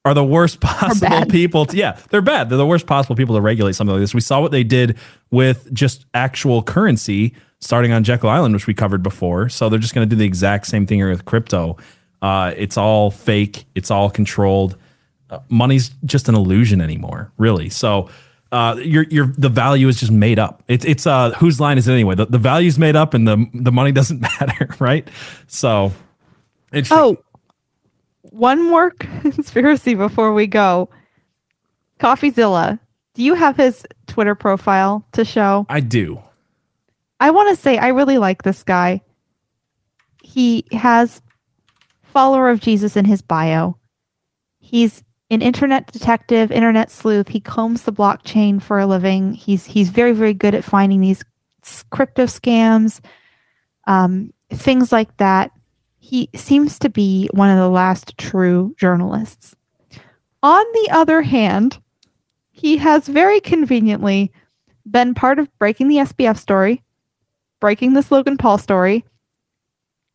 are 0.09 0.15
the 0.15 0.25
worst 0.25 0.61
possible 0.61 1.27
people. 1.27 1.67
To, 1.67 1.77
yeah, 1.77 1.99
they're 2.11 2.23
bad. 2.23 2.49
They're 2.49 2.59
the 2.59 2.67
worst 2.67 2.87
possible 2.87 3.17
people 3.17 3.35
to 3.35 3.41
regulate 3.41 3.73
something 3.73 3.93
like 3.93 4.01
this. 4.01 4.15
We 4.15 4.21
saw 4.21 4.41
what 4.41 4.51
they 4.51 4.65
did 4.65 4.97
with 5.31 5.73
just 5.73 6.07
actual 6.15 6.63
currency 6.63 7.35
starting 7.61 7.93
on 7.93 8.05
Jekyll 8.05 8.31
Island, 8.31 8.55
which 8.55 8.67
we 8.67 8.75
covered 8.75 9.03
before. 9.03 9.49
So 9.49 9.69
they're 9.69 9.79
just 9.79 9.95
going 9.95 10.09
to 10.09 10.15
do 10.15 10.19
the 10.19 10.27
exact 10.27 10.67
same 10.67 10.87
thing 10.87 10.99
here 10.99 11.11
with 11.11 11.25
crypto. 11.25 11.77
Uh, 12.23 12.53
it's 12.57 12.77
all 12.77 13.11
fake. 13.11 13.65
It's 13.75 13.91
all 13.91 14.11
controlled. 14.11 14.77
Uh, 15.31 15.41
money's 15.49 15.91
just 16.05 16.29
an 16.29 16.35
illusion 16.35 16.81
anymore, 16.81 17.33
really. 17.37 17.69
So 17.69 18.09
uh, 18.51 18.77
your 18.83 19.05
your 19.11 19.27
the 19.37 19.51
value 19.51 19.89
is 19.89 20.01
just 20.01 20.11
made 20.11 20.39
up. 20.39 20.63
It's 20.69 20.85
it's 20.85 21.07
uh 21.07 21.33
whose 21.33 21.61
line 21.61 21.77
is 21.77 21.87
it 21.87 21.93
anyway? 21.93 22.15
The 22.15 22.27
the 22.27 22.39
value's 22.39 22.79
made 22.79 22.97
up 22.97 23.13
and 23.13 23.29
the 23.29 23.47
the 23.53 23.73
money 23.73 23.93
doesn't 23.99 24.21
matter, 24.21 24.69
right? 24.79 25.07
So 25.49 25.93
interesting. 26.73 26.99
Oh, 26.99 27.19
one 28.31 28.63
more 28.63 28.91
conspiracy 29.23 29.95
before 29.95 30.33
we 30.33 30.47
go. 30.47 30.89
Coffeezilla, 32.01 32.79
do 33.15 33.23
you 33.23 33.35
have 33.35 33.57
his 33.57 33.85
Twitter 34.07 34.35
profile 34.35 35.05
to 35.13 35.25
show? 35.25 35.67
I 35.69 35.81
do. 35.81 36.23
I 37.21 37.31
want 37.31 37.49
to 37.49 37.61
say 37.61 37.79
I 37.79 37.89
really 37.89 38.19
like 38.19 38.43
this 38.43 38.63
guy. 38.63 39.03
He 40.23 40.65
has 40.73 41.21
follower 42.03 42.49
of 42.51 42.61
Jesus 42.61 42.97
in 42.97 43.05
his 43.05 43.23
bio. 43.23 43.77
He's 44.59 45.03
an 45.31 45.43
internet 45.43 45.91
detective, 45.93 46.51
internet 46.51 46.91
sleuth. 46.91 47.29
He 47.29 47.41
combs 47.41 47.83
the 47.83 47.93
blockchain 47.93 48.63
for 48.63 48.79
a 48.79 48.87
living. 48.87 49.33
He's 49.33 49.67
he's 49.67 49.91
very 49.91 50.13
very 50.13 50.35
good 50.35 50.55
at 50.55 50.65
finding 50.65 51.01
these 51.01 51.23
crypto 51.91 52.25
scams, 52.25 53.01
um, 53.87 54.33
things 54.51 54.93
like 54.93 55.17
that. 55.17 55.51
He 55.99 56.31
seems 56.35 56.79
to 56.81 56.89
be 56.89 57.29
one 57.33 57.51
of 57.51 57.59
the 57.59 57.69
last 57.69 58.17
true 58.19 58.75
journalists. 58.79 59.55
On 60.43 60.65
the 60.73 60.89
other 60.91 61.23
hand, 61.23 61.81
he 62.51 62.77
has 62.79 63.09
very 63.09 63.41
conveniently 63.41 64.33
been 64.91 65.15
part 65.15 65.39
of 65.39 65.51
breaking 65.59 65.89
the 65.89 65.97
SBF 65.97 66.37
story, 66.37 66.83
breaking 67.61 67.93
this 67.93 68.11
Logan 68.11 68.37
Paul 68.37 68.59
story, 68.59 69.05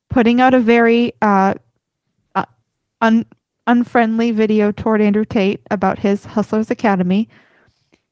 putting 0.10 0.41
out 0.41 0.53
a 0.53 0.60
very 0.60 1.14
uh, 1.22 1.55
uh, 2.35 2.45
un- 3.01 3.26
unfriendly 3.68 4.31
video 4.31 4.72
toward 4.72 5.01
Andrew 5.01 5.26
Tate 5.26 5.61
about 5.72 5.99
his 5.99 6.26
Hustlers 6.26 6.72
Academy. 6.72 7.30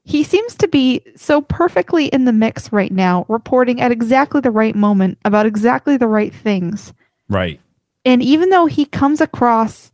He 0.04 0.24
seems 0.24 0.54
to 0.56 0.68
be 0.68 1.00
so 1.14 1.42
perfectly 1.42 2.06
in 2.06 2.24
the 2.24 2.32
mix 2.32 2.72
right 2.72 2.90
now, 2.92 3.24
reporting 3.28 3.80
at 3.80 3.92
exactly 3.92 4.40
the 4.40 4.50
right 4.50 4.74
moment 4.74 5.18
about 5.24 5.46
exactly 5.46 5.96
the 5.96 6.08
right 6.08 6.34
things. 6.34 6.92
Right. 7.28 7.60
And 8.04 8.22
even 8.22 8.50
though 8.50 8.66
he 8.66 8.84
comes 8.84 9.20
across 9.20 9.92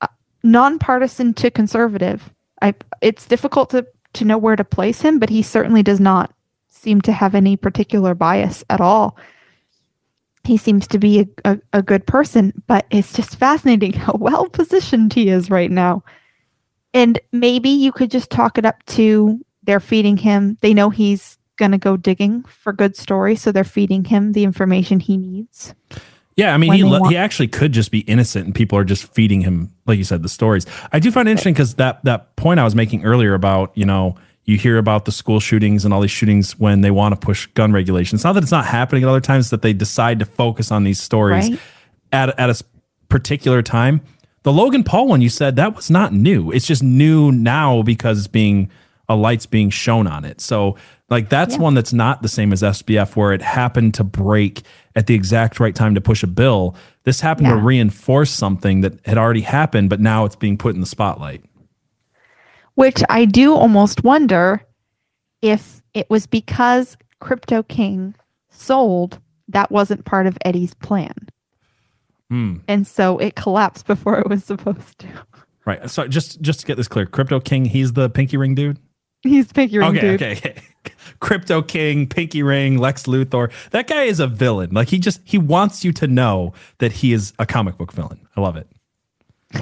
uh, 0.00 0.06
nonpartisan 0.42 1.34
to 1.34 1.50
conservative, 1.50 2.32
I, 2.60 2.74
it's 3.00 3.26
difficult 3.26 3.70
to, 3.70 3.86
to 4.14 4.24
know 4.24 4.38
where 4.38 4.56
to 4.56 4.64
place 4.64 5.00
him, 5.00 5.18
but 5.18 5.28
he 5.28 5.42
certainly 5.42 5.82
does 5.82 6.00
not 6.00 6.32
seem 6.68 7.00
to 7.02 7.12
have 7.12 7.34
any 7.34 7.56
particular 7.56 8.14
bias 8.14 8.64
at 8.70 8.80
all. 8.80 9.16
He 10.44 10.56
seems 10.56 10.88
to 10.88 10.98
be 10.98 11.20
a, 11.20 11.26
a, 11.44 11.58
a 11.74 11.82
good 11.82 12.06
person, 12.06 12.52
but 12.66 12.86
it's 12.90 13.12
just 13.12 13.36
fascinating 13.36 13.92
how 13.94 14.14
well 14.14 14.48
positioned 14.48 15.12
he 15.12 15.28
is 15.28 15.50
right 15.50 15.70
now. 15.70 16.02
And 16.94 17.20
maybe 17.30 17.70
you 17.70 17.92
could 17.92 18.10
just 18.10 18.30
talk 18.30 18.58
it 18.58 18.66
up 18.66 18.84
to 18.86 19.40
they're 19.62 19.80
feeding 19.80 20.16
him. 20.16 20.58
They 20.60 20.74
know 20.74 20.90
he's 20.90 21.38
going 21.56 21.70
to 21.70 21.78
go 21.78 21.96
digging 21.96 22.42
for 22.44 22.72
good 22.72 22.96
stories, 22.96 23.40
so 23.40 23.52
they're 23.52 23.64
feeding 23.64 24.04
him 24.04 24.32
the 24.32 24.44
information 24.44 25.00
he 25.00 25.16
needs. 25.16 25.74
Yeah, 26.36 26.54
I 26.54 26.56
mean, 26.56 26.72
he 26.72 26.82
want- 26.82 27.10
he 27.10 27.16
actually 27.16 27.48
could 27.48 27.72
just 27.72 27.90
be 27.90 28.00
innocent, 28.00 28.46
and 28.46 28.54
people 28.54 28.78
are 28.78 28.84
just 28.84 29.12
feeding 29.12 29.42
him, 29.42 29.70
like 29.86 29.98
you 29.98 30.04
said, 30.04 30.22
the 30.22 30.28
stories. 30.28 30.66
I 30.92 30.98
do 30.98 31.10
find 31.10 31.28
interesting 31.28 31.54
because 31.54 31.74
that 31.74 32.02
that 32.04 32.36
point 32.36 32.58
I 32.58 32.64
was 32.64 32.74
making 32.74 33.04
earlier 33.04 33.34
about 33.34 33.72
you 33.74 33.84
know 33.84 34.16
you 34.44 34.56
hear 34.56 34.78
about 34.78 35.04
the 35.04 35.12
school 35.12 35.40
shootings 35.40 35.84
and 35.84 35.94
all 35.94 36.00
these 36.00 36.10
shootings 36.10 36.58
when 36.58 36.80
they 36.80 36.90
want 36.90 37.18
to 37.18 37.24
push 37.24 37.46
gun 37.46 37.72
regulations. 37.72 38.20
It's 38.20 38.24
not 38.24 38.32
that 38.32 38.42
it's 38.42 38.52
not 38.52 38.66
happening 38.66 39.04
at 39.04 39.08
other 39.08 39.20
times 39.20 39.50
that 39.50 39.62
they 39.62 39.72
decide 39.72 40.18
to 40.18 40.24
focus 40.24 40.72
on 40.72 40.84
these 40.84 41.00
stories 41.00 41.50
right. 41.50 41.60
at 42.12 42.38
at 42.40 42.50
a 42.50 42.64
particular 43.08 43.62
time. 43.62 44.00
The 44.42 44.52
Logan 44.52 44.84
Paul 44.84 45.08
one 45.08 45.20
you 45.20 45.28
said 45.28 45.56
that 45.56 45.76
was 45.76 45.90
not 45.90 46.12
new. 46.12 46.50
It's 46.50 46.66
just 46.66 46.82
new 46.82 47.30
now 47.30 47.82
because 47.82 48.18
it's 48.18 48.26
being 48.26 48.70
a 49.08 49.14
light's 49.14 49.46
being 49.46 49.70
shown 49.70 50.06
on 50.06 50.24
it. 50.24 50.40
So 50.40 50.76
like 51.10 51.28
that's 51.28 51.54
yeah. 51.54 51.60
one 51.60 51.74
that's 51.74 51.92
not 51.92 52.22
the 52.22 52.28
same 52.28 52.52
as 52.52 52.62
SBF 52.62 53.14
where 53.16 53.32
it 53.32 53.42
happened 53.42 53.94
to 53.94 54.04
break 54.04 54.62
at 54.94 55.06
the 55.06 55.14
exact 55.14 55.60
right 55.60 55.74
time 55.74 55.94
to 55.94 56.00
push 56.00 56.22
a 56.22 56.26
bill. 56.26 56.76
This 57.04 57.20
happened 57.20 57.48
yeah. 57.48 57.54
to 57.54 57.60
reinforce 57.60 58.30
something 58.30 58.82
that 58.82 59.04
had 59.06 59.18
already 59.18 59.40
happened, 59.40 59.90
but 59.90 60.00
now 60.00 60.24
it's 60.24 60.36
being 60.36 60.58
put 60.58 60.74
in 60.74 60.80
the 60.80 60.86
spotlight. 60.86 61.42
Which 62.74 63.02
I 63.08 63.24
do 63.24 63.54
almost 63.54 64.04
wonder 64.04 64.64
if 65.42 65.82
it 65.94 66.08
was 66.08 66.26
because 66.26 66.96
Crypto 67.20 67.62
King 67.62 68.14
sold 68.48 69.20
that 69.48 69.70
wasn't 69.70 70.04
part 70.04 70.26
of 70.26 70.38
Eddie's 70.44 70.74
plan. 70.74 71.14
Hmm. 72.30 72.56
And 72.68 72.86
so 72.86 73.18
it 73.18 73.34
collapsed 73.34 73.86
before 73.86 74.18
it 74.18 74.28
was 74.28 74.44
supposed 74.44 74.98
to. 75.00 75.08
Right. 75.64 75.88
So 75.90 76.08
just 76.08 76.40
just 76.40 76.60
to 76.60 76.66
get 76.66 76.76
this 76.76 76.88
clear, 76.88 77.06
Crypto 77.06 77.40
King, 77.40 77.64
he's 77.64 77.92
the 77.92 78.10
pinky 78.10 78.36
ring 78.36 78.54
dude. 78.54 78.78
He's 79.22 79.52
pinky 79.52 79.78
ring 79.78 79.96
okay, 79.96 80.00
dude. 80.00 80.22
Okay, 80.22 80.32
okay. 80.32 80.62
Crypto 81.20 81.62
King, 81.62 82.06
Pinky 82.08 82.42
Ring, 82.42 82.78
Lex 82.78 83.04
Luthor. 83.04 83.52
That 83.70 83.86
guy 83.86 84.02
is 84.02 84.20
a 84.20 84.26
villain. 84.26 84.70
Like 84.72 84.88
he 84.88 84.98
just 84.98 85.20
he 85.24 85.38
wants 85.38 85.84
you 85.84 85.92
to 85.94 86.06
know 86.06 86.52
that 86.78 86.92
he 86.92 87.12
is 87.12 87.32
a 87.38 87.46
comic 87.46 87.76
book 87.76 87.92
villain. 87.92 88.26
I 88.36 88.40
love 88.40 88.56
it. 88.56 88.66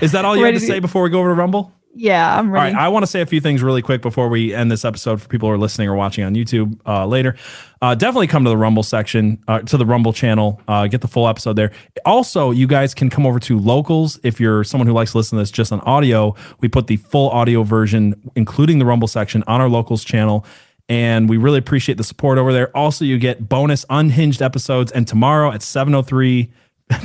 is 0.00 0.12
that 0.12 0.24
all 0.24 0.36
you 0.36 0.44
ready 0.44 0.54
had 0.54 0.60
to, 0.60 0.66
to 0.66 0.72
say 0.72 0.78
before 0.78 1.02
we 1.02 1.10
go 1.10 1.20
over 1.20 1.30
to 1.30 1.34
Rumble? 1.34 1.72
Yeah, 1.94 2.38
I'm 2.38 2.52
ready. 2.52 2.68
All 2.68 2.74
right, 2.74 2.84
I 2.84 2.88
want 2.88 3.02
to 3.02 3.06
say 3.08 3.20
a 3.20 3.26
few 3.26 3.40
things 3.40 3.62
really 3.62 3.82
quick 3.82 4.00
before 4.00 4.28
we 4.28 4.54
end 4.54 4.70
this 4.70 4.84
episode 4.84 5.20
for 5.20 5.28
people 5.28 5.48
who 5.48 5.54
are 5.54 5.58
listening 5.58 5.88
or 5.88 5.96
watching 5.96 6.22
on 6.22 6.34
YouTube 6.34 6.78
uh, 6.86 7.04
later. 7.04 7.36
Uh, 7.82 7.96
definitely 7.96 8.28
come 8.28 8.44
to 8.44 8.50
the 8.50 8.56
Rumble 8.56 8.84
section, 8.84 9.42
uh, 9.48 9.60
to 9.60 9.76
the 9.76 9.84
Rumble 9.84 10.12
channel, 10.12 10.60
uh, 10.68 10.86
get 10.86 11.00
the 11.00 11.08
full 11.08 11.26
episode 11.26 11.56
there. 11.56 11.72
Also, 12.04 12.52
you 12.52 12.68
guys 12.68 12.94
can 12.94 13.10
come 13.10 13.26
over 13.26 13.40
to 13.40 13.58
Locals 13.58 14.20
if 14.22 14.38
you're 14.38 14.62
someone 14.62 14.86
who 14.86 14.92
likes 14.92 15.12
to 15.12 15.18
listen 15.18 15.36
to 15.36 15.42
this 15.42 15.50
just 15.50 15.72
on 15.72 15.80
audio. 15.80 16.36
We 16.60 16.68
put 16.68 16.86
the 16.86 16.96
full 16.96 17.28
audio 17.30 17.64
version, 17.64 18.30
including 18.36 18.78
the 18.78 18.84
Rumble 18.86 19.08
section, 19.08 19.42
on 19.48 19.60
our 19.60 19.68
Locals 19.68 20.04
channel. 20.04 20.46
And 20.88 21.28
we 21.28 21.38
really 21.38 21.58
appreciate 21.58 21.98
the 21.98 22.04
support 22.04 22.38
over 22.38 22.52
there. 22.52 22.76
Also, 22.76 23.04
you 23.04 23.18
get 23.18 23.48
bonus 23.48 23.84
unhinged 23.90 24.42
episodes. 24.42 24.92
And 24.92 25.08
tomorrow 25.08 25.50
at 25.52 25.62
703 25.62 26.50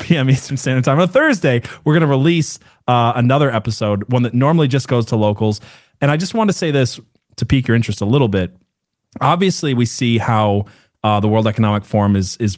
p.m. 0.02 0.30
Eastern 0.30 0.58
Standard 0.58 0.84
Time 0.84 1.00
on 1.00 1.08
Thursday, 1.08 1.62
we're 1.84 1.94
going 1.94 2.02
to 2.02 2.08
release 2.08 2.60
uh, 2.88 3.14
another 3.16 3.52
episode, 3.52 4.12
one 4.12 4.24
that 4.24 4.34
normally 4.34 4.68
just 4.68 4.88
goes 4.88 5.06
to 5.08 5.16
locals. 5.16 5.62
And 6.02 6.12
I 6.12 6.18
just 6.18 6.34
want 6.34 6.50
to 6.50 6.54
say 6.54 6.72
this 6.72 7.00
to 7.38 7.46
pique 7.46 7.68
your 7.68 7.76
interest 7.76 8.02
a 8.02 8.06
little 8.06 8.28
bit. 8.28 8.56
Obviously, 9.22 9.74
we 9.74 9.86
see 9.86 10.18
how 10.18 10.66
uh, 11.04 11.20
the 11.20 11.28
World 11.28 11.48
Economic 11.48 11.86
Forum 11.86 12.16
is 12.16 12.38
is 12.38 12.58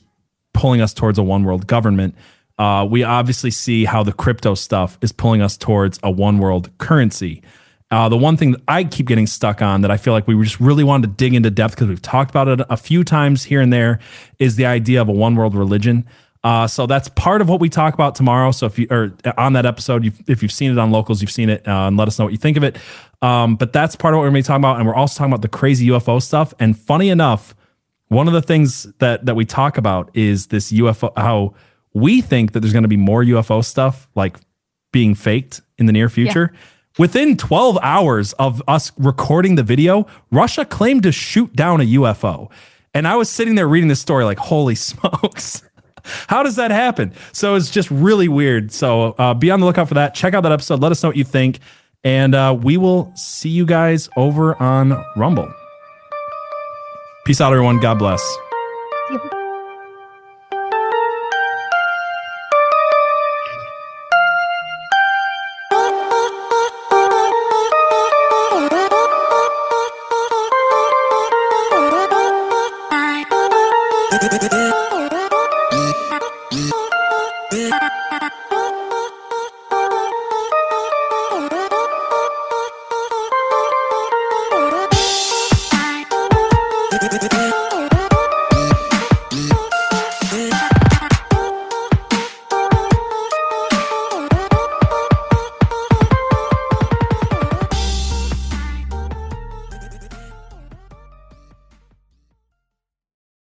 pulling 0.53 0.81
us 0.81 0.93
towards 0.93 1.19
a 1.19 1.23
one 1.23 1.43
world 1.43 1.67
government. 1.67 2.15
Uh, 2.57 2.87
we 2.89 3.03
obviously 3.03 3.51
see 3.51 3.85
how 3.85 4.01
the 4.01 4.11
crypto 4.11 4.55
stuff 4.55 4.97
is 5.01 5.11
pulling 5.11 5.41
us 5.41 5.55
towards 5.55 5.99
a 6.01 6.09
one 6.09 6.39
world 6.39 6.75
currency. 6.79 7.43
Uh, 7.89 8.09
the 8.09 8.17
one 8.17 8.35
thing 8.35 8.51
that 8.51 8.61
I 8.67 8.83
keep 8.83 9.05
getting 9.05 9.27
stuck 9.27 9.61
on 9.61 9.81
that 9.81 9.91
I 9.91 9.97
feel 9.97 10.11
like 10.11 10.27
we 10.27 10.41
just 10.43 10.59
really 10.59 10.83
wanted 10.83 11.07
to 11.07 11.13
dig 11.13 11.33
into 11.33 11.49
depth 11.49 11.75
because 11.75 11.87
we've 11.87 12.01
talked 12.01 12.31
about 12.31 12.47
it 12.47 12.65
a 12.69 12.75
few 12.75 13.03
times 13.03 13.43
here 13.43 13.61
and 13.61 13.71
there 13.71 13.99
is 14.39 14.57
the 14.57 14.65
idea 14.65 15.01
of 15.01 15.07
a 15.07 15.13
one 15.13 15.35
world 15.35 15.55
religion. 15.55 16.05
Uh, 16.48 16.65
so 16.65 16.86
that's 16.86 17.10
part 17.10 17.41
of 17.41 17.49
what 17.49 17.60
we 17.60 17.68
talk 17.68 17.94
about 17.94 18.15
tomorrow. 18.15 18.52
So 18.52 18.68
if 18.68 18.80
you 18.80 18.88
or 18.90 19.11
on 19.38 19.52
that 19.52 19.65
episode, 19.65 20.06
you've, 20.06 20.18
if 20.30 20.41
you've 20.41 20.52
seen 20.52 20.72
it 20.72 20.78
on 20.78 20.91
locals, 20.91 21.19
you've 21.19 21.30
seen 21.30 21.49
it, 21.49 21.68
uh, 21.68 21.88
and 21.88 21.98
let 21.98 22.07
us 22.07 22.18
know 22.18 22.24
what 22.24 22.32
you 22.32 22.38
think 22.38 22.56
of 22.56 22.64
it. 22.64 22.78
Um, 23.22 23.57
but 23.57 23.74
that's 23.74 23.98
part 23.98 24.14
of 24.14 24.18
what 24.18 24.22
we're 24.22 24.30
going 24.30 24.41
to 24.41 24.48
be 24.48 24.48
talking 24.48 24.61
about, 24.61 24.78
and 24.78 24.88
we're 24.88 24.95
also 24.95 25.18
talking 25.18 25.34
about 25.34 25.41
the 25.41 25.49
crazy 25.49 25.88
UFO 25.88 26.22
stuff. 26.22 26.53
And 26.57 26.80
funny 26.80 27.10
enough, 27.10 27.53
one 28.07 28.30
of 28.30 28.34
the 28.34 28.41
things 28.41 28.84
that 28.99 29.26
that 29.26 29.36
we 29.36 29.44
talk 29.44 29.78
about 29.78 30.10
is 30.14 30.48
this 30.48 30.72
UFO. 30.72 31.11
How 31.18 31.53
we 31.94 32.22
think 32.22 32.53
that 32.53 32.61
there's 32.61 32.72
going 32.72 32.84
to 32.84 32.88
be 32.88 32.95
more 32.95 33.24
UFO 33.24 33.61
stuff 33.61 34.07
like 34.15 34.38
being 34.94 35.15
faked 35.15 35.60
in 35.78 35.86
the 35.86 35.91
near 35.91 36.07
future. 36.07 36.52
Yeah. 36.53 36.60
Within 36.98 37.36
12 37.36 37.78
hours 37.82 38.32
of 38.34 38.64
us 38.69 38.94
recording 38.98 39.56
the 39.56 39.64
video, 39.64 40.07
Russia 40.32 40.64
claimed 40.64 41.03
to 41.03 41.11
shoot 41.11 41.53
down 41.57 41.82
a 41.82 41.84
UFO. 41.84 42.49
And 42.94 43.06
I 43.06 43.18
was 43.18 43.30
sitting 43.30 43.56
there 43.56 43.68
reading 43.68 43.90
this 43.90 43.99
story 43.99 44.24
like, 44.24 44.40
holy 44.40 44.76
smokes. 44.90 45.61
How 46.27 46.43
does 46.43 46.55
that 46.55 46.71
happen? 46.71 47.13
So 47.31 47.55
it's 47.55 47.69
just 47.69 47.89
really 47.91 48.27
weird. 48.27 48.71
So 48.71 49.15
uh, 49.17 49.34
be 49.34 49.51
on 49.51 49.59
the 49.59 49.65
lookout 49.65 49.88
for 49.88 49.95
that. 49.95 50.15
Check 50.15 50.34
out 50.34 50.41
that 50.41 50.51
episode. 50.51 50.79
Let 50.79 50.91
us 50.91 51.03
know 51.03 51.09
what 51.09 51.17
you 51.17 51.23
think. 51.23 51.59
And 52.03 52.35
uh, 52.35 52.57
we 52.61 52.77
will 52.77 53.11
see 53.15 53.49
you 53.49 53.65
guys 53.65 54.09
over 54.15 54.55
on 54.61 55.03
Rumble. 55.15 55.51
Peace 57.25 57.41
out, 57.41 57.51
everyone. 57.51 57.79
God 57.79 57.99
bless. 57.99 58.23